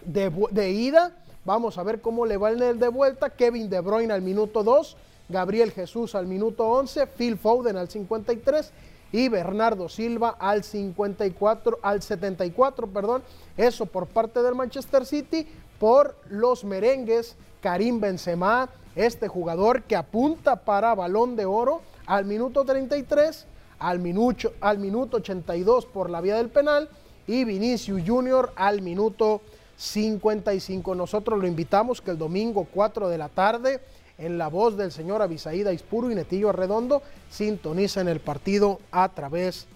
de, 0.05 0.70
ida. 0.70 1.16
Vamos 1.47 1.79
a 1.79 1.85
ver 1.85 2.01
cómo 2.01 2.27
le 2.27 2.37
va 2.39 2.51
el 2.51 2.81
de 2.81 2.89
vuelta. 2.89 3.31
Kevin 3.31 3.71
De 3.71 3.79
Bruyne 3.79 4.13
al 4.13 4.21
minuto 4.21 4.65
2, 4.65 4.97
Gabriel 5.29 5.71
Jesús 5.71 6.17
al 6.17 6.27
minuto 6.27 6.67
11, 6.67 7.07
Phil 7.07 7.39
Foden 7.39 7.77
al 7.77 7.89
53 7.89 8.73
y 9.13 9.29
Bernardo 9.29 9.89
Silva 9.89 10.35
al 10.41 10.65
54, 10.65 11.79
al 11.83 12.03
74, 12.03 12.89
perdón. 12.89 13.23
Eso 13.57 13.87
por 13.87 14.09
parte 14.09 14.43
del 14.43 14.57
Manchester 14.57 15.07
City, 15.07 15.47
por 15.79 16.17
los 16.29 16.65
merengues, 16.65 17.37
Karim 17.61 18.01
Benzema, 18.01 18.69
este 18.97 19.29
jugador 19.29 19.85
que 19.85 19.95
apunta 19.95 20.57
para 20.57 20.97
balón 20.97 21.37
de 21.37 21.47
oro 21.47 21.81
al 22.07 22.25
minuto 22.25 22.65
33, 22.65 23.47
al 23.79 24.01
minuto, 24.01 24.53
al 24.61 24.79
minuto 24.79 25.19
82 25.19 25.87
por 25.87 26.11
la 26.11 26.21
vía 26.21 26.39
del 26.39 26.49
penal. 26.49 26.89
Y 27.29 27.45
Vinicius 27.45 28.03
Junior 28.05 28.53
al 28.57 28.83
minuto 28.83 29.43
55. 29.77 30.95
Nosotros 30.95 31.39
lo 31.39 31.47
invitamos 31.47 32.01
que 32.01 32.11
el 32.11 32.18
domingo 32.18 32.66
4 32.72 33.09
de 33.09 33.18
la 33.18 33.29
tarde, 33.29 33.81
en 34.18 34.39
la 34.39 34.49
voz 34.49 34.77
del 34.77 34.93
señor 34.93 35.22
Abisaída 35.22 35.72
Ispuro 35.72 36.11
y 36.11 36.14
Netillo 36.14 36.53
Redondo, 36.53 37.03
sintonicen 37.31 38.09
el 38.09 38.20
partido 38.20 38.81
a 38.91 39.09
través 39.11 39.66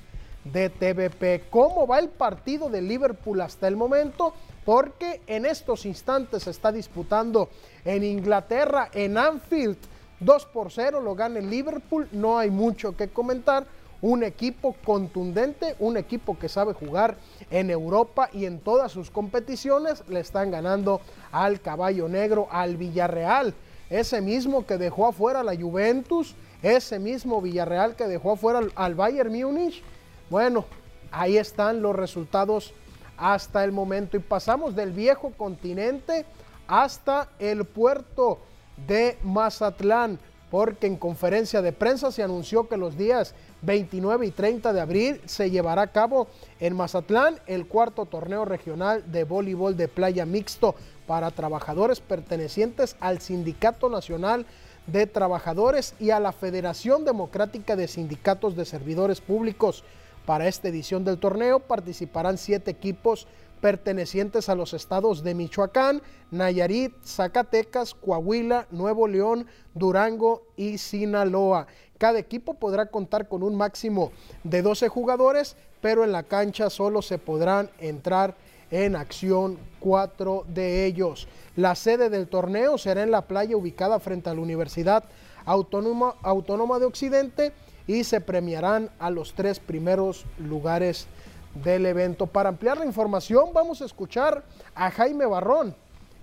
de 0.44 0.70
TVP. 0.70 1.44
¿Cómo 1.50 1.86
va 1.86 1.98
el 1.98 2.08
partido 2.08 2.70
de 2.70 2.80
Liverpool 2.80 3.40
hasta 3.42 3.68
el 3.68 3.76
momento? 3.76 4.32
Porque 4.64 5.20
en 5.26 5.44
estos 5.44 5.84
instantes 5.84 6.44
se 6.44 6.50
está 6.50 6.72
disputando 6.72 7.50
en 7.84 8.04
Inglaterra, 8.04 8.88
en 8.92 9.18
Anfield. 9.18 9.76
2 10.20 10.46
por 10.46 10.70
0 10.70 11.00
lo 11.00 11.14
gana 11.14 11.38
el 11.38 11.48
Liverpool, 11.48 12.08
no 12.12 12.38
hay 12.38 12.50
mucho 12.50 12.96
que 12.96 13.08
comentar. 13.08 13.66
Un 14.02 14.22
equipo 14.22 14.74
contundente, 14.84 15.76
un 15.78 15.96
equipo 15.96 16.38
que 16.38 16.48
sabe 16.48 16.72
jugar 16.72 17.16
en 17.50 17.70
Europa 17.70 18.30
y 18.32 18.46
en 18.46 18.60
todas 18.60 18.92
sus 18.92 19.10
competiciones 19.10 20.02
le 20.08 20.20
están 20.20 20.50
ganando 20.50 21.00
al 21.32 21.60
caballo 21.60 22.08
negro, 22.08 22.48
al 22.50 22.76
Villarreal. 22.76 23.54
Ese 23.90 24.20
mismo 24.20 24.66
que 24.66 24.78
dejó 24.78 25.08
afuera 25.08 25.42
la 25.42 25.56
Juventus, 25.56 26.34
ese 26.62 26.98
mismo 26.98 27.42
Villarreal 27.42 27.96
que 27.96 28.06
dejó 28.06 28.32
afuera 28.32 28.60
al 28.74 28.94
Bayern 28.94 29.32
Múnich. 29.32 29.82
Bueno, 30.30 30.64
ahí 31.10 31.36
están 31.36 31.82
los 31.82 31.96
resultados 31.96 32.72
hasta 33.16 33.64
el 33.64 33.72
momento 33.72 34.16
y 34.16 34.20
pasamos 34.20 34.74
del 34.74 34.92
viejo 34.92 35.32
continente 35.36 36.24
hasta 36.66 37.28
el 37.38 37.64
puerto 37.64 38.38
de 38.86 39.18
Mazatlán, 39.22 40.18
porque 40.50 40.86
en 40.86 40.96
conferencia 40.96 41.62
de 41.62 41.72
prensa 41.72 42.10
se 42.10 42.22
anunció 42.22 42.68
que 42.68 42.76
los 42.76 42.96
días 42.98 43.34
29 43.62 44.26
y 44.26 44.30
30 44.30 44.72
de 44.72 44.80
abril 44.80 45.20
se 45.26 45.50
llevará 45.50 45.82
a 45.82 45.92
cabo 45.92 46.26
en 46.58 46.76
Mazatlán 46.76 47.38
el 47.46 47.66
cuarto 47.66 48.06
torneo 48.06 48.44
regional 48.44 49.10
de 49.12 49.24
voleibol 49.24 49.76
de 49.76 49.88
playa 49.88 50.26
mixto 50.26 50.74
para 51.06 51.30
trabajadores 51.30 52.00
pertenecientes 52.00 52.96
al 53.00 53.20
Sindicato 53.20 53.88
Nacional 53.88 54.46
de 54.86 55.06
Trabajadores 55.06 55.94
y 56.00 56.10
a 56.10 56.20
la 56.20 56.32
Federación 56.32 57.04
Democrática 57.04 57.76
de 57.76 57.86
Sindicatos 57.86 58.56
de 58.56 58.64
Servidores 58.64 59.20
Públicos. 59.20 59.84
Para 60.26 60.48
esta 60.48 60.68
edición 60.68 61.04
del 61.04 61.18
torneo 61.18 61.60
participarán 61.60 62.38
siete 62.38 62.70
equipos 62.70 63.26
pertenecientes 63.60 64.48
a 64.48 64.54
los 64.54 64.74
estados 64.74 65.22
de 65.22 65.34
Michoacán, 65.34 66.02
Nayarit, 66.30 66.94
Zacatecas, 67.04 67.94
Coahuila, 67.94 68.66
Nuevo 68.70 69.06
León, 69.06 69.46
Durango 69.74 70.46
y 70.56 70.78
Sinaloa. 70.78 71.66
Cada 71.98 72.18
equipo 72.18 72.54
podrá 72.54 72.86
contar 72.86 73.28
con 73.28 73.42
un 73.42 73.54
máximo 73.54 74.12
de 74.44 74.62
12 74.62 74.88
jugadores, 74.88 75.56
pero 75.80 76.04
en 76.04 76.12
la 76.12 76.22
cancha 76.22 76.70
solo 76.70 77.02
se 77.02 77.18
podrán 77.18 77.70
entrar 77.78 78.34
en 78.70 78.96
acción 78.96 79.58
cuatro 79.80 80.44
de 80.48 80.86
ellos. 80.86 81.28
La 81.56 81.74
sede 81.74 82.08
del 82.08 82.28
torneo 82.28 82.78
será 82.78 83.02
en 83.02 83.10
la 83.10 83.22
playa 83.22 83.56
ubicada 83.56 83.98
frente 83.98 84.30
a 84.30 84.34
la 84.34 84.40
Universidad 84.40 85.04
Autónoma, 85.44 86.14
Autónoma 86.22 86.78
de 86.78 86.86
Occidente 86.86 87.52
y 87.86 88.04
se 88.04 88.20
premiarán 88.20 88.90
a 88.98 89.10
los 89.10 89.34
tres 89.34 89.58
primeros 89.58 90.24
lugares 90.38 91.08
del 91.54 91.86
evento. 91.86 92.26
Para 92.26 92.48
ampliar 92.48 92.78
la 92.78 92.84
información 92.84 93.52
vamos 93.52 93.82
a 93.82 93.84
escuchar 93.84 94.44
a 94.74 94.90
Jaime 94.90 95.26
Barrón, 95.26 95.74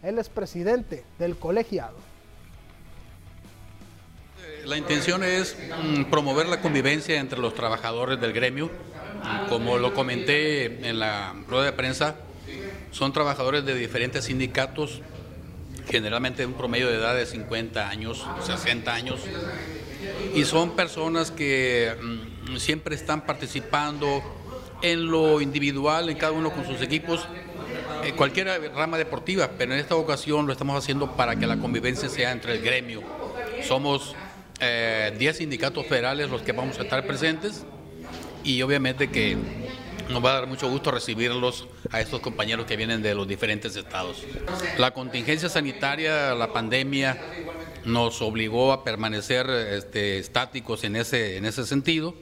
él 0.03 0.19
es 0.19 0.29
presidente 0.29 1.03
del 1.19 1.35
colegiado. 1.35 1.95
La 4.65 4.77
intención 4.77 5.23
es 5.23 5.55
mm, 5.83 6.05
promover 6.05 6.47
la 6.47 6.61
convivencia 6.61 7.19
entre 7.19 7.39
los 7.39 7.53
trabajadores 7.53 8.19
del 8.19 8.33
gremio. 8.33 8.69
Como 9.49 9.77
lo 9.77 9.93
comenté 9.93 10.87
en 10.87 10.99
la 10.99 11.33
rueda 11.47 11.65
de 11.65 11.73
prensa, 11.73 12.15
son 12.91 13.13
trabajadores 13.13 13.65
de 13.65 13.75
diferentes 13.75 14.25
sindicatos, 14.25 15.01
generalmente 15.89 16.45
un 16.45 16.53
promedio 16.53 16.87
de 16.89 16.95
edad 16.95 17.15
de 17.15 17.25
50 17.25 17.89
años, 17.89 18.25
60 18.45 18.93
años, 18.93 19.21
y 20.33 20.43
son 20.45 20.75
personas 20.75 21.31
que 21.31 21.95
mm, 21.99 22.57
siempre 22.57 22.95
están 22.95 23.25
participando 23.25 24.21
en 24.81 25.07
lo 25.09 25.41
individual, 25.41 26.09
en 26.09 26.17
cada 26.17 26.33
uno 26.33 26.51
con 26.51 26.65
sus 26.65 26.81
equipos, 26.81 27.27
en 28.03 28.15
cualquier 28.15 28.47
rama 28.73 28.97
deportiva, 28.97 29.49
pero 29.57 29.73
en 29.73 29.79
esta 29.79 29.95
ocasión 29.95 30.45
lo 30.45 30.53
estamos 30.53 30.77
haciendo 30.77 31.15
para 31.15 31.35
que 31.35 31.47
la 31.47 31.57
convivencia 31.57 32.09
sea 32.09 32.31
entre 32.31 32.53
el 32.53 32.61
gremio. 32.61 33.01
Somos 33.63 34.15
10 34.59 34.61
eh, 34.61 35.33
sindicatos 35.33 35.85
federales 35.85 36.29
los 36.29 36.41
que 36.41 36.51
vamos 36.51 36.79
a 36.79 36.83
estar 36.83 37.05
presentes 37.05 37.65
y 38.43 38.61
obviamente 38.61 39.09
que 39.09 39.37
nos 40.09 40.23
va 40.23 40.31
a 40.31 40.33
dar 40.35 40.47
mucho 40.47 40.69
gusto 40.69 40.89
recibirlos 40.91 41.67
a 41.91 41.99
estos 41.99 42.21
compañeros 42.21 42.65
que 42.65 42.77
vienen 42.77 43.01
de 43.01 43.13
los 43.13 43.27
diferentes 43.27 43.75
estados. 43.75 44.23
La 44.77 44.91
contingencia 44.91 45.49
sanitaria, 45.49 46.33
la 46.33 46.53
pandemia, 46.53 47.21
nos 47.83 48.21
obligó 48.21 48.71
a 48.71 48.83
permanecer 48.83 49.49
este, 49.49 50.17
estáticos 50.17 50.83
en 50.83 50.95
ese, 50.95 51.37
en 51.37 51.45
ese 51.45 51.65
sentido, 51.65 52.15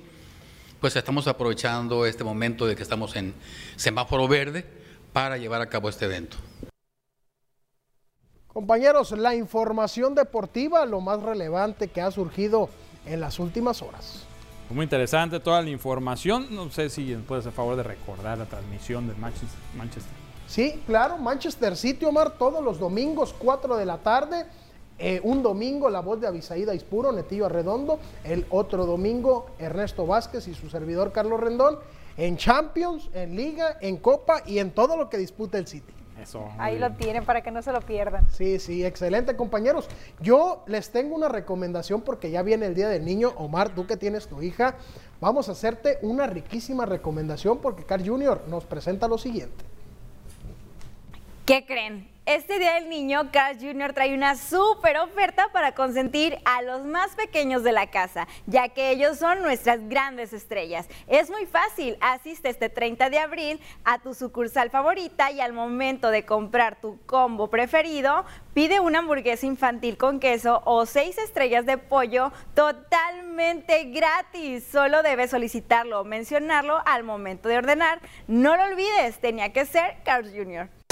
pues 0.79 0.95
estamos 0.95 1.27
aprovechando 1.27 2.05
este 2.05 2.23
momento 2.23 2.65
de 2.65 2.75
que 2.75 2.83
estamos 2.83 3.15
en 3.15 3.33
semáforo 3.75 4.27
verde 4.27 4.65
para 5.13 5.37
llevar 5.37 5.61
a 5.61 5.67
cabo 5.67 5.89
este 5.89 6.05
evento. 6.05 6.37
Compañeros, 8.47 9.11
la 9.11 9.35
información 9.35 10.15
deportiva, 10.15 10.85
lo 10.85 11.01
más 11.01 11.21
relevante 11.21 11.89
que 11.89 12.01
ha 12.01 12.09
surgido 12.11 12.69
en 13.05 13.19
las 13.19 13.39
últimas 13.39 13.81
horas. 13.81 14.25
Muy 14.69 14.83
interesante 14.83 15.39
toda 15.39 15.61
la 15.61 15.69
información. 15.69 16.47
No 16.51 16.71
sé 16.71 16.89
si 16.89 17.13
puede 17.15 17.41
hacer 17.41 17.51
favor 17.51 17.75
de 17.75 17.83
recordar 17.83 18.37
la 18.37 18.45
transmisión 18.45 19.07
de 19.07 19.13
Manchester. 19.15 20.25
Sí, 20.47 20.81
claro, 20.85 21.17
Manchester 21.17 21.75
City, 21.75 22.05
Omar, 22.05 22.37
todos 22.37 22.63
los 22.63 22.79
domingos, 22.79 23.35
4 23.37 23.77
de 23.77 23.85
la 23.85 23.97
tarde. 23.97 24.45
Eh, 24.97 25.19
un 25.23 25.43
domingo 25.43 25.89
la 25.89 25.99
voz 25.99 26.21
de 26.21 26.27
Avisaída 26.27 26.73
Ispuro, 26.73 27.11
Netillo 27.11 27.45
Arredondo. 27.45 27.99
El 28.23 28.45
otro 28.49 28.85
domingo 28.85 29.47
Ernesto 29.59 30.05
Vázquez 30.05 30.47
y 30.47 30.53
su 30.53 30.69
servidor 30.69 31.11
Carlos 31.11 31.39
Rendón. 31.39 31.79
En 32.17 32.37
Champions, 32.37 33.09
en 33.13 33.35
Liga, 33.35 33.77
en 33.81 33.97
Copa 33.97 34.41
y 34.45 34.59
en 34.59 34.71
todo 34.71 34.95
lo 34.95 35.09
que 35.09 35.17
disputa 35.17 35.57
el 35.57 35.67
City. 35.67 35.93
Ahí 36.57 36.79
lo 36.79 36.91
tienen 36.93 37.25
para 37.25 37.41
que 37.41 37.51
no 37.51 37.61
se 37.61 37.71
lo 37.71 37.81
pierdan. 37.81 38.29
Sí, 38.31 38.57
sí, 38.59 38.85
excelente 38.85 39.35
compañeros. 39.35 39.87
Yo 40.21 40.63
les 40.65 40.89
tengo 40.89 41.15
una 41.15 41.27
recomendación 41.27 42.01
porque 42.01 42.31
ya 42.31 42.41
viene 42.41 42.65
el 42.65 42.73
Día 42.73 42.87
del 42.87 43.03
Niño. 43.03 43.33
Omar, 43.35 43.75
tú 43.75 43.85
que 43.85 43.97
tienes 43.97 44.27
tu 44.27 44.41
hija, 44.41 44.75
vamos 45.19 45.49
a 45.49 45.51
hacerte 45.51 45.99
una 46.01 46.25
riquísima 46.25 46.85
recomendación 46.85 47.59
porque 47.59 47.83
Carl 47.83 48.07
Junior 48.07 48.43
nos 48.47 48.65
presenta 48.65 49.07
lo 49.07 49.17
siguiente. 49.17 49.65
¿Qué 51.45 51.65
creen? 51.65 52.14
Este 52.27 52.57
Día 52.57 52.73
del 52.73 52.89
Niño, 52.89 53.29
Cash 53.31 53.57
Junior 53.59 53.93
trae 53.93 54.15
una 54.15 54.35
súper 54.35 54.97
oferta 54.97 55.49
para 55.53 55.75
consentir 55.75 56.39
a 56.43 56.63
los 56.63 56.83
más 56.83 57.13
pequeños 57.13 57.63
de 57.63 57.71
la 57.71 57.91
casa, 57.91 58.27
ya 58.47 58.69
que 58.69 58.89
ellos 58.89 59.19
son 59.19 59.43
nuestras 59.43 59.87
grandes 59.89 60.33
estrellas. 60.33 60.87
Es 61.05 61.29
muy 61.29 61.45
fácil, 61.45 61.97
asiste 62.01 62.49
este 62.49 62.69
30 62.69 63.11
de 63.11 63.19
abril 63.19 63.61
a 63.83 63.99
tu 63.99 64.15
sucursal 64.15 64.71
favorita 64.71 65.29
y 65.29 65.39
al 65.39 65.53
momento 65.53 66.09
de 66.09 66.25
comprar 66.25 66.81
tu 66.81 66.99
combo 67.05 67.51
preferido, 67.51 68.25
pide 68.55 68.79
una 68.79 68.99
hamburguesa 68.99 69.45
infantil 69.45 69.95
con 69.95 70.19
queso 70.19 70.63
o 70.65 70.87
seis 70.87 71.19
estrellas 71.19 71.67
de 71.67 71.77
pollo 71.77 72.31
totalmente 72.55 73.83
gratis. 73.91 74.65
Solo 74.71 75.03
debes 75.03 75.29
solicitarlo 75.29 76.01
o 76.01 76.03
mencionarlo 76.03 76.81
al 76.87 77.03
momento 77.03 77.49
de 77.49 77.59
ordenar. 77.59 77.99
No 78.27 78.57
lo 78.57 78.63
olvides, 78.63 79.19
tenía 79.19 79.53
que 79.53 79.67
ser 79.67 79.97
Carl 80.03 80.27
Jr. 80.35 80.84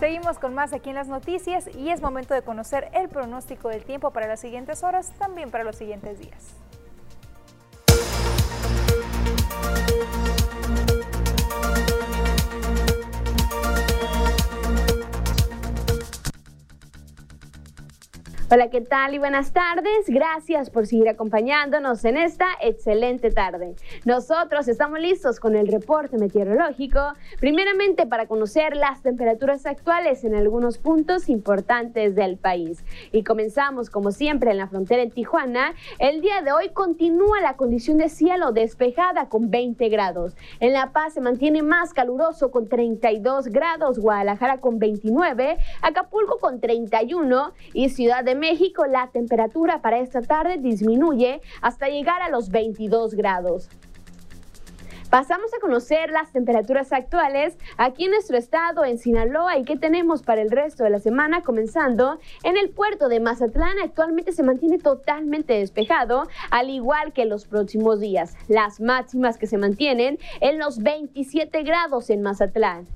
Seguimos 0.00 0.38
con 0.38 0.54
más 0.54 0.72
aquí 0.72 0.88
en 0.88 0.94
las 0.94 1.08
noticias 1.08 1.68
y 1.76 1.90
es 1.90 2.00
momento 2.00 2.32
de 2.32 2.40
conocer 2.40 2.88
el 2.94 3.10
pronóstico 3.10 3.68
del 3.68 3.84
tiempo 3.84 4.12
para 4.12 4.26
las 4.26 4.40
siguientes 4.40 4.82
horas, 4.82 5.12
también 5.18 5.50
para 5.50 5.62
los 5.62 5.76
siguientes 5.76 6.18
días. 6.18 6.54
Hola, 18.52 18.68
¿qué 18.68 18.80
tal 18.80 19.14
y 19.14 19.18
buenas 19.18 19.52
tardes? 19.52 20.08
Gracias 20.08 20.70
por 20.70 20.84
seguir 20.84 21.08
acompañándonos 21.08 22.04
en 22.04 22.16
esta 22.16 22.46
excelente 22.60 23.30
tarde. 23.30 23.76
Nosotros 24.04 24.66
estamos 24.66 24.98
listos 24.98 25.38
con 25.38 25.54
el 25.54 25.68
reporte 25.68 26.18
meteorológico, 26.18 26.98
primeramente 27.38 28.08
para 28.08 28.26
conocer 28.26 28.74
las 28.74 29.02
temperaturas 29.02 29.66
actuales 29.66 30.24
en 30.24 30.34
algunos 30.34 30.78
puntos 30.78 31.28
importantes 31.28 32.16
del 32.16 32.38
país. 32.38 32.84
Y 33.12 33.22
comenzamos, 33.22 33.88
como 33.88 34.10
siempre, 34.10 34.50
en 34.50 34.58
la 34.58 34.66
frontera 34.66 35.02
en 35.02 35.12
Tijuana. 35.12 35.74
El 36.00 36.20
día 36.20 36.42
de 36.42 36.50
hoy 36.50 36.70
continúa 36.70 37.40
la 37.40 37.54
condición 37.54 37.98
de 37.98 38.08
cielo 38.08 38.50
despejada 38.50 39.28
con 39.28 39.52
20 39.52 39.88
grados. 39.90 40.34
En 40.58 40.72
La 40.72 40.90
Paz 40.90 41.14
se 41.14 41.20
mantiene 41.20 41.62
más 41.62 41.94
caluroso 41.94 42.50
con 42.50 42.68
32 42.68 43.46
grados, 43.46 44.00
Guadalajara 44.00 44.58
con 44.58 44.80
29, 44.80 45.56
Acapulco 45.82 46.38
con 46.40 46.58
31 46.58 47.52
y 47.74 47.90
Ciudad 47.90 48.24
de 48.24 48.39
México 48.40 48.86
la 48.86 49.08
temperatura 49.08 49.82
para 49.82 50.00
esta 50.00 50.22
tarde 50.22 50.56
disminuye 50.58 51.40
hasta 51.60 51.88
llegar 51.88 52.22
a 52.22 52.30
los 52.30 52.50
22 52.50 53.14
grados. 53.14 53.68
Pasamos 55.10 55.52
a 55.52 55.60
conocer 55.60 56.10
las 56.10 56.30
temperaturas 56.30 56.92
actuales 56.92 57.58
aquí 57.76 58.04
en 58.04 58.12
nuestro 58.12 58.38
estado, 58.38 58.84
en 58.84 58.96
Sinaloa, 58.96 59.58
y 59.58 59.64
qué 59.64 59.76
tenemos 59.76 60.22
para 60.22 60.40
el 60.40 60.52
resto 60.52 60.84
de 60.84 60.90
la 60.90 61.00
semana, 61.00 61.42
comenzando 61.42 62.20
en 62.44 62.56
el 62.56 62.70
puerto 62.70 63.08
de 63.08 63.18
Mazatlán. 63.18 63.80
Actualmente 63.82 64.30
se 64.30 64.44
mantiene 64.44 64.78
totalmente 64.78 65.54
despejado, 65.54 66.28
al 66.52 66.70
igual 66.70 67.12
que 67.12 67.24
los 67.24 67.44
próximos 67.44 67.98
días. 67.98 68.36
Las 68.46 68.80
máximas 68.80 69.36
que 69.36 69.48
se 69.48 69.58
mantienen 69.58 70.20
en 70.40 70.60
los 70.60 70.78
27 70.78 71.64
grados 71.64 72.08
en 72.08 72.22
Mazatlán. 72.22 72.86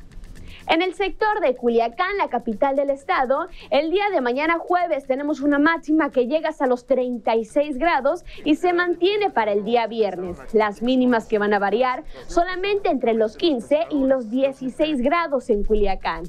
En 0.67 0.81
el 0.81 0.95
sector 0.95 1.41
de 1.41 1.55
Culiacán, 1.57 2.17
la 2.17 2.29
capital 2.29 2.75
del 2.75 2.89
estado, 2.89 3.49
el 3.69 3.91
día 3.91 4.05
de 4.11 4.23
mañana 4.23 4.59
jueves 4.59 5.07
tenemos 5.07 5.41
una 5.41 5.59
máxima 5.59 6.11
que 6.11 6.27
llega 6.27 6.49
hasta 6.49 6.67
los 6.67 6.87
36 6.87 7.77
grados 7.77 8.25
y 8.45 8.55
se 8.55 8.73
mantiene 8.73 9.29
para 9.29 9.53
el 9.53 9.65
día 9.65 9.87
viernes. 9.87 10.39
Las 10.55 10.81
mínimas 10.81 11.27
que 11.27 11.39
van 11.39 11.53
a 11.53 11.59
variar 11.59 12.05
solamente 12.29 12.89
entre 12.89 13.12
los 13.12 13.37
15 13.37 13.89
y 13.91 14.07
los 14.07 14.31
16 14.31 15.03
grados 15.03 15.51
en 15.51 15.65
Culiacán. 15.65 16.25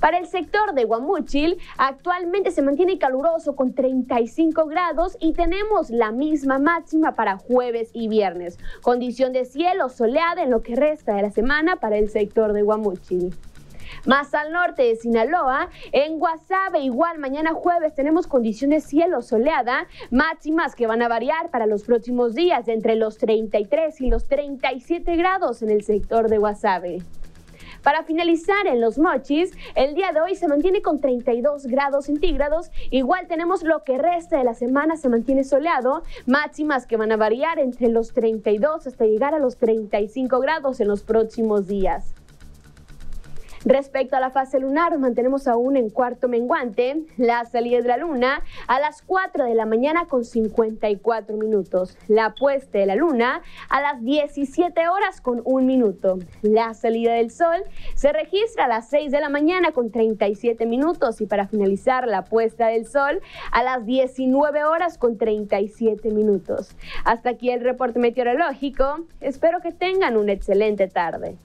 Para 0.00 0.18
el 0.18 0.26
sector 0.26 0.74
de 0.74 0.84
Guamúchil, 0.84 1.58
actualmente 1.78 2.50
se 2.50 2.62
mantiene 2.62 2.98
caluroso 2.98 3.54
con 3.54 3.72
35 3.72 4.66
grados 4.66 5.16
y 5.20 5.34
tenemos 5.34 5.90
la 5.90 6.10
misma 6.10 6.58
máxima 6.58 7.14
para 7.14 7.36
jueves 7.36 7.90
y 7.92 8.08
viernes. 8.08 8.58
Condición 8.80 9.32
de 9.32 9.44
cielo 9.44 9.88
soleada 9.88 10.42
en 10.42 10.50
lo 10.50 10.62
que 10.62 10.74
resta 10.74 11.14
de 11.14 11.22
la 11.22 11.30
semana 11.30 11.76
para 11.76 11.98
el 11.98 12.10
sector 12.10 12.52
de 12.52 12.62
Guamúchil. 12.62 13.32
Más 14.06 14.34
al 14.34 14.52
norte 14.52 14.82
de 14.82 14.96
Sinaloa, 14.96 15.68
en 15.92 16.18
Guasave, 16.18 16.80
igual 16.80 17.18
mañana 17.18 17.52
jueves 17.52 17.94
tenemos 17.94 18.26
condiciones 18.26 18.84
cielo 18.84 19.22
soleada, 19.22 19.86
máximas 20.10 20.74
que 20.74 20.86
van 20.86 21.02
a 21.02 21.08
variar 21.08 21.50
para 21.50 21.66
los 21.66 21.84
próximos 21.84 22.34
días 22.34 22.66
de 22.66 22.72
entre 22.72 22.96
los 22.96 23.18
33 23.18 24.00
y 24.00 24.10
los 24.10 24.26
37 24.26 25.16
grados 25.16 25.62
en 25.62 25.70
el 25.70 25.82
sector 25.82 26.28
de 26.28 26.38
Guasave. 26.38 26.98
Para 27.82 28.04
finalizar 28.04 28.66
en 28.68 28.80
los 28.80 28.98
mochis, 28.98 29.52
el 29.74 29.94
día 29.94 30.12
de 30.12 30.20
hoy 30.20 30.36
se 30.36 30.46
mantiene 30.46 30.82
con 30.82 31.00
32 31.00 31.66
grados 31.66 32.06
centígrados. 32.06 32.70
Igual 32.90 33.26
tenemos 33.26 33.64
lo 33.64 33.82
que 33.82 33.98
resta 33.98 34.38
de 34.38 34.44
la 34.44 34.54
semana 34.54 34.96
se 34.96 35.08
mantiene 35.08 35.42
soleado, 35.42 36.02
máximas 36.26 36.86
que 36.86 36.96
van 36.96 37.10
a 37.10 37.16
variar 37.16 37.58
entre 37.58 37.88
los 37.88 38.12
32 38.12 38.86
hasta 38.86 39.04
llegar 39.04 39.34
a 39.34 39.40
los 39.40 39.56
35 39.56 40.38
grados 40.38 40.78
en 40.80 40.88
los 40.88 41.02
próximos 41.02 41.66
días. 41.66 42.14
Respecto 43.64 44.16
a 44.16 44.20
la 44.20 44.30
fase 44.30 44.58
lunar, 44.58 44.98
mantenemos 44.98 45.46
aún 45.46 45.76
en 45.76 45.88
cuarto 45.88 46.26
menguante 46.26 47.04
la 47.16 47.44
salida 47.44 47.80
de 47.80 47.86
la 47.86 47.96
luna 47.96 48.42
a 48.66 48.80
las 48.80 49.02
4 49.02 49.44
de 49.44 49.54
la 49.54 49.66
mañana 49.66 50.06
con 50.06 50.24
54 50.24 51.36
minutos. 51.36 51.96
La 52.08 52.34
puesta 52.34 52.78
de 52.78 52.86
la 52.86 52.96
luna 52.96 53.40
a 53.68 53.80
las 53.80 54.02
17 54.02 54.88
horas 54.88 55.20
con 55.20 55.42
1 55.44 55.64
minuto. 55.64 56.18
La 56.42 56.74
salida 56.74 57.14
del 57.14 57.30
sol 57.30 57.62
se 57.94 58.12
registra 58.12 58.64
a 58.64 58.68
las 58.68 58.88
6 58.88 59.12
de 59.12 59.20
la 59.20 59.28
mañana 59.28 59.70
con 59.70 59.92
37 59.92 60.66
minutos 60.66 61.20
y 61.20 61.26
para 61.26 61.46
finalizar 61.46 62.08
la 62.08 62.24
puesta 62.24 62.66
del 62.66 62.86
sol 62.86 63.20
a 63.52 63.62
las 63.62 63.86
19 63.86 64.64
horas 64.64 64.98
con 64.98 65.18
37 65.18 66.10
minutos. 66.10 66.74
Hasta 67.04 67.30
aquí 67.30 67.50
el 67.50 67.60
reporte 67.60 68.00
meteorológico. 68.00 69.06
Espero 69.20 69.60
que 69.60 69.70
tengan 69.70 70.16
una 70.16 70.32
excelente 70.32 70.88
tarde. 70.88 71.36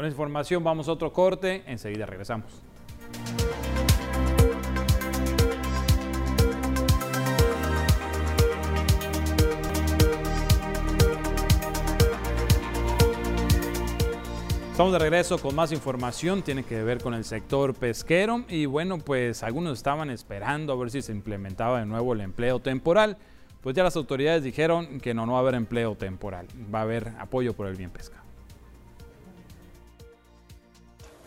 Con 0.00 0.06
esa 0.06 0.14
información 0.14 0.64
vamos 0.64 0.88
a 0.88 0.92
otro 0.92 1.12
corte, 1.12 1.62
enseguida 1.66 2.06
regresamos. 2.06 2.50
Estamos 14.70 14.94
de 14.94 14.98
regreso 14.98 15.36
con 15.36 15.54
más 15.54 15.70
información, 15.70 16.40
tiene 16.40 16.64
que 16.64 16.82
ver 16.82 17.02
con 17.02 17.12
el 17.12 17.24
sector 17.24 17.74
pesquero. 17.74 18.46
Y 18.48 18.64
bueno, 18.64 18.96
pues 18.96 19.42
algunos 19.42 19.76
estaban 19.76 20.08
esperando 20.08 20.72
a 20.72 20.76
ver 20.76 20.90
si 20.90 21.02
se 21.02 21.12
implementaba 21.12 21.80
de 21.80 21.84
nuevo 21.84 22.14
el 22.14 22.22
empleo 22.22 22.58
temporal, 22.58 23.18
pues 23.60 23.76
ya 23.76 23.82
las 23.82 23.96
autoridades 23.96 24.42
dijeron 24.42 24.98
que 25.00 25.12
no, 25.12 25.26
no 25.26 25.32
va 25.32 25.40
a 25.40 25.42
haber 25.42 25.56
empleo 25.56 25.94
temporal, 25.94 26.46
va 26.74 26.78
a 26.78 26.82
haber 26.84 27.12
apoyo 27.18 27.52
por 27.52 27.66
el 27.66 27.76
bien 27.76 27.90
pesca. 27.90 28.16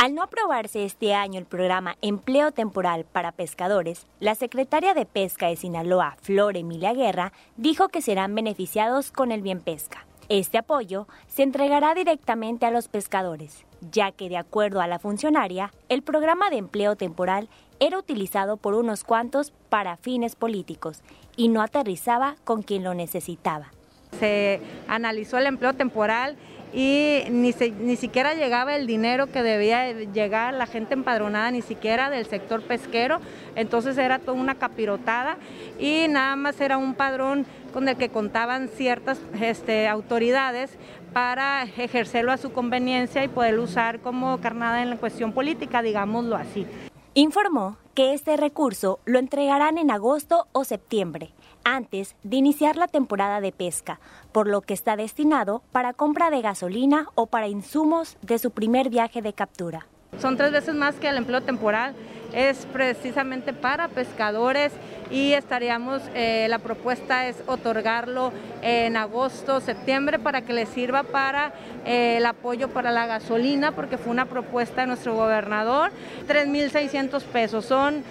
Al 0.03 0.15
no 0.15 0.23
aprobarse 0.23 0.83
este 0.83 1.13
año 1.13 1.39
el 1.39 1.45
programa 1.45 1.95
Empleo 2.01 2.51
Temporal 2.51 3.05
para 3.09 3.31
Pescadores, 3.31 4.05
la 4.19 4.35
secretaria 4.35 4.93
de 4.93 5.05
Pesca 5.05 5.47
de 5.47 5.55
Sinaloa, 5.55 6.17
Flor 6.21 6.57
Emilia 6.57 6.91
Guerra, 6.91 7.31
dijo 7.55 7.87
que 7.87 8.01
serán 8.01 8.35
beneficiados 8.35 9.11
con 9.13 9.31
el 9.31 9.41
bien 9.41 9.61
pesca. 9.61 10.05
Este 10.27 10.57
apoyo 10.57 11.07
se 11.27 11.43
entregará 11.43 11.95
directamente 11.95 12.65
a 12.65 12.71
los 12.71 12.89
pescadores, 12.89 13.63
ya 13.79 14.11
que 14.11 14.27
de 14.27 14.35
acuerdo 14.35 14.81
a 14.81 14.87
la 14.87 14.99
funcionaria, 14.99 15.71
el 15.87 16.01
programa 16.01 16.49
de 16.49 16.57
empleo 16.57 16.97
temporal 16.97 17.47
era 17.79 17.97
utilizado 17.97 18.57
por 18.57 18.73
unos 18.73 19.05
cuantos 19.05 19.53
para 19.69 19.95
fines 19.95 20.35
políticos 20.35 21.01
y 21.37 21.47
no 21.47 21.61
aterrizaba 21.61 22.35
con 22.43 22.61
quien 22.61 22.83
lo 22.83 22.93
necesitaba. 22.93 23.71
Se 24.19 24.59
analizó 24.89 25.37
el 25.37 25.47
empleo 25.47 25.73
temporal 25.75 26.35
y 26.73 27.23
ni, 27.29 27.53
ni 27.79 27.95
siquiera 27.95 28.33
llegaba 28.33 28.75
el 28.75 28.87
dinero 28.87 29.27
que 29.27 29.43
debía 29.43 29.91
llegar 29.91 30.53
la 30.53 30.65
gente 30.65 30.95
empadronada, 30.95 31.51
ni 31.51 31.61
siquiera 31.61 32.09
del 32.09 32.25
sector 32.25 32.61
pesquero, 32.63 33.19
entonces 33.55 33.97
era 33.97 34.19
toda 34.19 34.39
una 34.39 34.55
capirotada 34.55 35.37
y 35.79 36.07
nada 36.09 36.35
más 36.35 36.59
era 36.59 36.77
un 36.77 36.95
padrón 36.95 37.45
con 37.73 37.87
el 37.87 37.95
que 37.95 38.09
contaban 38.09 38.69
ciertas 38.69 39.19
este, 39.39 39.87
autoridades 39.87 40.77
para 41.13 41.63
ejercerlo 41.63 42.31
a 42.31 42.37
su 42.37 42.51
conveniencia 42.51 43.23
y 43.23 43.27
poderlo 43.27 43.63
usar 43.63 43.99
como 43.99 44.39
carnada 44.39 44.81
en 44.81 44.89
la 44.89 44.97
cuestión 44.97 45.31
política, 45.31 45.81
digámoslo 45.81 46.35
así. 46.35 46.65
Informó 47.13 47.77
que 47.93 48.13
este 48.13 48.37
recurso 48.37 48.99
lo 49.05 49.19
entregarán 49.19 49.77
en 49.77 49.91
agosto 49.91 50.47
o 50.51 50.63
septiembre, 50.63 51.29
antes 51.63 52.15
de 52.23 52.37
iniciar 52.37 52.75
la 52.75 52.87
temporada 52.87 53.41
de 53.41 53.51
pesca, 53.51 53.99
por 54.31 54.47
lo 54.47 54.61
que 54.61 54.73
está 54.73 54.95
destinado 54.95 55.61
para 55.71 55.93
compra 55.93 56.29
de 56.29 56.41
gasolina 56.41 57.07
o 57.15 57.27
para 57.27 57.47
insumos 57.47 58.17
de 58.21 58.39
su 58.39 58.51
primer 58.51 58.89
viaje 58.89 59.21
de 59.21 59.33
captura. 59.33 59.87
Son 60.19 60.37
tres 60.37 60.51
veces 60.51 60.75
más 60.75 60.95
que 60.95 61.09
el 61.09 61.17
empleo 61.17 61.41
temporal, 61.41 61.95
es 62.33 62.65
precisamente 62.67 63.53
para 63.53 63.87
pescadores 63.87 64.71
y 65.11 65.33
estaríamos, 65.33 66.01
eh, 66.15 66.47
la 66.49 66.59
propuesta 66.59 67.27
es 67.27 67.35
otorgarlo 67.47 68.31
en 68.61 68.97
agosto, 68.97 69.59
septiembre 69.59 70.19
para 70.19 70.41
que 70.41 70.53
le 70.53 70.65
sirva 70.65 71.03
para 71.03 71.53
eh, 71.85 72.17
el 72.17 72.25
apoyo 72.25 72.69
para 72.69 72.91
la 72.91 73.05
gasolina, 73.05 73.73
porque 73.73 73.97
fue 73.97 74.11
una 74.11 74.25
propuesta 74.25 74.81
de 74.81 74.87
nuestro 74.87 75.15
gobernador, 75.15 75.91
3.600 76.27 77.21
pesos 77.23 77.65
son 77.65 78.03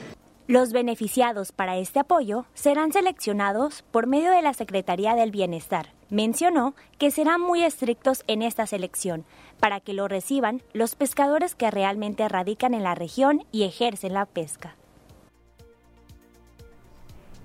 los 0.46 0.72
beneficiados 0.72 1.52
para 1.52 1.76
este 1.78 2.00
apoyo 2.00 2.46
serán 2.54 2.92
seleccionados 2.92 3.84
por 3.90 4.06
medio 4.06 4.30
de 4.30 4.42
la 4.42 4.54
Secretaría 4.54 5.14
del 5.14 5.30
Bienestar. 5.30 5.88
Mencionó 6.10 6.74
que 6.98 7.10
serán 7.10 7.40
muy 7.40 7.64
estrictos 7.64 8.24
en 8.26 8.42
esta 8.42 8.66
selección 8.66 9.24
para 9.60 9.80
que 9.80 9.94
lo 9.94 10.08
reciban 10.08 10.62
los 10.72 10.94
pescadores 10.94 11.54
que 11.54 11.70
realmente 11.70 12.28
radican 12.28 12.74
en 12.74 12.82
la 12.82 12.94
región 12.94 13.44
y 13.52 13.64
ejercen 13.64 14.14
la 14.14 14.26
pesca 14.26 14.76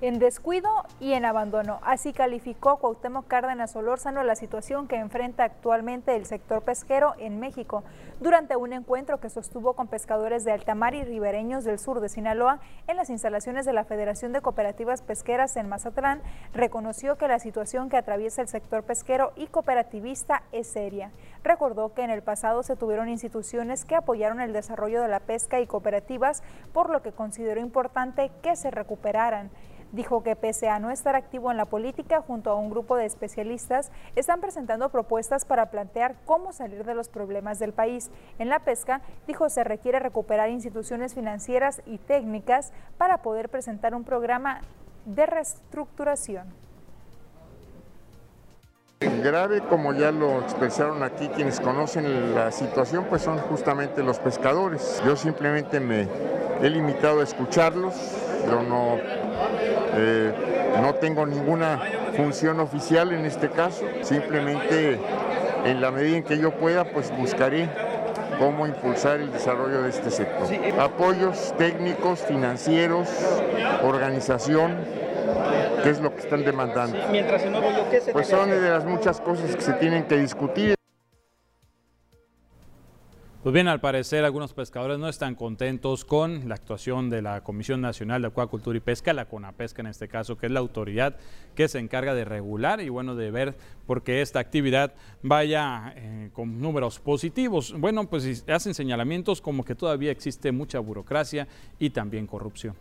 en 0.01 0.19
descuido 0.19 0.69
y 0.99 1.13
en 1.13 1.25
abandono. 1.25 1.79
Así 1.83 2.13
calificó 2.13 2.77
Cuauhtémoc 2.77 3.27
Cárdenas 3.27 3.71
Solórzano 3.71 4.23
la 4.23 4.35
situación 4.35 4.87
que 4.87 4.97
enfrenta 4.97 5.43
actualmente 5.43 6.15
el 6.15 6.25
sector 6.25 6.61
pesquero 6.61 7.15
en 7.17 7.39
México 7.39 7.83
durante 8.19 8.55
un 8.55 8.73
encuentro 8.73 9.19
que 9.19 9.29
sostuvo 9.29 9.73
con 9.73 9.87
pescadores 9.87 10.43
de 10.43 10.51
altamar 10.51 10.95
y 10.95 11.03
ribereños 11.03 11.63
del 11.63 11.79
sur 11.79 11.99
de 11.99 12.09
Sinaloa 12.09 12.59
en 12.87 12.95
las 12.95 13.09
instalaciones 13.09 13.65
de 13.65 13.73
la 13.73 13.85
Federación 13.85 14.33
de 14.33 14.41
Cooperativas 14.41 15.01
Pesqueras 15.01 15.55
en 15.55 15.69
Mazatlán, 15.69 16.21
reconoció 16.53 17.17
que 17.17 17.27
la 17.27 17.39
situación 17.39 17.89
que 17.89 17.97
atraviesa 17.97 18.41
el 18.41 18.47
sector 18.47 18.83
pesquero 18.83 19.33
y 19.35 19.47
cooperativista 19.47 20.43
es 20.51 20.67
seria. 20.67 21.11
Recordó 21.43 21.93
que 21.93 22.03
en 22.03 22.09
el 22.09 22.23
pasado 22.23 22.63
se 22.63 22.75
tuvieron 22.75 23.09
instituciones 23.09 23.85
que 23.85 23.95
apoyaron 23.95 24.41
el 24.41 24.53
desarrollo 24.53 25.01
de 25.01 25.07
la 25.07 25.19
pesca 25.19 25.59
y 25.59 25.67
cooperativas, 25.67 26.43
por 26.73 26.89
lo 26.89 27.01
que 27.01 27.11
consideró 27.11 27.61
importante 27.61 28.31
que 28.41 28.55
se 28.55 28.71
recuperaran. 28.71 29.51
Dijo 29.91 30.21
que 30.21 30.35
pese 30.35 30.67
a 30.67 30.79
no 30.79 30.91
estar 30.91 31.15
activo 31.15 31.49
en 31.49 31.57
la 31.57 31.65
política, 31.65 32.21
junto 32.21 32.49
a 32.49 32.55
un 32.55 32.69
grupo 32.69 32.97
de 32.97 33.05
especialistas, 33.05 33.91
están 34.15 34.41
presentando 34.41 34.89
propuestas 34.89 35.45
para 35.45 35.71
plantear 35.71 36.15
cómo 36.25 36.51
salir 36.51 36.83
de 36.83 36.93
los 36.93 37.07
problemas 37.07 37.57
del 37.59 37.73
país. 37.73 38.11
En 38.37 38.49
la 38.49 38.59
pesca, 38.59 39.01
dijo, 39.27 39.49
se 39.49 39.63
requiere 39.63 39.99
recuperar 39.99 40.49
instituciones 40.49 41.15
financieras 41.15 41.81
y 41.85 41.99
técnicas 41.99 42.73
para 42.97 43.21
poder 43.21 43.49
presentar 43.49 43.95
un 43.95 44.03
programa 44.03 44.61
de 45.05 45.25
reestructuración. 45.25 46.66
Grave, 48.99 49.61
como 49.61 49.93
ya 49.93 50.11
lo 50.11 50.39
expresaron 50.41 51.03
aquí 51.03 51.27
quienes 51.29 51.59
conocen 51.59 52.33
la 52.33 52.51
situación, 52.51 53.05
pues 53.07 53.21
son 53.21 53.37
justamente 53.37 54.01
los 54.01 54.17
pescadores. 54.17 55.01
Yo 55.05 55.15
simplemente 55.15 55.79
me 55.79 56.07
he 56.63 56.69
limitado 56.69 57.19
a 57.19 57.23
escucharlos, 57.23 57.93
yo 58.47 58.63
no 58.63 58.97
eh, 59.93 60.33
no 60.81 60.95
tengo 60.95 61.27
ninguna 61.27 61.79
función 62.15 62.59
oficial 62.59 63.11
en 63.11 63.25
este 63.25 63.49
caso, 63.49 63.85
simplemente 64.01 64.99
en 65.65 65.79
la 65.79 65.91
medida 65.91 66.17
en 66.17 66.23
que 66.23 66.39
yo 66.39 66.51
pueda, 66.51 66.85
pues 66.85 67.15
buscaré 67.15 67.69
cómo 68.39 68.65
impulsar 68.65 69.19
el 69.19 69.31
desarrollo 69.31 69.83
de 69.83 69.89
este 69.89 70.09
sector. 70.09 70.47
Apoyos 70.79 71.53
técnicos, 71.57 72.21
financieros, 72.21 73.07
organización, 73.83 74.75
¿qué 75.83 75.89
es 75.89 75.99
lo 75.99 76.13
que 76.13 76.21
están 76.21 76.43
demandando? 76.43 76.97
Pues 78.11 78.27
son 78.27 78.49
de 78.49 78.69
las 78.69 78.85
muchas 78.85 79.21
cosas 79.21 79.55
que 79.55 79.61
se 79.61 79.73
tienen 79.73 80.05
que 80.05 80.17
discutir. 80.17 80.77
Pues 83.47 83.53
bien, 83.53 83.69
al 83.69 83.79
parecer 83.79 84.25
algunos 84.25 84.53
pescadores 84.53 84.99
no 84.99 85.07
están 85.07 85.33
contentos 85.33 86.03
con 86.03 86.49
la 86.49 86.55
actuación 86.55 87.09
de 87.09 87.21
la 87.21 87.45
Comisión 87.45 87.79
Nacional 87.79 88.21
de 88.21 88.27
Acuacultura 88.27 88.77
y 88.77 88.81
Pesca, 88.81 89.13
la 89.13 89.29
CONAPESCA 89.29 89.83
en 89.83 89.87
este 89.87 90.09
caso, 90.09 90.37
que 90.37 90.47
es 90.47 90.51
la 90.51 90.59
autoridad 90.59 91.15
que 91.55 91.69
se 91.69 91.79
encarga 91.79 92.13
de 92.13 92.25
regular 92.25 92.81
y 92.81 92.89
bueno, 92.89 93.15
de 93.15 93.31
ver 93.31 93.55
por 93.85 94.03
qué 94.03 94.21
esta 94.21 94.39
actividad 94.39 94.95
vaya 95.21 95.93
eh, 95.95 96.29
con 96.33 96.59
números 96.59 96.99
positivos. 96.99 97.73
Bueno, 97.77 98.09
pues 98.09 98.43
hacen 98.49 98.73
señalamientos 98.73 99.39
como 99.39 99.63
que 99.63 99.75
todavía 99.75 100.11
existe 100.11 100.51
mucha 100.51 100.79
burocracia 100.79 101.47
y 101.79 101.91
también 101.91 102.27
corrupción. 102.27 102.75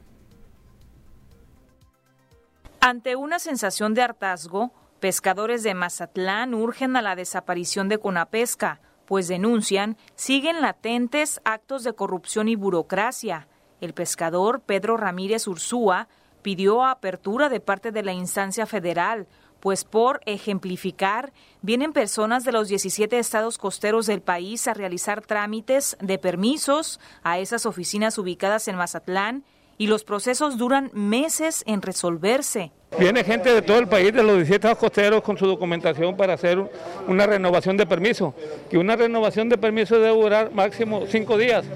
Ante 2.80 3.16
una 3.16 3.38
sensación 3.38 3.94
de 3.94 4.02
hartazgo, 4.02 4.72
pescadores 5.00 5.62
de 5.62 5.74
Mazatlán 5.74 6.54
urgen 6.54 6.96
a 6.96 7.02
la 7.02 7.16
desaparición 7.16 7.88
de 7.88 7.98
CONAPESCA 7.98 8.80
pues 9.06 9.28
denuncian 9.28 9.96
siguen 10.14 10.60
latentes 10.60 11.40
actos 11.44 11.84
de 11.84 11.94
corrupción 11.94 12.48
y 12.48 12.56
burocracia. 12.56 13.48
El 13.80 13.94
pescador 13.94 14.60
Pedro 14.60 14.96
Ramírez 14.96 15.46
Ursúa 15.46 16.08
pidió 16.42 16.84
apertura 16.84 17.48
de 17.48 17.60
parte 17.60 17.92
de 17.92 18.02
la 18.02 18.12
instancia 18.12 18.66
federal, 18.66 19.26
pues 19.60 19.84
por 19.84 20.20
ejemplificar, 20.26 21.32
vienen 21.62 21.92
personas 21.92 22.44
de 22.44 22.52
los 22.52 22.68
17 22.68 23.18
estados 23.18 23.58
costeros 23.58 24.06
del 24.06 24.20
país 24.20 24.68
a 24.68 24.74
realizar 24.74 25.22
trámites 25.22 25.96
de 26.00 26.18
permisos 26.18 27.00
a 27.22 27.38
esas 27.38 27.66
oficinas 27.66 28.18
ubicadas 28.18 28.68
en 28.68 28.76
Mazatlán 28.76 29.44
y 29.78 29.86
los 29.86 30.04
procesos 30.04 30.58
duran 30.58 30.90
meses 30.92 31.62
en 31.66 31.82
resolverse. 31.82 32.72
Viene 32.98 33.24
gente 33.24 33.52
de 33.52 33.60
todo 33.60 33.78
el 33.78 33.88
país, 33.88 34.12
de 34.12 34.22
los 34.22 34.36
17 34.36 34.74
costeros, 34.76 35.22
con 35.22 35.36
su 35.36 35.46
documentación 35.46 36.16
para 36.16 36.34
hacer 36.34 36.58
una 37.06 37.26
renovación 37.26 37.76
de 37.76 37.84
permiso. 37.84 38.32
Que 38.70 38.78
una 38.78 38.96
renovación 38.96 39.48
de 39.48 39.58
permiso 39.58 39.96
debe 39.96 40.16
durar 40.16 40.50
máximo 40.52 41.04
cinco 41.06 41.36
días 41.36 41.66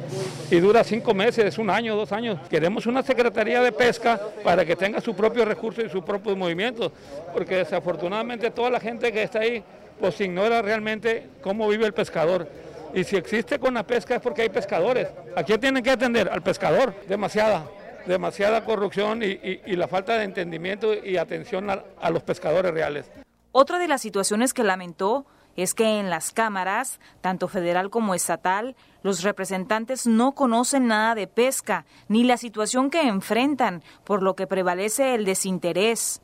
y 0.50 0.60
dura 0.60 0.82
cinco 0.82 1.12
meses, 1.12 1.58
un 1.58 1.68
año, 1.68 1.94
dos 1.94 2.12
años. 2.12 2.38
Queremos 2.48 2.86
una 2.86 3.02
Secretaría 3.02 3.60
de 3.60 3.72
Pesca 3.72 4.18
para 4.42 4.64
que 4.64 4.76
tenga 4.76 5.00
su 5.00 5.14
propio 5.14 5.44
recurso 5.44 5.82
y 5.82 5.90
sus 5.90 6.02
propios 6.02 6.36
movimientos, 6.36 6.90
porque 7.34 7.56
desafortunadamente 7.56 8.50
toda 8.50 8.70
la 8.70 8.80
gente 8.80 9.12
que 9.12 9.22
está 9.22 9.40
ahí 9.40 9.62
pues 9.98 10.18
ignora 10.22 10.62
realmente 10.62 11.26
cómo 11.42 11.68
vive 11.68 11.84
el 11.84 11.92
pescador. 11.92 12.48
Y 12.94 13.04
si 13.04 13.16
existe 13.16 13.58
con 13.58 13.74
la 13.74 13.86
pesca 13.86 14.14
es 14.14 14.22
porque 14.22 14.42
hay 14.42 14.48
pescadores. 14.48 15.08
¿A 15.36 15.42
quién 15.42 15.60
tienen 15.60 15.82
que 15.82 15.90
atender? 15.90 16.30
Al 16.30 16.40
pescador, 16.40 16.94
demasiada 17.06 17.64
demasiada 18.06 18.64
corrupción 18.64 19.22
y, 19.22 19.60
la 19.76 19.88
falta 19.88 20.16
de 20.16 20.24
entendimiento 20.24 20.94
y 20.94 21.16
atención 21.16 21.68
a, 21.70 22.10
los 22.10 22.22
pescadores 22.22 22.72
reales. 22.72 23.10
Otra 23.52 23.78
de 23.78 23.88
las 23.88 24.02
situaciones 24.02 24.54
que 24.54 24.64
lamentó 24.64 25.26
es 25.56 25.74
que 25.74 25.98
en 25.98 26.10
las 26.10 26.30
cámaras, 26.30 27.00
tanto 27.20 27.48
federal 27.48 27.90
como 27.90 28.14
estatal, 28.14 28.76
los 29.02 29.22
representantes 29.22 30.06
no 30.06 30.32
conocen 30.32 30.86
nada 30.86 31.14
de 31.14 31.26
pesca 31.26 31.84
ni 32.08 32.24
la 32.24 32.36
situación 32.36 32.90
que 32.90 33.02
enfrentan, 33.02 33.82
por 34.04 34.22
lo 34.22 34.36
que 34.36 34.46
prevalece 34.46 35.14
el 35.14 35.24
desinterés. 35.24 36.22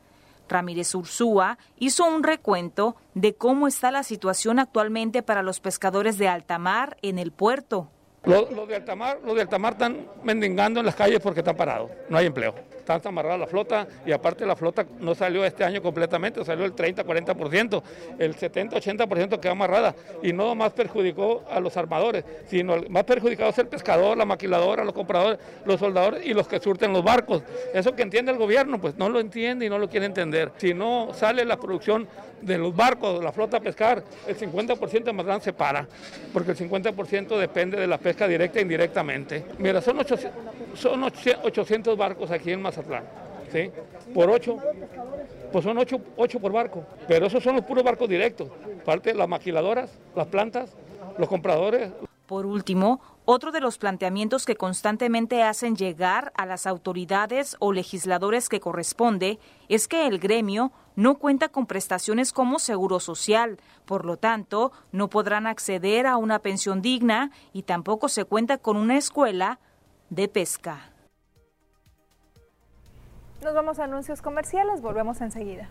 Ramírez 0.48 0.94
Ursúa 0.94 1.58
hizo 1.76 2.04
un 2.06 2.22
recuento 2.22 2.96
de 3.14 3.34
cómo 3.34 3.66
está 3.66 3.90
la 3.90 4.04
situación 4.04 4.58
actualmente 4.58 5.22
para 5.22 5.42
los 5.42 5.60
pescadores 5.60 6.18
de 6.18 6.28
alta 6.28 6.58
mar 6.58 6.96
en 7.02 7.18
el 7.18 7.32
puerto. 7.32 7.90
Los 8.26 8.50
lo 8.50 8.66
de 8.66 8.76
altamar, 8.76 9.20
los 9.24 9.34
de 9.34 9.42
altamar 9.42 9.74
están 9.74 10.06
mendigando 10.22 10.80
en 10.80 10.86
las 10.86 10.94
calles 10.94 11.20
porque 11.20 11.40
están 11.40 11.56
parados, 11.56 11.90
no 12.08 12.18
hay 12.18 12.26
empleo 12.26 12.54
está 12.94 13.08
amarrada 13.08 13.38
la 13.38 13.46
flota 13.46 13.86
y 14.04 14.12
aparte 14.12 14.46
la 14.46 14.56
flota 14.56 14.86
no 15.00 15.14
salió 15.14 15.44
este 15.44 15.64
año 15.64 15.82
completamente, 15.82 16.44
salió 16.44 16.64
el 16.64 16.74
30-40%, 16.74 17.82
el 18.18 18.36
70-80% 18.36 19.40
quedó 19.40 19.52
amarrada 19.52 19.94
y 20.22 20.32
no 20.32 20.54
más 20.54 20.72
perjudicó 20.72 21.44
a 21.50 21.60
los 21.60 21.76
armadores, 21.76 22.24
sino 22.48 22.76
más 22.88 23.04
perjudicado 23.04 23.50
es 23.50 23.58
el 23.58 23.68
pescador, 23.68 24.16
la 24.16 24.24
maquiladora, 24.24 24.84
los 24.84 24.94
compradores, 24.94 25.38
los 25.64 25.80
soldadores 25.80 26.24
y 26.24 26.34
los 26.34 26.46
que 26.46 26.60
surten 26.60 26.92
los 26.92 27.02
barcos. 27.02 27.42
Eso 27.74 27.94
que 27.94 28.02
entiende 28.02 28.32
el 28.32 28.38
gobierno, 28.38 28.80
pues 28.80 28.96
no 28.96 29.08
lo 29.08 29.20
entiende 29.20 29.66
y 29.66 29.68
no 29.68 29.78
lo 29.78 29.88
quiere 29.88 30.06
entender. 30.06 30.52
Si 30.56 30.74
no 30.74 31.08
sale 31.12 31.44
la 31.44 31.56
producción 31.56 32.08
de 32.40 32.58
los 32.58 32.74
barcos, 32.74 33.22
la 33.22 33.32
flota 33.32 33.56
a 33.56 33.60
pescar, 33.60 34.02
el 34.26 34.36
50% 34.36 35.04
de 35.04 35.12
Mazatlán 35.12 35.40
se 35.40 35.52
para, 35.52 35.88
porque 36.32 36.52
el 36.52 36.56
50% 36.56 37.38
depende 37.38 37.78
de 37.80 37.86
la 37.86 37.98
pesca 37.98 38.28
directa 38.28 38.58
e 38.58 38.62
indirectamente. 38.62 39.44
Mira, 39.58 39.80
son 39.80 39.98
800, 39.98 40.32
son 40.74 41.02
800 41.02 41.96
barcos 41.96 42.30
aquí 42.30 42.52
en 42.52 42.60
Mazatlán, 42.60 42.75
Por 44.12 44.30
8, 44.30 44.56
pues 45.52 45.64
son 45.64 45.78
8, 45.78 46.00
8 46.16 46.40
por 46.40 46.52
barco, 46.52 46.84
pero 47.08 47.26
esos 47.26 47.42
son 47.42 47.56
los 47.56 47.64
puros 47.64 47.84
barcos 47.84 48.08
directos, 48.08 48.48
parte 48.84 49.14
las 49.14 49.28
maquiladoras, 49.28 49.90
las 50.14 50.26
plantas, 50.26 50.76
los 51.18 51.28
compradores. 51.28 51.92
Por 52.26 52.44
último, 52.44 53.00
otro 53.24 53.52
de 53.52 53.60
los 53.60 53.78
planteamientos 53.78 54.46
que 54.46 54.56
constantemente 54.56 55.44
hacen 55.44 55.76
llegar 55.76 56.32
a 56.36 56.44
las 56.44 56.66
autoridades 56.66 57.56
o 57.60 57.72
legisladores 57.72 58.48
que 58.48 58.58
corresponde 58.58 59.38
es 59.68 59.86
que 59.86 60.06
el 60.06 60.18
gremio 60.18 60.72
no 60.96 61.18
cuenta 61.18 61.48
con 61.48 61.66
prestaciones 61.66 62.32
como 62.32 62.58
seguro 62.58 62.98
social, 62.98 63.58
por 63.84 64.04
lo 64.04 64.16
tanto, 64.16 64.72
no 64.90 65.08
podrán 65.08 65.46
acceder 65.46 66.06
a 66.06 66.16
una 66.16 66.40
pensión 66.40 66.82
digna 66.82 67.30
y 67.52 67.62
tampoco 67.62 68.08
se 68.08 68.24
cuenta 68.24 68.58
con 68.58 68.76
una 68.76 68.96
escuela 68.96 69.60
de 70.10 70.26
pesca. 70.28 70.95
Nos 73.46 73.54
vamos 73.54 73.78
a 73.78 73.84
anuncios 73.84 74.22
comerciales, 74.22 74.80
volvemos 74.80 75.20
enseguida. 75.20 75.68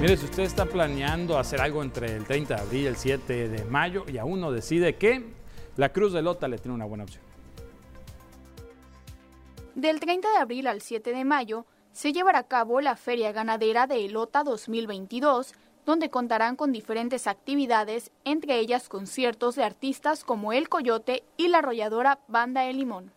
Mire, 0.00 0.16
si 0.16 0.24
usted 0.24 0.42
está 0.42 0.66
planeando 0.66 1.38
hacer 1.38 1.60
algo 1.60 1.80
entre 1.84 2.16
el 2.16 2.24
30 2.24 2.56
de 2.56 2.60
abril 2.60 2.82
y 2.82 2.86
el 2.86 2.96
7 2.96 3.48
de 3.48 3.64
mayo 3.66 4.04
y 4.08 4.18
aún 4.18 4.40
no 4.40 4.50
decide 4.50 4.96
qué, 4.96 5.32
la 5.76 5.90
Cruz 5.92 6.12
de 6.12 6.22
Lota 6.22 6.48
le 6.48 6.58
tiene 6.58 6.74
una 6.74 6.86
buena 6.86 7.04
opción. 7.04 7.22
Del 9.76 10.00
30 10.00 10.28
de 10.28 10.38
abril 10.38 10.66
al 10.66 10.80
7 10.80 11.12
de 11.12 11.24
mayo 11.24 11.66
se 11.96 12.12
llevará 12.12 12.40
a 12.40 12.46
cabo 12.46 12.82
la 12.82 12.94
Feria 12.94 13.32
Ganadera 13.32 13.86
de 13.86 14.04
Elota 14.04 14.44
2022, 14.44 15.54
donde 15.86 16.10
contarán 16.10 16.54
con 16.54 16.70
diferentes 16.70 17.26
actividades, 17.26 18.10
entre 18.26 18.58
ellas 18.58 18.90
conciertos 18.90 19.54
de 19.54 19.64
artistas 19.64 20.22
como 20.22 20.52
El 20.52 20.68
Coyote 20.68 21.24
y 21.38 21.48
la 21.48 21.58
arrolladora 21.58 22.18
Banda 22.28 22.66
El 22.66 22.76
Limón. 22.76 23.12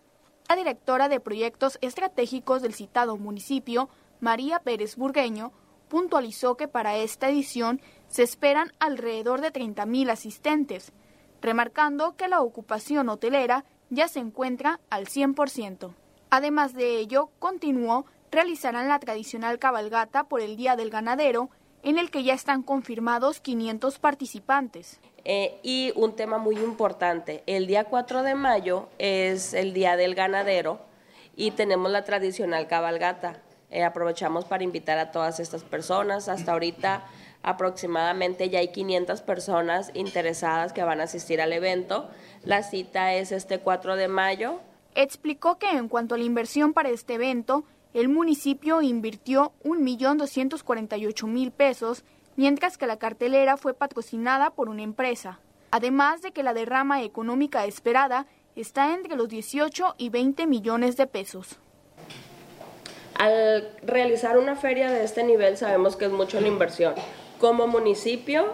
La 0.47 0.55
directora 0.55 1.09
de 1.09 1.19
proyectos 1.19 1.77
estratégicos 1.81 2.61
del 2.61 2.73
citado 2.73 3.17
municipio, 3.17 3.89
María 4.21 4.59
Pérez 4.59 4.95
Burgueño, 4.95 5.51
puntualizó 5.89 6.55
que 6.55 6.69
para 6.69 6.95
esta 6.95 7.27
edición 7.27 7.81
se 8.07 8.23
esperan 8.23 8.71
alrededor 8.79 9.41
de 9.41 9.51
30.000 9.51 10.09
asistentes, 10.09 10.93
remarcando 11.41 12.15
que 12.15 12.29
la 12.29 12.39
ocupación 12.39 13.09
hotelera 13.09 13.65
ya 13.89 14.07
se 14.07 14.19
encuentra 14.19 14.79
al 14.89 15.07
100%. 15.07 15.93
Además 16.29 16.73
de 16.73 16.97
ello, 16.97 17.29
continuó, 17.39 18.05
realizarán 18.31 18.87
la 18.87 18.99
tradicional 18.99 19.59
cabalgata 19.59 20.23
por 20.25 20.41
el 20.41 20.55
Día 20.55 20.75
del 20.75 20.89
Ganadero, 20.89 21.49
en 21.83 21.97
el 21.97 22.11
que 22.11 22.23
ya 22.23 22.33
están 22.33 22.61
confirmados 22.61 23.39
500 23.39 23.99
participantes. 23.99 24.99
Eh, 25.25 25.59
y 25.63 25.91
un 25.95 26.15
tema 26.15 26.37
muy 26.37 26.57
importante, 26.57 27.43
el 27.45 27.67
día 27.67 27.85
4 27.85 28.23
de 28.23 28.35
mayo 28.35 28.89
es 28.97 29.53
el 29.53 29.73
Día 29.73 29.95
del 29.95 30.15
Ganadero 30.15 30.79
y 31.35 31.51
tenemos 31.51 31.91
la 31.91 32.03
tradicional 32.03 32.67
cabalgata. 32.67 33.41
Eh, 33.71 33.83
aprovechamos 33.83 34.45
para 34.45 34.63
invitar 34.63 34.97
a 34.97 35.11
todas 35.11 35.39
estas 35.39 35.63
personas. 35.63 36.27
Hasta 36.27 36.53
ahorita 36.53 37.05
aproximadamente 37.43 38.49
ya 38.49 38.59
hay 38.59 38.69
500 38.69 39.21
personas 39.21 39.91
interesadas 39.93 40.73
que 40.73 40.83
van 40.83 41.01
a 41.01 41.03
asistir 41.03 41.39
al 41.41 41.53
evento. 41.53 42.09
La 42.43 42.63
cita 42.63 43.13
es 43.13 43.31
este 43.31 43.59
4 43.59 43.95
de 43.95 44.07
mayo. 44.07 44.59
Explicó 44.95 45.57
que 45.59 45.69
en 45.69 45.87
cuanto 45.87 46.15
a 46.15 46.17
la 46.17 46.23
inversión 46.23 46.73
para 46.73 46.89
este 46.89 47.13
evento, 47.13 47.63
el 47.93 48.09
municipio 48.09 48.81
invirtió 48.81 49.51
1.248.000 49.63 51.51
pesos, 51.51 52.03
mientras 52.35 52.77
que 52.77 52.85
la 52.87 52.97
cartelera 52.97 53.57
fue 53.57 53.73
patrocinada 53.73 54.51
por 54.51 54.69
una 54.69 54.83
empresa. 54.83 55.39
Además 55.71 56.21
de 56.21 56.31
que 56.31 56.43
la 56.43 56.53
derrama 56.53 57.01
económica 57.03 57.65
esperada 57.65 58.27
está 58.55 58.93
entre 58.93 59.15
los 59.15 59.27
18 59.29 59.95
y 59.97 60.09
20 60.09 60.45
millones 60.45 60.97
de 60.97 61.07
pesos. 61.07 61.57
Al 63.15 63.69
realizar 63.83 64.37
una 64.37 64.55
feria 64.55 64.91
de 64.91 65.03
este 65.03 65.23
nivel 65.23 65.57
sabemos 65.57 65.95
que 65.95 66.05
es 66.05 66.11
mucho 66.11 66.39
la 66.39 66.47
inversión. 66.47 66.93
Como 67.39 67.67
municipio, 67.67 68.53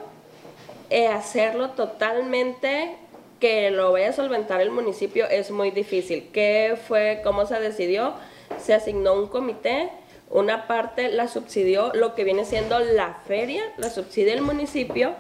eh, 0.90 1.08
hacerlo 1.08 1.72
totalmente 1.72 2.96
que 3.40 3.70
lo 3.70 3.92
vaya 3.92 4.10
a 4.10 4.14
solventar 4.14 4.62
el 4.62 4.72
municipio 4.72 5.28
es 5.28 5.52
muy 5.52 5.72
difícil. 5.72 6.30
¿Qué 6.32 6.78
fue, 6.88 7.22
cómo 7.24 7.46
se 7.46 7.60
decidió? 7.60 8.14
Se 8.58 8.74
asignó 8.74 9.14
un 9.14 9.28
comité, 9.28 9.89
una 10.30 10.68
parte 10.68 11.10
la 11.10 11.28
subsidió, 11.28 11.91
lo 11.93 12.16
que 12.16 12.24
viene 12.24 12.46
siendo 12.46 12.80
la 12.80 13.16
feria, 13.28 13.64
la 13.78 13.89
subsidia 13.89 14.34
el 14.34 14.41
municipio, 14.41 15.14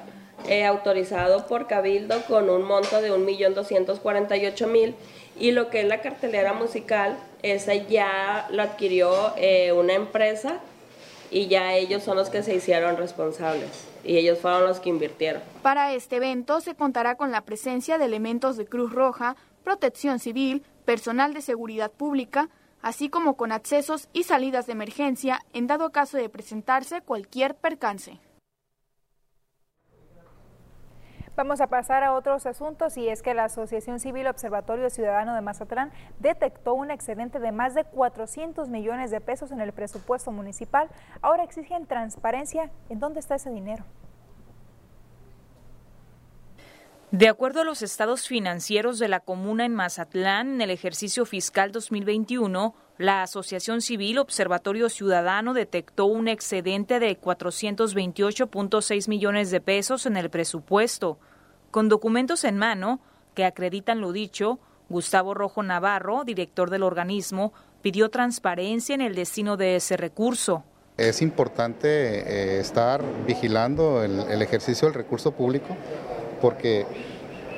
eh, 0.47 0.65
autorizado 0.65 1.47
por 1.47 1.67
Cabildo 1.67 2.21
con 2.27 2.49
un 2.49 2.63
monto 2.63 3.01
de 3.01 3.11
1.248.000 3.11 4.93
y 5.39 5.51
lo 5.51 5.69
que 5.69 5.81
es 5.81 5.87
la 5.87 6.01
cartelera 6.01 6.53
musical, 6.53 7.17
esa 7.41 7.73
ya 7.73 8.47
la 8.51 8.63
adquirió 8.63 9.33
eh, 9.37 9.71
una 9.71 9.93
empresa 9.93 10.59
y 11.31 11.47
ya 11.47 11.73
ellos 11.73 12.03
son 12.03 12.17
los 12.17 12.29
que 12.29 12.43
se 12.43 12.55
hicieron 12.55 12.97
responsables 12.97 13.87
y 14.03 14.17
ellos 14.17 14.39
fueron 14.39 14.65
los 14.65 14.79
que 14.79 14.89
invirtieron. 14.89 15.41
Para 15.61 15.93
este 15.93 16.17
evento 16.17 16.61
se 16.61 16.75
contará 16.75 17.15
con 17.15 17.31
la 17.31 17.41
presencia 17.41 17.97
de 17.97 18.05
elementos 18.05 18.55
de 18.55 18.65
Cruz 18.65 18.93
Roja, 18.93 19.35
Protección 19.63 20.19
Civil, 20.19 20.63
personal 20.85 21.33
de 21.33 21.41
seguridad 21.41 21.91
pública, 21.91 22.49
así 22.85 23.09
como 23.09 23.35
con 23.35 23.51
accesos 23.51 24.09
y 24.13 24.25
salidas 24.25 24.67
de 24.67 24.73
emergencia 24.73 25.41
en 25.53 25.65
dado 25.65 25.91
caso 25.91 26.17
de 26.17 26.29
presentarse 26.29 27.01
cualquier 27.01 27.55
percance. 27.55 28.19
Vamos 31.35 31.61
a 31.61 31.67
pasar 31.67 32.03
a 32.03 32.13
otros 32.13 32.45
asuntos 32.45 32.95
y 32.97 33.09
es 33.09 33.23
que 33.23 33.33
la 33.33 33.45
Asociación 33.45 33.99
Civil 33.99 34.27
Observatorio 34.27 34.91
Ciudadano 34.91 35.33
de 35.33 35.41
Mazatlán 35.41 35.91
detectó 36.19 36.75
un 36.75 36.91
excedente 36.91 37.39
de 37.39 37.51
más 37.51 37.73
de 37.73 37.85
400 37.85 38.69
millones 38.69 39.09
de 39.09 39.19
pesos 39.19 39.51
en 39.51 39.61
el 39.61 39.73
presupuesto 39.73 40.31
municipal. 40.31 40.87
Ahora 41.23 41.43
exigen 41.43 41.87
transparencia 41.87 42.69
en 42.89 42.99
dónde 42.99 43.19
está 43.19 43.33
ese 43.33 43.49
dinero. 43.49 43.83
De 47.17 47.29
acuerdo 47.29 47.61
a 47.61 47.63
los 47.63 47.81
estados 47.81 48.27
financieros 48.27 48.99
de 48.99 49.07
la 49.07 49.21
comuna 49.21 49.63
en 49.63 49.73
Mazatlán, 49.73 50.55
en 50.55 50.61
el 50.61 50.69
ejercicio 50.69 51.25
fiscal 51.25 51.71
2021, 51.71 52.75
la 52.97 53.23
Asociación 53.23 53.81
Civil 53.81 54.17
Observatorio 54.17 54.89
Ciudadano 54.89 55.53
detectó 55.53 56.07
un 56.07 56.27
excedente 56.27 56.99
de 56.99 57.17
428.6 57.17 59.07
millones 59.07 59.49
de 59.49 59.61
pesos 59.61 60.05
en 60.05 60.17
el 60.17 60.29
presupuesto. 60.29 61.17
Con 61.71 61.87
documentos 61.87 62.43
en 62.43 62.57
mano 62.57 62.99
que 63.33 63.45
acreditan 63.45 64.01
lo 64.01 64.11
dicho, 64.11 64.59
Gustavo 64.89 65.33
Rojo 65.33 65.63
Navarro, 65.63 66.25
director 66.25 66.69
del 66.69 66.83
organismo, 66.83 67.53
pidió 67.81 68.09
transparencia 68.09 68.93
en 68.93 68.99
el 68.99 69.15
destino 69.15 69.55
de 69.55 69.77
ese 69.77 69.95
recurso. 69.95 70.65
Es 70.97 71.21
importante 71.21 71.87
eh, 71.87 72.59
estar 72.59 73.01
vigilando 73.25 74.03
el 74.03 74.41
ejercicio 74.41 74.89
del 74.89 74.95
recurso 74.95 75.31
público 75.31 75.77
porque 76.41 76.85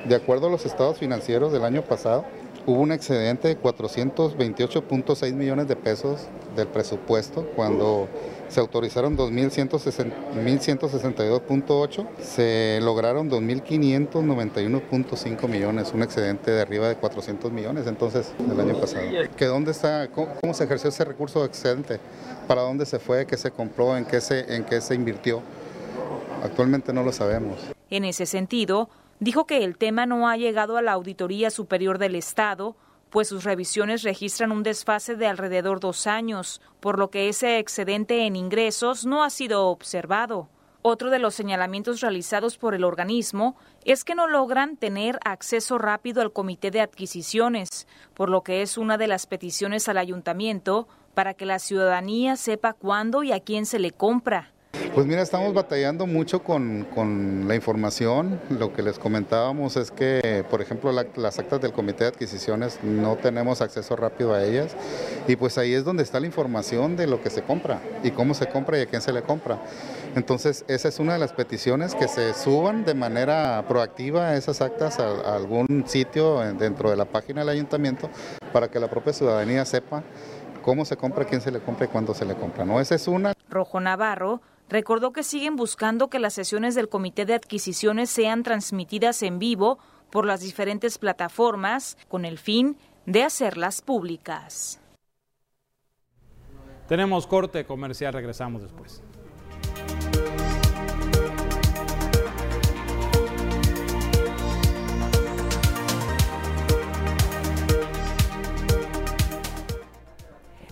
de 0.07 0.15
acuerdo 0.15 0.47
a 0.47 0.49
los 0.49 0.65
estados 0.65 0.97
financieros 0.97 1.51
del 1.51 1.63
año 1.63 1.83
pasado, 1.83 2.25
hubo 2.65 2.81
un 2.81 2.91
excedente 2.91 3.47
de 3.47 3.55
428.6 3.59 5.33
millones 5.33 5.67
de 5.67 5.75
pesos 5.75 6.21
del 6.55 6.67
presupuesto 6.67 7.47
cuando 7.55 8.07
se 8.49 8.59
autorizaron 8.59 9.15
2.162.8, 9.17 12.07
se 12.21 12.79
lograron 12.81 13.29
2.591.5 13.29 15.47
millones, 15.47 15.93
un 15.93 16.01
excedente 16.03 16.51
de 16.51 16.61
arriba 16.61 16.89
de 16.89 16.95
400 16.95 17.51
millones 17.51 17.87
entonces 17.87 18.33
del 18.37 18.59
año 18.59 18.79
pasado. 18.79 19.03
¿Que 19.35 19.45
dónde 19.45 19.71
está, 19.71 20.07
cómo, 20.09 20.53
se 20.53 20.65
ejerció 20.65 20.89
ese 20.89 21.05
recurso 21.05 21.43
excedente? 21.45 21.99
¿Para 22.47 22.61
dónde 22.61 22.85
se 22.85 22.99
fue? 22.99 23.25
¿Qué 23.25 23.37
se 23.37 23.49
compró? 23.51 23.97
¿En 23.97 24.05
qué 24.05 24.21
se, 24.21 24.55
en 24.55 24.65
qué 24.65 24.81
se 24.81 24.93
invirtió? 24.95 25.41
Actualmente 26.43 26.93
no 26.93 27.01
lo 27.03 27.11
sabemos. 27.11 27.76
En 27.89 28.03
ese 28.05 28.25
sentido, 28.25 28.89
dijo 29.19 29.45
que 29.45 29.63
el 29.63 29.77
tema 29.77 30.05
no 30.05 30.27
ha 30.27 30.37
llegado 30.37 30.77
a 30.77 30.81
la 30.81 30.93
Auditoría 30.93 31.49
Superior 31.49 31.97
del 31.97 32.15
Estado, 32.15 32.75
pues 33.09 33.29
sus 33.29 33.43
revisiones 33.43 34.03
registran 34.03 34.51
un 34.51 34.63
desfase 34.63 35.15
de 35.15 35.27
alrededor 35.27 35.79
dos 35.79 36.07
años, 36.07 36.61
por 36.79 36.99
lo 36.99 37.09
que 37.09 37.29
ese 37.29 37.57
excedente 37.59 38.25
en 38.25 38.35
ingresos 38.35 39.05
no 39.05 39.23
ha 39.23 39.29
sido 39.29 39.67
observado. 39.67 40.49
Otro 40.81 41.09
de 41.09 41.19
los 41.19 41.35
señalamientos 41.35 42.01
realizados 42.01 42.57
por 42.57 42.73
el 42.73 42.83
organismo 42.83 43.55
es 43.83 44.03
que 44.03 44.15
no 44.15 44.27
logran 44.27 44.77
tener 44.77 45.19
acceso 45.25 45.77
rápido 45.77 46.21
al 46.21 46.31
comité 46.31 46.71
de 46.71 46.81
adquisiciones, 46.81 47.87
por 48.13 48.29
lo 48.29 48.41
que 48.41 48.61
es 48.61 48.77
una 48.77 48.97
de 48.97 49.07
las 49.07 49.25
peticiones 49.25 49.89
al 49.89 49.97
ayuntamiento 49.97 50.87
para 51.13 51.33
que 51.33 51.45
la 51.45 51.59
ciudadanía 51.59 52.35
sepa 52.35 52.73
cuándo 52.73 53.23
y 53.23 53.31
a 53.31 53.39
quién 53.39 53.65
se 53.65 53.79
le 53.79 53.91
compra. 53.91 54.53
Pues 54.97 55.05
mira, 55.05 55.21
estamos 55.21 55.53
batallando 55.53 56.07
mucho 56.07 56.41
con, 56.41 56.87
con, 56.95 57.47
la 57.47 57.53
información. 57.53 58.41
Lo 58.49 58.73
que 58.73 58.81
les 58.81 58.97
comentábamos 58.97 59.77
es 59.77 59.91
que, 59.91 60.43
por 60.49 60.59
ejemplo, 60.59 60.91
las 60.91 61.37
actas 61.37 61.61
del 61.61 61.71
comité 61.71 62.05
de 62.05 62.09
adquisiciones 62.09 62.79
no 62.81 63.15
tenemos 63.15 63.61
acceso 63.61 63.95
rápido 63.95 64.33
a 64.33 64.43
ellas 64.43 64.75
y 65.27 65.35
pues 65.35 65.59
ahí 65.59 65.75
es 65.75 65.85
donde 65.85 66.01
está 66.01 66.19
la 66.19 66.25
información 66.25 66.95
de 66.95 67.05
lo 67.05 67.21
que 67.21 67.29
se 67.29 67.43
compra 67.43 67.79
y 68.03 68.09
cómo 68.09 68.33
se 68.33 68.47
compra 68.47 68.79
y 68.79 68.81
a 68.81 68.85
quién 68.87 69.03
se 69.03 69.13
le 69.13 69.21
compra. 69.21 69.59
Entonces, 70.15 70.65
esa 70.67 70.87
es 70.87 70.97
una 70.97 71.13
de 71.13 71.19
las 71.19 71.31
peticiones, 71.31 71.93
que 71.93 72.07
se 72.07 72.33
suban 72.33 72.83
de 72.83 72.95
manera 72.95 73.63
proactiva 73.67 74.33
esas 74.35 74.61
actas 74.61 74.97
a, 74.99 75.35
algún 75.35 75.83
sitio 75.85 76.39
dentro 76.55 76.89
de 76.89 76.95
la 76.95 77.05
página 77.05 77.41
del 77.41 77.49
ayuntamiento 77.49 78.09
para 78.51 78.67
que 78.67 78.79
la 78.79 78.89
propia 78.89 79.13
ciudadanía 79.13 79.63
sepa 79.63 80.01
cómo 80.63 80.85
se 80.85 80.97
compra, 80.97 81.23
quién 81.23 81.39
se 81.39 81.51
le 81.51 81.59
compra 81.59 81.85
y 81.85 81.89
cuándo 81.89 82.15
se 82.15 82.25
le 82.25 82.33
compra. 82.33 82.65
¿no? 82.65 82.79
Esa 82.79 82.95
es 82.95 83.07
una. 83.07 83.33
Rojo 83.47 83.79
Navarro 83.79 84.41
recordó 84.69 85.11
que 85.11 85.23
siguen 85.23 85.55
buscando 85.55 86.09
que 86.09 86.19
las 86.19 86.33
sesiones 86.33 86.75
del 86.75 86.89
Comité 86.89 87.25
de 87.25 87.33
Adquisiciones 87.33 88.09
sean 88.09 88.43
transmitidas 88.43 89.23
en 89.23 89.39
vivo 89.39 89.79
por 90.09 90.25
las 90.25 90.41
diferentes 90.41 90.97
plataformas 90.97 91.97
con 92.07 92.25
el 92.25 92.37
fin 92.37 92.77
de 93.05 93.23
hacerlas 93.23 93.81
públicas. 93.81 94.79
Tenemos 96.87 97.27
corte 97.27 97.65
comercial, 97.65 98.13
regresamos 98.13 98.61
después. 98.61 99.03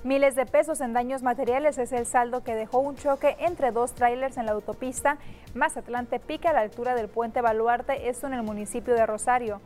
Miles 0.06 0.36
de 0.36 0.46
pesos 0.46 0.82
en 0.82 0.94
daños 0.94 1.24
materiales 1.24 1.80
es 1.80 1.92
el 1.92 2.06
saldo 2.06 2.44
que 2.44 2.54
dejó 2.54 2.78
un 2.78 2.96
choque 2.96 3.36
entre 3.40 3.72
dos 3.72 3.96
tráilers 3.96 4.38
en 4.38 4.46
la 4.46 4.52
autopista 4.52 5.18
Mazatlán-Tepic 5.56 6.46
a 6.46 6.54
la 6.54 6.60
altura 6.60 6.94
del 6.94 7.08
puente 7.08 7.42
Baluarte, 7.42 8.08
esto 8.08 8.28
en 8.28 8.34
el 8.34 8.44
municipio 8.44 8.94
de 8.94 9.08
Rosario. 9.08 9.62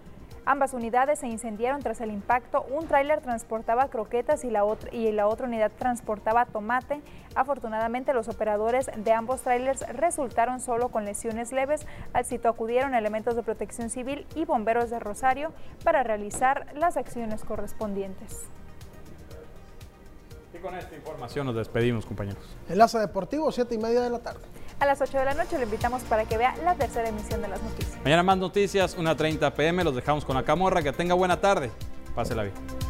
Ambas 0.45 0.73
unidades 0.73 1.19
se 1.19 1.27
incendiaron 1.27 1.81
tras 1.81 1.99
el 1.99 2.09
impacto. 2.09 2.65
Un 2.71 2.87
tráiler 2.87 3.19
transportaba 3.19 3.89
croquetas 3.89 4.45
y 4.45 4.49
la, 4.49 4.63
otra, 4.63 4.95
y 4.95 5.11
la 5.11 5.27
otra 5.27 5.45
unidad 5.45 5.73
transportaba 5.77 6.45
tomate. 6.45 7.01
Afortunadamente, 7.35 8.13
los 8.13 8.29
operadores 8.29 8.89
de 8.95 9.11
ambos 9.11 9.41
tráilers 9.41 9.85
resultaron 9.89 10.61
solo 10.61 10.87
con 10.87 11.03
lesiones 11.03 11.51
leves. 11.51 11.85
Al 12.13 12.23
sitio 12.23 12.49
acudieron 12.49 12.95
elementos 12.95 13.35
de 13.35 13.43
protección 13.43 13.89
civil 13.89 14.25
y 14.35 14.45
bomberos 14.45 14.89
de 14.89 14.99
Rosario 14.99 15.51
para 15.83 16.01
realizar 16.03 16.65
las 16.75 16.95
acciones 16.95 17.43
correspondientes. 17.43 18.49
Y 20.59 20.61
con 20.61 20.75
esta 20.75 20.95
información 20.95 21.45
nos 21.45 21.55
despedimos, 21.55 22.05
compañeros. 22.05 22.43
Enlace 22.67 22.99
Deportivo, 22.99 23.51
7 23.51 23.75
y 23.75 23.77
media 23.77 24.01
de 24.01 24.09
la 24.09 24.19
tarde. 24.19 24.41
A 24.79 24.85
las 24.85 24.99
8 24.99 25.17
de 25.17 25.25
la 25.25 25.33
noche 25.33 25.57
lo 25.57 25.63
invitamos 25.63 26.01
para 26.03 26.25
que 26.25 26.37
vea 26.37 26.55
la 26.63 26.75
tercera 26.75 27.07
emisión 27.07 27.41
de 27.41 27.47
las 27.47 27.61
noticias. 27.61 27.97
Mañana 28.03 28.23
más 28.23 28.37
noticias, 28.37 28.97
1.30 28.97 29.53
pm. 29.53 29.83
Los 29.83 29.95
dejamos 29.95 30.25
con 30.25 30.35
la 30.35 30.43
camorra. 30.43 30.81
Que 30.81 30.91
tenga 30.91 31.13
buena 31.13 31.39
tarde. 31.39 31.71
Pásela 32.13 32.43
bien. 32.43 32.88